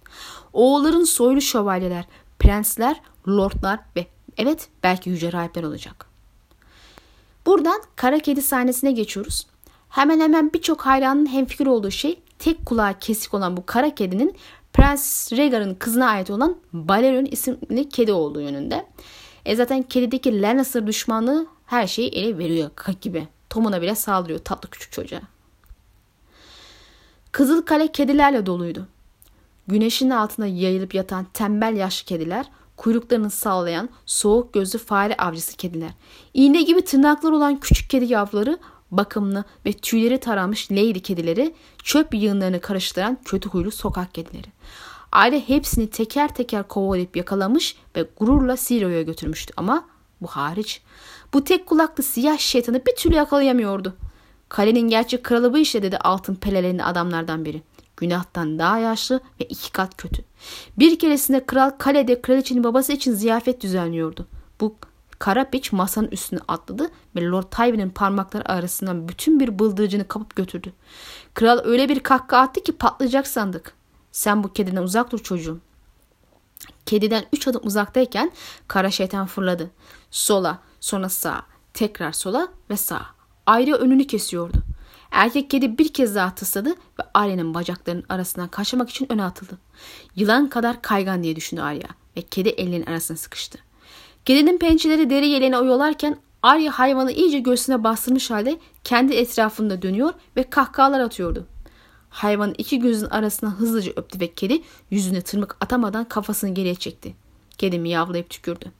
Oğulların 0.54 1.04
soylu 1.04 1.42
şövalyeler, 1.42 2.06
prensler, 2.40 3.02
lordlar 3.28 3.80
ve 3.96 4.08
evet 4.38 4.70
belki 4.84 5.10
yüce 5.10 5.34
rahipler 5.34 5.64
olacak. 5.64 6.06
Buradan 7.46 7.82
kara 7.96 8.20
kedi 8.20 8.42
sahnesine 8.42 8.92
geçiyoruz. 8.92 9.48
Hemen 9.90 10.20
hemen 10.20 10.54
birçok 10.54 10.82
hayranın 10.82 11.26
hemfikir 11.26 11.68
olduğu 11.68 11.92
şey 11.92 12.22
tek 12.40 12.66
kulağı 12.66 13.00
kesik 13.00 13.34
olan 13.34 13.58
bu 13.58 13.66
kara 13.66 13.96
kedinin 13.96 14.36
Prens 14.80 15.34
Rhaegar'ın 15.34 15.76
kızına 15.76 16.10
ait 16.10 16.30
olan 16.30 16.58
Balerion 16.74 17.26
isimli 17.26 17.90
kedi 17.90 18.12
olduğu 18.12 18.42
yönünde. 18.42 18.86
E 19.46 19.56
zaten 19.56 19.84
kedideki 19.84 20.42
Lannister 20.42 20.88
düşmanlığı 20.88 21.48
her 21.66 21.88
şeyi 21.88 22.10
ele 22.10 22.38
veriyor 22.38 22.70
gibi. 23.02 23.28
Tom'una 23.50 23.82
bile 23.82 23.96
saldırıyor 23.96 24.40
tatlı 24.40 24.70
küçük 24.70 24.92
çocuğa. 24.92 25.22
Kızıl 27.32 27.62
Kale 27.62 27.88
kedilerle 27.92 28.46
doluydu. 28.46 28.88
Güneşin 29.68 30.10
altında 30.10 30.48
yayılıp 30.48 30.94
yatan 30.94 31.26
tembel 31.34 31.76
yaşlı 31.76 32.06
kediler, 32.06 32.46
kuyruklarını 32.78 33.30
sallayan 33.30 33.90
soğuk 34.06 34.54
gözlü 34.54 34.80
fare 34.80 35.18
avcısı 35.18 35.58
kediler, 35.58 35.92
iğne 36.34 36.62
gibi 36.62 36.82
tırnaklar 36.82 37.32
olan 37.32 37.60
küçük 37.60 37.90
kedi 37.90 38.06
yavruları, 38.06 38.60
bakımlı 38.92 39.44
ve 39.66 39.74
tüyleri 39.74 40.20
taranmış 40.20 40.72
lady 40.72 41.00
kedileri, 41.00 41.56
çöp 41.84 42.14
yığınlarını 42.14 42.62
karıştıran 42.62 43.18
kötü 43.26 43.50
huylu 43.50 43.72
sokak 43.72 44.14
kedileri. 44.14 44.48
Aile 45.12 45.50
hepsini 45.50 45.90
teker 45.90 46.36
teker 46.36 46.68
kovalayıp 46.68 47.16
yakalamış 47.16 47.76
ve 47.96 48.06
gururla 48.20 48.58
Siro'ya 48.58 49.02
götürmüştü 49.02 49.54
ama 49.58 49.86
bu 50.22 50.28
hariç. 50.28 50.82
Bu 51.34 51.44
tek 51.44 51.66
kulaklı 51.66 52.04
siyah 52.04 52.38
şeytanı 52.38 52.86
bir 52.86 52.96
türlü 52.96 53.16
yakalayamıyordu. 53.16 53.96
Kalenin 54.50 54.88
gerçek 54.88 55.24
kralı 55.24 55.54
bu 55.54 55.58
işte 55.58 55.84
dedi 55.84 55.98
altın 55.98 56.36
pelelerini 56.36 56.84
adamlardan 56.84 57.46
biri. 57.46 57.62
Günahtan 57.98 58.60
daha 58.60 58.80
yaşlı 58.80 59.20
ve 59.40 59.46
iki 59.46 59.72
kat 59.72 59.98
kötü. 59.98 60.24
Bir 60.80 61.00
keresinde 61.00 61.46
kral 61.46 61.70
kalede 61.70 62.22
kraliçenin 62.22 62.64
babası 62.64 62.94
için 62.94 63.14
ziyafet 63.14 63.62
düzenliyordu. 63.62 64.28
Bu 64.62 64.76
kara 65.20 65.50
piç 65.50 65.72
masanın 65.72 66.08
üstüne 66.08 66.40
atladı 66.48 66.90
ve 67.16 67.26
Lord 67.26 67.52
Tywin'in 67.52 67.90
parmakları 67.90 68.50
arasından 68.50 69.08
bütün 69.08 69.40
bir 69.40 69.60
bıldırcını 69.60 70.08
kapıp 70.08 70.36
götürdü. 70.36 70.74
Kral 71.34 71.60
öyle 71.64 71.90
bir 71.90 72.00
kahkaha 72.00 72.42
attı 72.42 72.64
ki 72.64 72.72
patlayacak 72.72 73.28
sandık. 73.28 73.74
Sen 74.12 74.44
bu 74.44 74.54
kediden 74.54 74.84
uzak 74.84 75.12
dur 75.12 75.20
çocuğum. 75.20 75.60
Kediden 76.86 77.26
üç 77.34 77.48
adım 77.48 77.62
uzaktayken 77.64 78.32
kara 78.68 78.92
şeytan 78.92 79.28
fırladı. 79.28 79.72
Sola, 80.12 80.60
sonra 80.80 81.10
sağa, 81.10 81.42
tekrar 81.74 82.12
sola 82.12 82.48
ve 82.70 82.78
sağa. 82.78 83.06
Arya 83.46 83.76
önünü 83.76 84.08
kesiyordu. 84.08 84.58
Erkek 85.12 85.50
kedi 85.50 85.78
bir 85.78 85.94
kez 85.94 86.16
daha 86.16 86.36
tısladı 86.36 86.70
ve 86.70 87.04
Arya'nın 87.14 87.54
bacaklarının 87.54 88.06
arasından 88.10 88.48
kaçmak 88.48 88.90
için 88.90 89.12
öne 89.12 89.24
atıldı. 89.24 89.58
Yılan 90.16 90.50
kadar 90.50 90.82
kaygan 90.82 91.24
diye 91.24 91.36
düşündü 91.36 91.62
Arya 91.62 91.88
ve 92.18 92.22
kedi 92.22 92.50
elinin 92.50 92.86
arasına 92.86 93.18
sıkıştı. 93.18 93.69
Kedinin 94.26 94.58
pençeleri 94.58 95.10
deri 95.10 95.28
yeleğine 95.28 95.58
oyalarken 95.58 96.18
Arya 96.44 96.80
hayvanı 96.80 97.12
iyice 97.12 97.40
göğsüne 97.40 97.84
bastırmış 97.84 98.32
halde 98.32 98.60
kendi 98.84 99.14
etrafında 99.14 99.82
dönüyor 99.82 100.14
ve 100.38 100.44
kahkahalar 100.44 101.00
atıyordu. 101.00 101.48
Hayvanın 102.10 102.56
iki 102.58 102.80
gözün 102.80 103.06
arasına 103.06 103.52
hızlıca 103.52 103.92
öptü 103.96 104.20
ve 104.20 104.34
kedi 104.34 104.62
yüzüne 104.92 105.22
tırmık 105.22 105.58
atamadan 105.62 106.04
kafasını 106.06 106.54
geriye 106.54 106.76
çekti. 106.76 107.16
Kedi 107.58 107.80
miyavlayıp 107.80 108.30
tükürdü. 108.30 108.72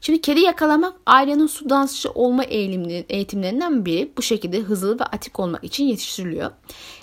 Şimdi 0.00 0.20
kedi 0.20 0.40
yakalamak 0.40 0.94
ailenin 1.06 1.46
su 1.46 1.70
dansçı 1.70 2.10
olma 2.10 2.44
eğitimlerinden 2.44 3.84
biri. 3.84 4.12
Bu 4.16 4.22
şekilde 4.22 4.60
hızlı 4.60 5.00
ve 5.00 5.04
atik 5.04 5.40
olmak 5.40 5.64
için 5.64 5.84
yetiştiriliyor. 5.84 6.50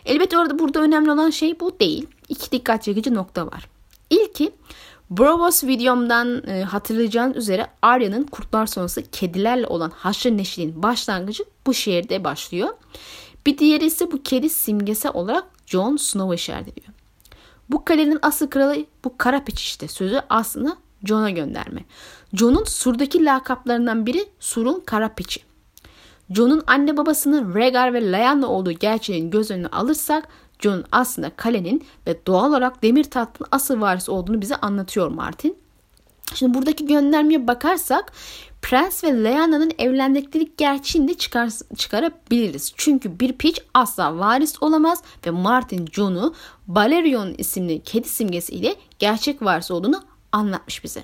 Elbette 0.06 0.40
orada 0.40 0.60
burada 0.60 0.80
önemli 0.80 1.12
olan 1.12 1.30
şey 1.30 1.60
bu 1.60 1.80
değil. 1.80 2.08
İki 2.30 2.52
dikkat 2.52 2.84
çekici 2.84 3.14
nokta 3.14 3.48
var. 3.48 3.70
İlki 4.10 4.52
Bravos 5.10 5.64
videomdan 5.64 6.48
e, 6.48 6.64
hatırlayacağınız 6.64 7.38
üzere 7.38 7.68
Arya'nın 7.82 8.24
kurtlar 8.24 8.66
sonrası 8.66 9.04
kedilerle 9.12 9.68
olan 9.68 9.90
haşır 9.90 10.32
neşrin 10.32 10.84
başlangıcı 10.84 11.44
bu 11.68 11.74
şehirde 11.74 12.24
başlıyor. 12.24 12.70
Bir 13.46 13.58
diğeri 13.58 13.86
ise 13.86 14.12
bu 14.12 14.24
kedi 14.24 14.50
simgesi 14.50 15.10
olarak 15.10 15.44
Jon 15.66 15.98
Snow'u 15.98 16.34
işaret 16.34 16.68
ediyor. 16.68 16.88
Bu 17.70 17.86
kalenin 17.86 18.20
asıl 18.22 18.48
kralı 18.48 18.86
bu 19.04 19.18
kara 19.18 19.44
piç 19.44 19.62
işte 19.62 19.88
sözü 19.88 20.22
aslında 20.30 20.78
Jon'a 21.04 21.30
gönderme. 21.30 21.86
Jon'un 22.34 22.64
Sur'daki 22.64 23.26
lakaplarından 23.26 24.06
biri 24.06 24.30
Sur'un 24.40 24.80
kara 24.86 25.14
piçi. 25.14 25.42
Jon'un 26.30 26.64
anne 26.68 26.98
babasının 26.98 27.56
Rhaegar 27.56 27.94
ve 27.94 28.12
Lyanna 28.12 28.48
olduğu 28.48 28.72
gerçeğini 28.72 29.30
göz 29.30 29.52
önüne 29.52 29.68
alırsak 29.68 30.28
Jon'un 30.60 30.86
aslında 30.92 31.30
kalenin 31.30 31.86
ve 32.08 32.26
doğal 32.28 32.50
olarak 32.50 32.84
demir 32.84 33.04
tahtın 33.04 33.48
asıl 33.52 33.82
varisi 33.82 34.12
olduğunu 34.12 34.42
bize 34.42 34.56
anlatıyor 34.56 35.08
Martin. 35.08 35.58
Şimdi 36.34 36.54
buradaki 36.54 36.86
göndermeye 36.86 37.48
bakarsak 37.48 38.12
Prens 38.62 39.04
ve 39.04 39.24
Lyanna'nın 39.24 39.72
evlendikleri 39.78 40.52
gerçeğini 40.58 41.08
de 41.08 41.14
çıkar, 41.14 41.50
çıkarabiliriz. 41.78 42.74
Çünkü 42.76 43.20
bir 43.20 43.34
piç 43.34 43.62
asla 43.74 44.18
varis 44.18 44.64
olamaz 44.64 45.04
ve 45.26 45.32
Martin 45.32 45.88
Jon'u 45.92 46.34
Balerion 46.68 47.36
isimli 47.38 47.84
kedi 47.84 48.10
simgesiyle 48.10 48.76
gerçek 49.00 49.42
varis 49.42 49.72
olduğunu 49.72 50.04
anlatmış 50.32 50.84
bize. 50.84 51.04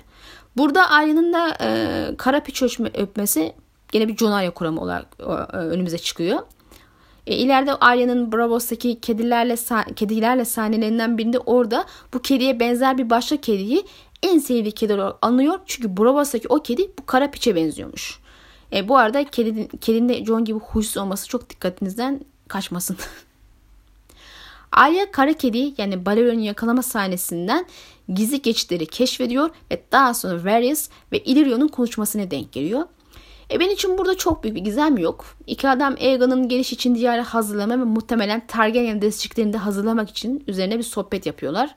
Burada 0.56 0.90
Arya'nın 0.90 1.32
da 1.32 1.56
e, 1.60 2.16
kara 2.16 2.40
piç 2.40 2.62
öpmesi 2.94 3.54
gene 3.92 4.08
bir 4.08 4.16
Jonarya 4.16 4.54
kuramı 4.54 4.80
olarak 4.80 5.06
e, 5.18 5.56
önümüze 5.56 5.98
çıkıyor. 5.98 6.38
E, 7.26 7.36
ileride 7.36 7.74
Arya'nın 7.74 8.32
Bravos'taki 8.32 9.00
kedilerle 9.00 9.56
kedilerle 9.94 10.44
sahnelerinden 10.44 11.18
birinde 11.18 11.38
orada 11.38 11.84
bu 12.14 12.22
kediye 12.22 12.60
benzer 12.60 12.98
bir 12.98 13.10
başka 13.10 13.36
kediyi 13.36 13.84
en 14.22 14.38
sevdiği 14.38 14.72
kedi 14.72 14.94
olarak 14.94 15.16
anıyor. 15.22 15.58
Çünkü 15.66 15.96
Bravos'taki 15.96 16.48
o 16.48 16.62
kedi 16.62 16.90
bu 16.98 17.06
kara 17.06 17.30
piçe 17.30 17.56
benziyormuş. 17.56 18.18
E, 18.72 18.88
bu 18.88 18.96
arada 18.96 19.24
kedinin, 19.24 19.66
kedinin 19.80 20.08
de 20.08 20.24
John 20.24 20.44
gibi 20.44 20.58
huysuz 20.58 20.96
olması 20.96 21.28
çok 21.28 21.50
dikkatinizden 21.50 22.20
kaçmasın. 22.48 22.96
Arya 24.72 25.10
kara 25.10 25.32
kedi 25.32 25.74
yani 25.78 26.06
Balerion 26.06 26.38
yakalama 26.38 26.82
sahnesinden 26.82 27.66
gizli 28.14 28.42
geçitleri 28.42 28.86
keşfediyor 28.86 29.50
ve 29.70 29.82
daha 29.92 30.14
sonra 30.14 30.44
Varys 30.44 30.90
ve 31.12 31.18
Illyrio'nun 31.18 31.68
konuşmasına 31.68 32.30
denk 32.30 32.52
geliyor. 32.52 32.82
E 33.50 33.60
benim 33.60 33.72
için 33.72 33.98
burada 33.98 34.16
çok 34.16 34.44
büyük 34.44 34.56
bir 34.56 34.60
gizem 34.60 34.98
yok. 34.98 35.24
İki 35.46 35.68
adam 35.68 35.94
Aegon'un 36.00 36.48
geliş 36.48 36.72
için 36.72 36.94
diyarı 36.94 37.22
hazırlama 37.22 37.78
ve 37.78 37.84
muhtemelen 37.84 38.46
Targaryen 38.46 39.02
desteklerini 39.02 39.52
de 39.52 39.58
hazırlamak 39.58 40.10
için 40.10 40.44
üzerine 40.46 40.78
bir 40.78 40.82
sohbet 40.82 41.26
yapıyorlar. 41.26 41.74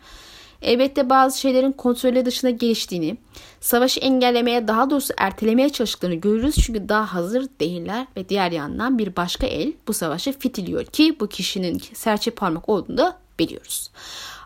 Elbette 0.62 1.10
bazı 1.10 1.40
şeylerin 1.40 1.72
kontrolü 1.72 2.26
dışına 2.26 2.50
geliştiğini, 2.50 3.18
savaşı 3.60 4.00
engellemeye 4.00 4.68
daha 4.68 4.90
doğrusu 4.90 5.14
ertelemeye 5.18 5.70
çalıştıklarını 5.70 6.16
görürüz 6.16 6.56
çünkü 6.56 6.90
daha 6.90 7.14
hazır 7.14 7.48
değiller 7.60 8.08
ve 8.18 8.30
diğer 8.30 8.52
yandan 8.52 8.98
bir 8.98 9.16
başka 9.16 9.48
el 9.48 9.74
bu 9.88 9.94
savaşı 9.94 10.40
fitiliyor 10.40 10.86
ki 10.86 11.18
bu 11.20 11.28
kişinin 11.28 11.82
serçe 11.94 12.32
parmak 12.32 12.70
olduğunu 12.70 12.98
da 12.98 13.18
biliyoruz. 13.40 13.92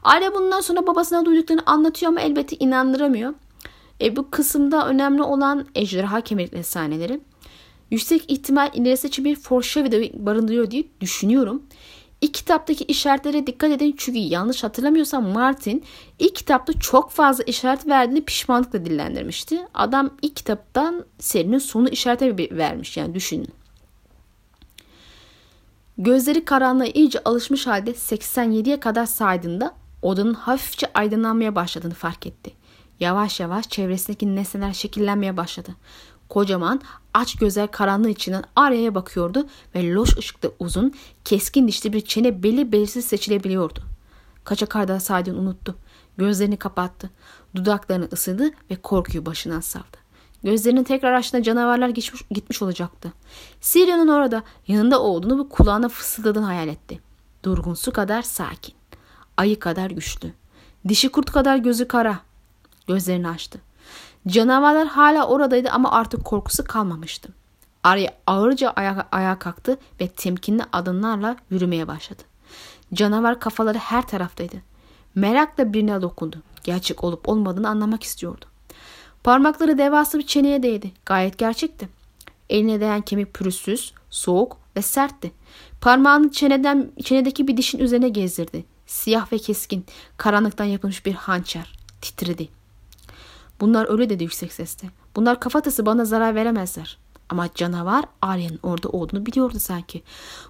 Aile 0.04 0.34
bundan 0.34 0.62
sonra 0.62 0.88
babasına 0.88 1.26
duyduklarını 1.26 1.64
anlatıyor 1.66 2.12
ama 2.12 2.22
elbette 2.22 2.56
inandıramıyor. 2.60 3.34
E, 4.02 4.16
bu 4.16 4.32
kısımda 4.32 4.88
önemli 4.88 5.24
olan 5.24 5.66
ejderha 5.76 6.22
kemerlikleri 6.22 6.64
sahneleri. 6.64 7.22
Yüksek 7.92 8.32
ihtimal 8.32 8.70
ilerisi 8.74 9.08
için 9.08 9.26
bir 9.26 9.36
foreshadow 9.36 10.12
barındırıyor 10.26 10.72
diye 10.72 10.84
düşünüyorum. 11.02 11.64
İlk 12.22 12.34
kitaptaki 12.34 12.84
işaretlere 12.84 13.48
dikkat 13.48 13.72
edin 13.72 13.96
çünkü 13.98 14.20
yanlış 14.20 14.64
hatırlamıyorsam 14.64 15.28
Martin 15.28 15.84
ilk 16.20 16.36
kitapta 16.36 16.74
çok 16.80 17.12
fazla 17.12 17.44
işaret 17.44 17.88
verdiğini 17.88 18.26
pişmanlıkla 18.26 18.86
dillendirmişti. 18.86 19.60
Adam 19.74 20.10
ilk 20.22 20.36
kitaptan 20.36 21.06
serinin 21.20 21.58
sonu 21.58 21.90
işareti 21.90 22.58
vermiş 22.58 22.98
yani 22.98 23.16
düşünün. 23.16 23.50
Gözleri 25.98 26.46
karanlığa 26.46 26.88
iyice 26.88 27.20
alışmış 27.26 27.68
halde 27.68 27.92
87'ye 27.92 28.80
kadar 28.80 29.06
saydığında 29.06 29.76
odanın 30.02 30.34
hafifçe 30.34 30.88
aydınlanmaya 30.94 31.56
başladığını 31.56 31.94
fark 31.94 32.28
etti. 32.28 32.61
Yavaş 33.02 33.40
yavaş 33.40 33.70
çevresindeki 33.70 34.36
nesneler 34.36 34.74
şekillenmeye 34.74 35.38
başladı. 35.38 35.72
Kocaman 36.30 36.82
aç 37.14 37.36
gözler 37.36 37.72
karanlığı 37.72 38.10
içinden 38.10 38.44
araya 38.56 38.96
bakıyordu 38.96 39.48
ve 39.76 39.92
loş 39.94 40.18
ışıkta 40.18 40.50
uzun, 40.60 40.94
keskin 41.26 41.68
dişli 41.68 41.94
bir 41.94 42.02
çene 42.02 42.44
belli 42.44 42.72
belirsiz 42.72 43.06
seçilebiliyordu. 43.06 43.80
Kaça 44.44 44.66
karda 44.66 45.00
saydığını 45.00 45.40
unuttu. 45.40 45.76
Gözlerini 46.18 46.58
kapattı. 46.58 47.10
Dudaklarını 47.56 48.10
ısırdı 48.14 48.52
ve 48.72 48.76
korkuyu 48.76 49.26
başından 49.26 49.60
savdı. 49.60 49.98
Gözlerinin 50.44 50.84
tekrar 50.84 51.14
açtığında 51.14 51.44
canavarlar 51.44 51.90
geçmiş, 51.90 52.22
gitmiş 52.32 52.62
olacaktı. 52.62 53.14
Siria'nın 53.62 54.08
orada 54.08 54.44
yanında 54.68 55.02
olduğunu 55.02 55.44
ve 55.46 55.50
kulağına 55.50 55.90
fısıldadığını 55.90 56.46
hayal 56.46 56.68
etti. 56.68 57.00
Durgun 57.44 57.74
su 57.74 57.92
kadar 57.92 58.22
sakin. 58.22 58.76
Ayı 59.38 59.60
kadar 59.60 59.92
güçlü. 59.92 60.34
Dişi 60.88 61.10
kurt 61.10 61.32
kadar 61.32 61.58
gözü 61.58 61.88
kara. 61.88 62.31
Gözlerini 62.88 63.30
açtı. 63.30 63.62
Canavarlar 64.28 64.88
hala 64.88 65.28
oradaydı 65.28 65.70
ama 65.70 65.92
artık 65.92 66.26
korkusu 66.26 66.64
kalmamıştı. 66.64 67.30
Arya 67.84 68.12
ağırca 68.28 68.70
ayağa, 68.70 69.08
ayağa 69.12 69.40
kalktı 69.40 69.78
ve 70.02 70.08
temkinli 70.08 70.64
adımlarla 70.74 71.36
yürümeye 71.50 71.88
başladı. 71.88 72.24
Canavar 72.94 73.40
kafaları 73.40 73.78
her 73.78 74.08
taraftaydı. 74.08 74.56
Merakla 75.16 75.74
birine 75.74 76.02
dokundu. 76.02 76.38
Gerçek 76.64 77.04
olup 77.04 77.30
olmadığını 77.30 77.70
anlamak 77.70 78.04
istiyordu. 78.04 78.46
Parmakları 79.24 79.78
devasa 79.78 80.18
bir 80.18 80.28
çeneye 80.28 80.64
değdi. 80.64 80.92
Gayet 81.06 81.38
gerçekti. 81.38 81.90
Eline 82.50 82.80
değen 82.80 83.02
kemik 83.02 83.34
pürüzsüz, 83.34 83.94
soğuk 84.10 84.58
ve 84.76 84.82
sertti. 84.82 85.32
Parmağını 85.82 86.32
çeneden, 86.32 86.92
çenedeki 87.04 87.48
bir 87.48 87.58
dişin 87.58 87.80
üzerine 87.80 88.10
gezdirdi. 88.10 88.66
Siyah 88.86 89.34
ve 89.34 89.38
keskin, 89.38 89.86
karanlıktan 90.18 90.66
yapılmış 90.66 91.06
bir 91.06 91.14
hançer. 91.14 91.74
Titredi. 92.02 92.61
Bunlar 93.62 93.92
öyle 93.92 94.10
dedi 94.10 94.24
yüksek 94.24 94.54
sesle. 94.54 94.90
Bunlar 95.16 95.40
kafatası 95.40 95.86
bana 95.86 96.06
zarar 96.06 96.36
veremezler. 96.36 96.98
Ama 97.30 97.50
canavar 97.56 98.06
Arya'nın 98.22 98.60
orada 98.64 98.90
olduğunu 98.90 99.26
biliyordu 99.26 99.60
sanki. 99.60 100.04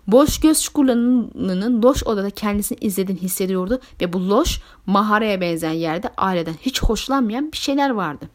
Boş 0.07 0.39
göz 0.39 0.61
çukurlarının 0.61 1.81
loş 1.81 2.03
odada 2.03 2.29
kendisini 2.29 2.77
izlediğini 2.81 3.21
hissediyordu 3.21 3.79
ve 4.01 4.13
bu 4.13 4.29
loş 4.29 4.61
maharaya 4.85 5.41
benzeyen 5.41 5.73
yerde 5.73 6.09
Arya'dan 6.17 6.53
hiç 6.61 6.83
hoşlanmayan 6.83 7.51
bir 7.51 7.57
şeyler 7.57 7.89
vardı. 7.89 8.29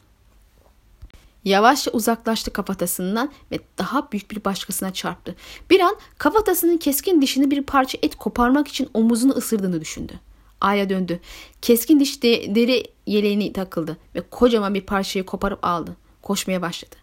Yavaşça 1.45 1.91
uzaklaştı 1.91 2.53
kafatasından 2.53 3.31
ve 3.53 3.59
daha 3.79 4.13
büyük 4.13 4.31
bir 4.31 4.45
başkasına 4.45 4.93
çarptı. 4.93 5.35
Bir 5.71 5.81
an 5.81 5.97
kafatasının 6.19 6.77
keskin 6.77 7.23
dişini 7.23 7.51
bir 7.51 7.63
parça 7.63 7.99
et 8.03 8.17
koparmak 8.17 8.69
için 8.69 8.91
omuzunu 8.95 9.33
ısırdığını 9.33 9.81
düşündü. 9.81 10.13
Aya 10.61 10.89
döndü. 10.89 11.21
Keskin 11.63 12.01
diş 12.01 12.23
de, 12.23 12.55
deri 12.55 12.85
yeleğini 13.07 13.53
takıldı 13.53 13.97
ve 14.15 14.21
kocaman 14.21 14.75
bir 14.75 14.81
parçayı 14.81 15.27
koparıp 15.27 15.65
aldı. 15.65 15.97
Koşmaya 16.23 16.63
başladı. 16.63 16.97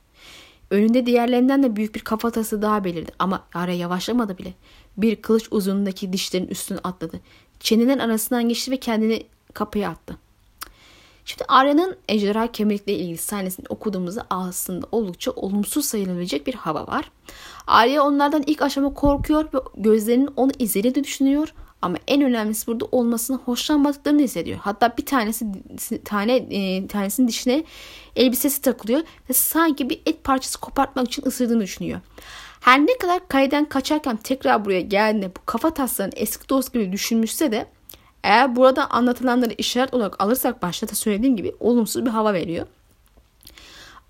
Önünde 0.69 1.05
diğerlerinden 1.05 1.63
de 1.63 1.75
büyük 1.75 1.95
bir 1.95 1.99
kafatası 1.99 2.61
daha 2.61 2.83
belirdi 2.83 3.11
ama 3.19 3.47
Arya 3.53 3.75
yavaşlamadı 3.75 4.37
bile. 4.37 4.53
Bir 4.97 5.15
kılıç 5.15 5.47
uzunluğundaki 5.51 6.13
dişlerin 6.13 6.47
üstüne 6.47 6.79
atladı. 6.83 7.19
Çenelerin 7.59 7.99
arasından 7.99 8.49
geçti 8.49 8.71
ve 8.71 8.77
kendini 8.77 9.23
kapıya 9.53 9.89
attı. 9.89 10.17
Şimdi 11.25 11.43
Arya'nın 11.47 11.95
ejderha 12.09 12.51
kemikle 12.51 12.93
ilgili 12.93 13.17
sahnesini 13.17 13.65
okuduğumuzda 13.69 14.25
aslında 14.29 14.87
oldukça 14.91 15.31
olumsuz 15.31 15.85
sayılabilecek 15.85 16.47
bir 16.47 16.53
hava 16.53 16.87
var. 16.87 17.11
Arya 17.67 18.03
onlardan 18.03 18.43
ilk 18.47 18.61
aşama 18.61 18.93
korkuyor 18.93 19.45
ve 19.53 19.57
gözlerinin 19.77 20.29
onu 20.35 20.51
izlediğini 20.59 21.03
düşünüyor. 21.03 21.53
Ama 21.83 21.97
en 22.07 22.21
önemlisi 22.21 22.67
burada 22.67 22.85
olmasını 22.91 23.37
hoşlanmadıklarını 23.37 24.21
hissediyor. 24.21 24.59
Hatta 24.61 24.97
bir 24.97 25.05
tanesi 25.05 25.45
tane 26.05 26.35
e, 26.35 26.87
tanesinin 26.87 27.27
dişine 27.27 27.63
elbisesi 28.15 28.61
takılıyor 28.61 29.01
ve 29.29 29.33
sanki 29.33 29.89
bir 29.89 30.01
et 30.05 30.23
parçası 30.23 30.59
kopartmak 30.59 31.07
için 31.07 31.25
ısırdığını 31.25 31.61
düşünüyor. 31.61 31.99
Her 32.61 32.79
ne 32.79 32.97
kadar 32.97 33.27
kayden 33.27 33.65
kaçarken 33.65 34.17
tekrar 34.17 34.65
buraya 34.65 34.81
geldiğinde 34.81 35.35
bu 35.35 35.45
kafa 35.45 35.73
taslarını 35.73 36.13
eski 36.15 36.49
dost 36.49 36.73
gibi 36.73 36.91
düşünmüşse 36.91 37.51
de 37.51 37.65
eğer 38.23 38.55
burada 38.55 38.91
anlatılanları 38.91 39.53
işaret 39.57 39.93
olarak 39.93 40.23
alırsak 40.23 40.61
başta 40.61 40.87
da 40.87 40.95
söylediğim 40.95 41.35
gibi 41.35 41.55
olumsuz 41.59 42.05
bir 42.05 42.09
hava 42.09 42.33
veriyor. 42.33 42.67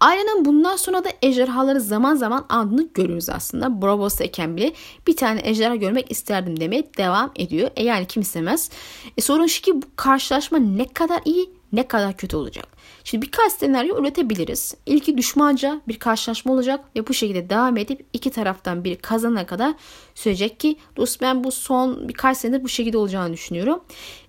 Ailenin 0.03 0.45
bundan 0.45 0.75
sonra 0.75 1.03
da 1.03 1.09
ejderhaları 1.21 1.81
zaman 1.81 2.15
zaman 2.15 2.45
andığını 2.49 2.87
görürüz 2.93 3.29
aslında. 3.29 3.81
Bravos'tayken 3.81 4.57
bile 4.57 4.73
bir 5.07 5.15
tane 5.15 5.41
ejderha 5.43 5.75
görmek 5.75 6.11
isterdim 6.11 6.59
demeye 6.59 6.83
devam 6.97 7.31
ediyor. 7.35 7.71
E 7.75 7.83
yani 7.83 8.07
kim 8.07 8.21
istemez. 8.21 8.69
E 9.17 9.21
sorun 9.21 9.47
şu 9.47 9.61
ki 9.61 9.81
bu 9.81 9.85
karşılaşma 9.95 10.57
ne 10.57 10.87
kadar 10.87 11.21
iyi 11.25 11.49
ne 11.73 11.87
kadar 11.87 12.17
kötü 12.17 12.37
olacak. 12.37 12.67
Şimdi 13.03 13.25
birkaç 13.25 13.51
senaryo 13.51 14.01
üretebiliriz. 14.01 14.75
İlki 14.85 15.17
düşmanca 15.17 15.81
bir 15.87 15.99
karşılaşma 15.99 16.53
olacak 16.53 16.85
ve 16.95 17.07
bu 17.07 17.13
şekilde 17.13 17.49
devam 17.49 17.77
edip 17.77 18.05
iki 18.13 18.29
taraftan 18.29 18.83
biri 18.83 18.95
kazanana 18.95 19.45
kadar 19.45 19.73
sürecek 20.15 20.59
ki 20.59 20.77
dostum 20.97 21.27
ben 21.27 21.43
bu 21.43 21.51
son 21.51 22.09
birkaç 22.09 22.37
senedir 22.37 22.63
bu 22.63 22.69
şekilde 22.69 22.97
olacağını 22.97 23.33
düşünüyorum. 23.33 23.79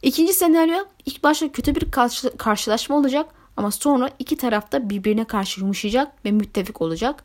İkinci 0.02 0.32
senaryo 0.32 0.78
ilk 1.06 1.24
başta 1.24 1.52
kötü 1.52 1.74
bir 1.74 1.90
karşılaşma 2.38 2.96
olacak 2.96 3.26
ama 3.56 3.70
sonra 3.70 4.10
iki 4.18 4.36
tarafta 4.36 4.90
birbirine 4.90 5.24
karşı 5.24 5.60
yumuşayacak 5.60 6.24
ve 6.24 6.30
müttefik 6.30 6.82
olacak. 6.82 7.24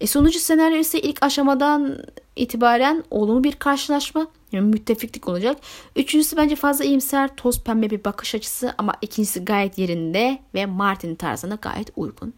E 0.00 0.06
sonucu 0.06 0.38
senaryo 0.38 0.76
ise 0.76 1.00
ilk 1.00 1.22
aşamadan 1.22 1.98
itibaren 2.36 3.04
olumlu 3.10 3.44
bir 3.44 3.52
karşılaşma 3.52 4.26
yani 4.52 4.68
müttefiklik 4.68 5.28
olacak. 5.28 5.58
Üçüncüsü 5.96 6.36
bence 6.36 6.56
fazla 6.56 6.84
iyimser, 6.84 7.36
toz 7.36 7.64
pembe 7.64 7.90
bir 7.90 8.04
bakış 8.04 8.34
açısı 8.34 8.74
ama 8.78 8.94
ikincisi 9.02 9.44
gayet 9.44 9.78
yerinde 9.78 10.38
ve 10.54 10.66
Martin 10.66 11.14
tarzına 11.14 11.54
gayet 11.54 11.90
uygun. 11.96 12.34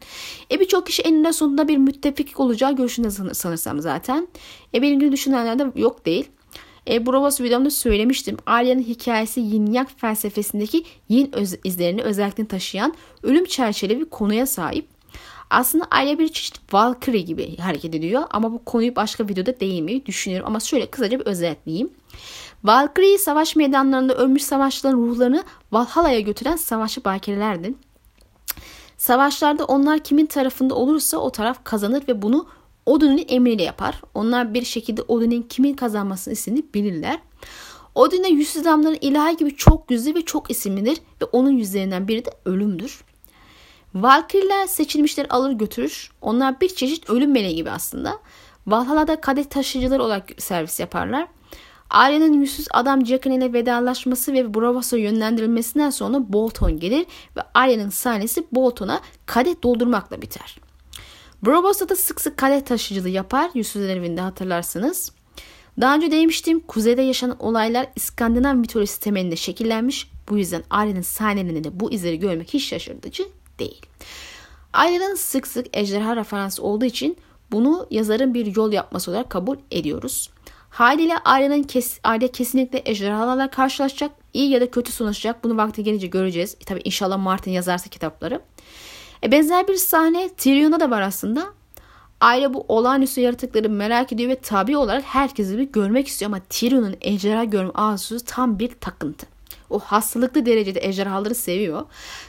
E 0.50 0.60
birçok 0.60 0.86
kişi 0.86 1.02
eninde 1.02 1.32
sonunda 1.32 1.68
bir 1.68 1.76
müttefiklik 1.76 2.40
olacağı 2.40 2.76
görüşünde 2.76 3.10
sanırsam 3.34 3.80
zaten. 3.80 4.28
E 4.74 4.82
benim 4.82 5.00
gibi 5.00 5.12
düşünenler 5.12 5.58
de 5.58 5.72
yok 5.74 6.06
değil. 6.06 6.28
E, 6.90 7.06
Brovos 7.06 7.40
videomda 7.40 7.70
söylemiştim. 7.70 8.36
Arya'nın 8.46 8.82
hikayesi 8.82 9.40
yin 9.40 9.72
yang 9.72 9.88
felsefesindeki 9.96 10.84
yin 11.08 11.30
öz, 11.32 11.54
izlerini 11.64 12.02
özellikle 12.02 12.46
taşıyan 12.46 12.94
ölüm 13.22 13.44
çerçeveli 13.44 14.00
bir 14.00 14.10
konuya 14.10 14.46
sahip. 14.46 14.88
Aslında 15.50 15.84
Arya 15.90 16.18
bir 16.18 16.28
çeşit 16.28 16.74
Valkyrie 16.74 17.20
gibi 17.20 17.56
hareket 17.56 17.94
ediyor 17.94 18.22
ama 18.30 18.52
bu 18.52 18.64
konuyu 18.64 18.96
başka 18.96 19.24
videoda 19.24 19.60
değinmeyi 19.60 20.06
düşünüyorum 20.06 20.46
ama 20.48 20.60
şöyle 20.60 20.86
kısaca 20.86 21.20
bir 21.20 21.26
özetleyeyim. 21.26 21.90
Valkyrie 22.64 23.18
savaş 23.18 23.56
meydanlarında 23.56 24.14
ölmüş 24.14 24.42
savaşçıların 24.42 24.98
ruhlarını 24.98 25.44
Valhalla'ya 25.72 26.20
götüren 26.20 26.56
savaşçı 26.56 27.04
bakirelerdi. 27.04 27.74
Savaşlarda 28.96 29.64
onlar 29.64 29.98
kimin 29.98 30.26
tarafında 30.26 30.74
olursa 30.74 31.16
o 31.16 31.30
taraf 31.30 31.64
kazanır 31.64 32.02
ve 32.08 32.22
bunu 32.22 32.46
Odin'in 32.86 33.26
emriyle 33.28 33.62
yapar. 33.62 34.02
Onlar 34.14 34.54
bir 34.54 34.64
şekilde 34.64 35.02
Odin'in 35.02 35.42
kimin 35.42 35.74
kazanmasını 35.74 36.34
istediğini 36.34 36.64
bilirler. 36.74 37.18
Odin'e 37.94 38.28
yüzsüz 38.28 38.62
adamların 38.62 38.98
ilahi 39.00 39.36
gibi 39.36 39.56
çok 39.56 39.90
yüzlü 39.90 40.14
ve 40.14 40.22
çok 40.22 40.50
isimlidir 40.50 40.98
ve 41.22 41.24
onun 41.24 41.50
yüzlerinden 41.50 42.08
biri 42.08 42.24
de 42.24 42.30
ölümdür. 42.44 43.04
Valkyrie'ler 43.94 44.66
seçilmişleri 44.66 45.28
alır 45.28 45.52
götürür. 45.52 46.10
Onlar 46.22 46.60
bir 46.60 46.68
çeşit 46.68 47.10
ölüm 47.10 47.32
meleği 47.32 47.56
gibi 47.56 47.70
aslında. 47.70 48.18
Valhalla'da 48.66 49.20
kadeh 49.20 49.44
taşıyıcılar 49.44 49.98
olarak 49.98 50.28
servis 50.38 50.80
yaparlar. 50.80 51.28
Arya'nın 51.90 52.32
yüzsüz 52.32 52.66
adam 52.70 53.06
Jaqen 53.06 53.30
ile 53.30 53.52
vedalaşması 53.52 54.32
ve 54.32 54.54
Bravos'a 54.54 54.96
yönlendirilmesinden 54.96 55.90
sonra 55.90 56.32
Bolton 56.32 56.78
gelir 56.78 57.06
ve 57.36 57.40
Arya'nın 57.54 57.90
sahnesi 57.90 58.46
Bolton'a 58.52 59.00
kadeh 59.26 59.54
doldurmakla 59.62 60.22
biter. 60.22 60.56
Brabosta 61.46 61.88
da 61.88 61.96
sık 61.96 62.20
sık 62.20 62.36
kale 62.36 62.64
taşıcılığı 62.64 63.08
yapar. 63.08 63.50
Yüzsüzler 63.54 63.96
evinde 63.96 64.20
hatırlarsınız. 64.20 65.12
Daha 65.80 65.94
önce 65.94 66.10
demiştim 66.10 66.60
kuzeyde 66.60 67.02
yaşanan 67.02 67.36
olaylar 67.38 67.86
İskandinav 67.96 68.54
mitolojisi 68.54 69.00
temelinde 69.00 69.36
şekillenmiş. 69.36 70.10
Bu 70.28 70.38
yüzden 70.38 70.62
Arya'nın 70.70 71.02
sahnelerinde 71.02 71.80
bu 71.80 71.92
izleri 71.92 72.18
görmek 72.18 72.54
hiç 72.54 72.64
şaşırtıcı 72.64 73.28
değil. 73.58 73.82
Arya'nın 74.72 75.14
sık 75.14 75.46
sık 75.46 75.76
ejderha 75.76 76.16
referansı 76.16 76.62
olduğu 76.62 76.84
için 76.84 77.16
bunu 77.52 77.86
yazarın 77.90 78.34
bir 78.34 78.56
yol 78.56 78.72
yapması 78.72 79.10
olarak 79.10 79.30
kabul 79.30 79.56
ediyoruz. 79.70 80.30
Haliyle 80.70 81.18
Arya'nın 81.18 81.62
kes, 81.62 81.98
Arya 82.04 82.28
kesinlikle 82.32 82.82
ejderhalarla 82.84 83.50
karşılaşacak. 83.50 84.10
iyi 84.34 84.50
ya 84.50 84.60
da 84.60 84.70
kötü 84.70 84.92
sonuçlayacak. 84.92 85.44
Bunu 85.44 85.56
vakti 85.56 85.84
gelince 85.84 86.06
göreceğiz. 86.06 86.56
E, 86.60 86.64
tabii 86.64 86.80
inşallah 86.84 87.18
Martin 87.18 87.50
yazarsa 87.50 87.90
kitapları. 87.90 88.40
E, 89.24 89.32
benzer 89.32 89.68
bir 89.68 89.76
sahne 89.76 90.28
Tyrion'da 90.28 90.80
da 90.80 90.90
var 90.90 91.00
aslında. 91.00 91.44
Arya 92.20 92.54
bu 92.54 92.64
olağanüstü 92.68 93.20
yaratıkları 93.20 93.70
merak 93.70 94.12
ediyor 94.12 94.30
ve 94.30 94.36
tabi 94.36 94.76
olarak 94.76 95.04
herkesi 95.04 95.58
bir 95.58 95.62
görmek 95.62 96.08
istiyor 96.08 96.30
ama 96.30 96.40
Tyrion'un 96.48 96.96
ejderha 97.00 97.44
görme 97.44 97.70
arzusu 97.74 98.24
tam 98.24 98.58
bir 98.58 98.68
takıntı. 98.80 99.26
O 99.70 99.78
hastalıklı 99.78 100.46
derecede 100.46 100.80
ejderhaları 100.82 101.34
seviyor. 101.34 101.82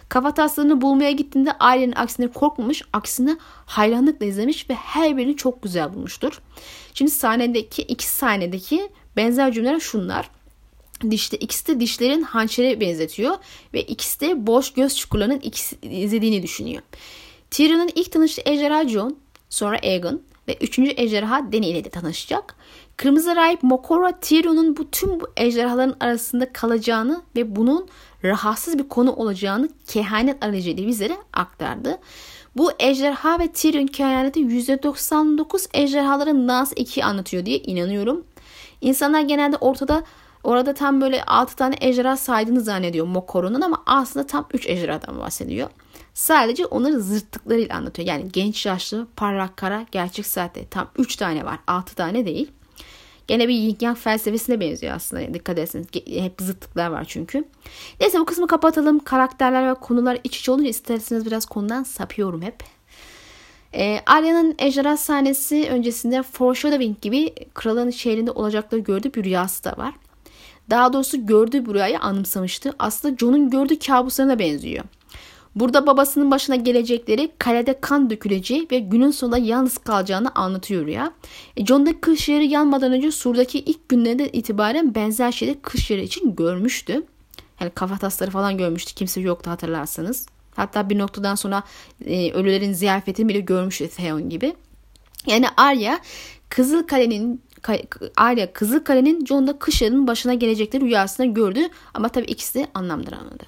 Kafataslarını 0.09 0.81
bulmaya 0.81 1.11
gittiğinde 1.11 1.51
ailenin 1.51 1.95
aksine 1.95 2.27
korkmamış, 2.27 2.81
aksine 2.93 3.37
hayranlıkla 3.65 4.25
izlemiş 4.25 4.69
ve 4.69 4.73
her 4.73 5.17
birini 5.17 5.35
çok 5.35 5.63
güzel 5.63 5.93
bulmuştur. 5.93 6.41
Şimdi 6.93 7.11
sahnedeki 7.11 7.81
iki 7.81 8.07
sahnedeki 8.07 8.89
benzer 9.17 9.51
cümleler 9.51 9.79
şunlar. 9.79 10.29
Dişte 11.01 11.37
ikisi 11.37 11.67
de 11.67 11.79
dişlerin 11.79 12.21
hançere 12.21 12.79
benzetiyor 12.79 13.35
ve 13.73 13.81
ikisi 13.81 14.19
de 14.19 14.47
boş 14.47 14.73
göz 14.73 14.97
çukurlarının 14.97 15.41
izlediğini 15.81 16.43
düşünüyor. 16.43 16.81
Tyrion'un 17.51 17.89
ilk 17.95 18.11
tanıştığı 18.11 18.41
ejderha 18.45 18.87
Jon, 18.87 19.17
sonra 19.49 19.77
Aegon 19.83 20.21
ve 20.47 20.57
üçüncü 20.61 20.93
ejderha 20.97 21.51
Dany 21.53 21.71
ile 21.71 21.83
de 21.83 21.89
tanışacak. 21.89 22.55
Kırmızı 22.97 23.35
Rahip 23.35 23.63
Mokora 23.63 24.19
Tyrion'un 24.19 24.77
bu 24.77 24.91
tüm 24.91 25.19
bu 25.19 25.27
ejderhaların 25.37 25.95
arasında 25.99 26.53
kalacağını 26.53 27.21
ve 27.35 27.55
bunun 27.55 27.87
rahatsız 28.23 28.79
bir 28.79 28.89
konu 28.89 29.13
olacağını 29.13 29.69
kehanet 29.87 30.43
aracıyla 30.43 30.87
bizlere 30.87 31.17
aktardı. 31.33 31.99
Bu 32.57 32.71
ejderha 32.79 33.39
ve 33.39 33.47
Tyrion 33.47 33.87
kehaneti 33.87 34.39
%99 34.39 35.67
ejderhaların 35.73 36.47
Nas 36.47 36.73
2 36.75 37.05
anlatıyor 37.05 37.45
diye 37.45 37.57
inanıyorum. 37.57 38.23
İnsanlar 38.81 39.21
genelde 39.21 39.57
ortada 39.57 40.03
orada 40.45 40.73
tam 40.73 41.01
böyle 41.01 41.23
6 41.23 41.55
tane 41.55 41.75
ejderha 41.81 42.17
saydığını 42.17 42.61
zannediyor 42.61 43.07
Mokoro'nun 43.07 43.61
ama 43.61 43.83
aslında 43.85 44.27
tam 44.27 44.47
3 44.53 44.69
ejderhadan 44.69 45.19
bahsediyor. 45.19 45.69
Sadece 46.13 46.65
onları 46.65 47.01
zırttıklarıyla 47.01 47.75
anlatıyor. 47.75 48.07
Yani 48.07 48.31
genç 48.33 48.65
yaşlı, 48.65 49.07
parlak 49.15 49.57
kara, 49.57 49.85
gerçek 49.91 50.25
saatte 50.25 50.67
tam 50.67 50.87
3 50.97 51.15
tane 51.15 51.45
var. 51.45 51.59
6 51.67 51.95
tane 51.95 52.25
değil. 52.25 52.51
Gene 53.27 53.47
bir 53.47 53.53
yin 53.53 53.77
yang 53.81 53.97
felsefesine 53.97 54.59
benziyor 54.59 54.95
aslında 54.95 55.33
dikkat 55.33 55.57
ederseniz. 55.57 55.87
Hep 56.07 56.33
zıtlıklar 56.39 56.87
var 56.87 57.05
çünkü. 57.07 57.43
Neyse 57.99 58.19
bu 58.19 58.25
kısmı 58.25 58.47
kapatalım. 58.47 58.99
Karakterler 58.99 59.69
ve 59.69 59.73
konular 59.73 60.17
iç 60.23 60.37
içe 60.37 60.51
olunca 60.51 60.69
isterseniz 60.69 61.25
biraz 61.25 61.45
konudan 61.45 61.83
sapıyorum 61.83 62.41
hep. 62.41 62.55
E, 63.73 63.99
Arya'nın 64.05 64.55
ejderha 64.59 64.97
sahnesi 64.97 65.67
öncesinde 65.69 66.23
foreshadowing 66.23 67.01
gibi 67.01 67.35
kralın 67.53 67.89
şehrinde 67.89 68.31
olacakları 68.31 68.81
gördüğü 68.81 69.13
bir 69.13 69.23
rüyası 69.23 69.63
da 69.63 69.73
var. 69.77 69.93
Daha 70.69 70.93
doğrusu 70.93 71.25
gördüğü 71.25 71.65
bir 71.65 71.73
rüyayı 71.73 71.99
anımsamıştı. 71.99 72.73
Aslında 72.79 73.17
Jon'un 73.17 73.49
gördüğü 73.49 73.79
kabuslarına 73.79 74.39
benziyor. 74.39 74.83
Burada 75.55 75.87
babasının 75.87 76.31
başına 76.31 76.55
gelecekleri, 76.55 77.31
kalede 77.39 77.79
kan 77.81 78.09
döküleceği 78.09 78.67
ve 78.71 78.79
günün 78.79 79.11
sonunda 79.11 79.37
yalnız 79.37 79.77
kalacağını 79.77 80.29
anlatıyor 80.35 80.87
ya. 80.87 81.11
E 81.57 81.65
John 81.65 81.85
da 81.85 82.01
kış 82.01 82.29
yeri 82.29 82.47
yanmadan 82.47 82.91
önce 82.91 83.11
Sur'daki 83.11 83.59
ilk 83.59 83.89
günlerden 83.89 84.29
itibaren 84.33 84.95
benzer 84.95 85.31
şeyleri 85.31 85.61
kış 85.61 85.91
yeri 85.91 86.03
için 86.03 86.35
görmüştü. 86.35 87.03
Yani 87.59 87.71
kafa 87.75 87.97
tasları 87.97 88.31
falan 88.31 88.57
görmüştü. 88.57 88.95
Kimse 88.95 89.21
yoktu 89.21 89.51
hatırlarsanız. 89.51 90.25
Hatta 90.55 90.89
bir 90.89 90.97
noktadan 90.97 91.35
sonra 91.35 91.63
e, 92.05 92.31
ölülerin 92.31 92.73
ziyafetini 92.73 93.29
bile 93.29 93.39
görmüştü 93.39 93.87
Theon 93.87 94.29
gibi. 94.29 94.55
Yani 95.27 95.45
Arya 95.57 95.99
Kızıl 96.49 96.83
Kale'nin 96.83 97.41
Arya 98.17 98.53
Kızıl 98.53 98.79
Kale'nin 98.79 99.25
Jon'da 99.25 99.59
kış 99.59 99.81
yarının 99.81 100.07
başına 100.07 100.33
gelecekleri 100.33 100.85
rüyasında 100.85 101.27
gördü 101.27 101.59
ama 101.93 102.09
tabii 102.09 102.25
ikisi 102.25 102.59
de 102.59 102.67
anlamlandıramadı. 102.73 103.43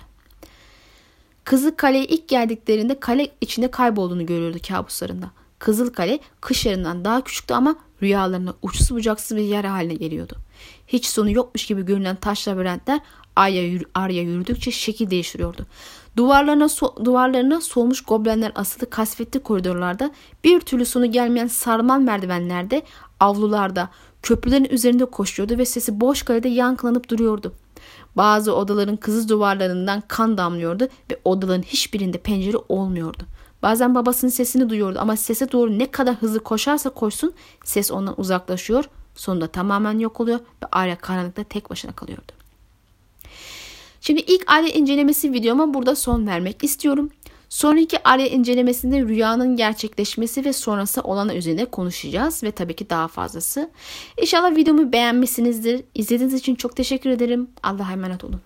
Kızıl 1.43 1.72
Kale'ye 1.72 2.05
ilk 2.05 2.28
geldiklerinde 2.28 2.99
kale 2.99 3.30
içinde 3.41 3.72
kaybolduğunu 3.72 4.26
görüyordu 4.26 4.57
kabuslarında. 4.68 5.32
Kızıl 5.59 5.93
Kale 5.93 6.20
kış 6.41 6.65
yarından 6.65 7.05
daha 7.05 7.24
küçüktü 7.24 7.53
ama 7.53 7.76
rüyalarına 8.01 8.53
uçsuz 8.61 8.95
bucaksız 8.97 9.38
bir 9.38 9.41
yer 9.41 9.63
haline 9.63 9.93
geliyordu. 9.93 10.36
Hiç 10.88 11.05
sonu 11.05 11.32
yokmuş 11.32 11.65
gibi 11.65 11.86
görünen 11.86 12.15
taş 12.15 12.47
labirentler 12.47 12.99
Arya, 13.36 13.68
yürü, 13.68 13.84
Arya 13.95 14.22
yürüdükçe 14.22 14.72
şekil 14.72 15.09
değiştiriyordu. 15.09 15.65
Duvarlarına, 16.18 16.70
so, 16.70 16.95
duvarlarına 17.05 17.61
solmuş 17.61 18.01
goblenler 18.01 18.51
asılı 18.55 18.89
kasvetli 18.89 19.39
koridorlarda 19.39 20.11
bir 20.43 20.59
türlü 20.59 20.86
sonu 20.86 21.11
gelmeyen 21.11 21.47
sarmal 21.47 21.99
merdivenlerde, 21.99 22.82
avlularda, 23.20 23.89
köprülerin 24.22 24.65
üzerinde 24.65 25.05
koşuyordu 25.05 25.57
ve 25.57 25.65
sesi 25.65 26.01
boş 26.01 26.24
kalede 26.24 26.47
yankılanıp 26.47 27.09
duruyordu. 27.09 27.53
Bazı 28.15 28.55
odaların 28.55 28.95
kızıl 28.95 29.30
duvarlarından 29.30 30.03
kan 30.07 30.38
damlıyordu 30.38 30.88
ve 31.11 31.20
odaların 31.26 31.61
hiçbirinde 31.61 32.18
pencere 32.18 32.57
olmuyordu. 32.70 33.24
Bazen 33.61 33.95
babasının 33.95 34.32
sesini 34.32 34.70
duyuyordu 34.70 34.99
ama 34.99 35.18
sese 35.18 35.51
doğru 35.51 35.80
ne 35.80 35.91
kadar 35.91 36.15
hızlı 36.15 36.39
koşarsa 36.39 36.89
koşsun 36.89 37.34
ses 37.63 37.91
ondan 37.91 38.20
uzaklaşıyor. 38.20 38.86
Sonunda 39.15 39.47
tamamen 39.47 39.99
yok 39.99 40.20
oluyor 40.22 40.39
ve 40.39 40.68
Arya 40.72 40.97
karanlıkta 40.97 41.43
tek 41.43 41.70
başına 41.70 41.91
kalıyordu. 41.91 42.32
Şimdi 44.01 44.22
ilk 44.22 44.43
Arya 44.51 44.70
incelemesi 44.70 45.34
videoma 45.34 45.74
burada 45.74 45.95
son 45.95 46.28
vermek 46.28 46.63
istiyorum. 46.63 47.09
Sonraki 47.49 48.03
Arya 48.03 48.27
incelemesinde 48.27 49.01
rüyanın 49.01 49.55
gerçekleşmesi 49.55 50.45
ve 50.45 50.53
sonrası 50.53 51.01
olanı 51.01 51.35
üzerine 51.35 51.65
konuşacağız 51.65 52.43
ve 52.43 52.51
tabii 52.51 52.75
ki 52.75 52.89
daha 52.89 53.07
fazlası. 53.07 53.69
İnşallah 54.21 54.55
videomu 54.55 54.91
beğenmişsinizdir. 54.91 55.83
İzlediğiniz 55.95 56.33
için 56.33 56.55
çok 56.55 56.75
teşekkür 56.75 57.09
ederim. 57.09 57.49
Allah'a 57.63 57.91
emanet 57.91 58.23
olun. 58.23 58.41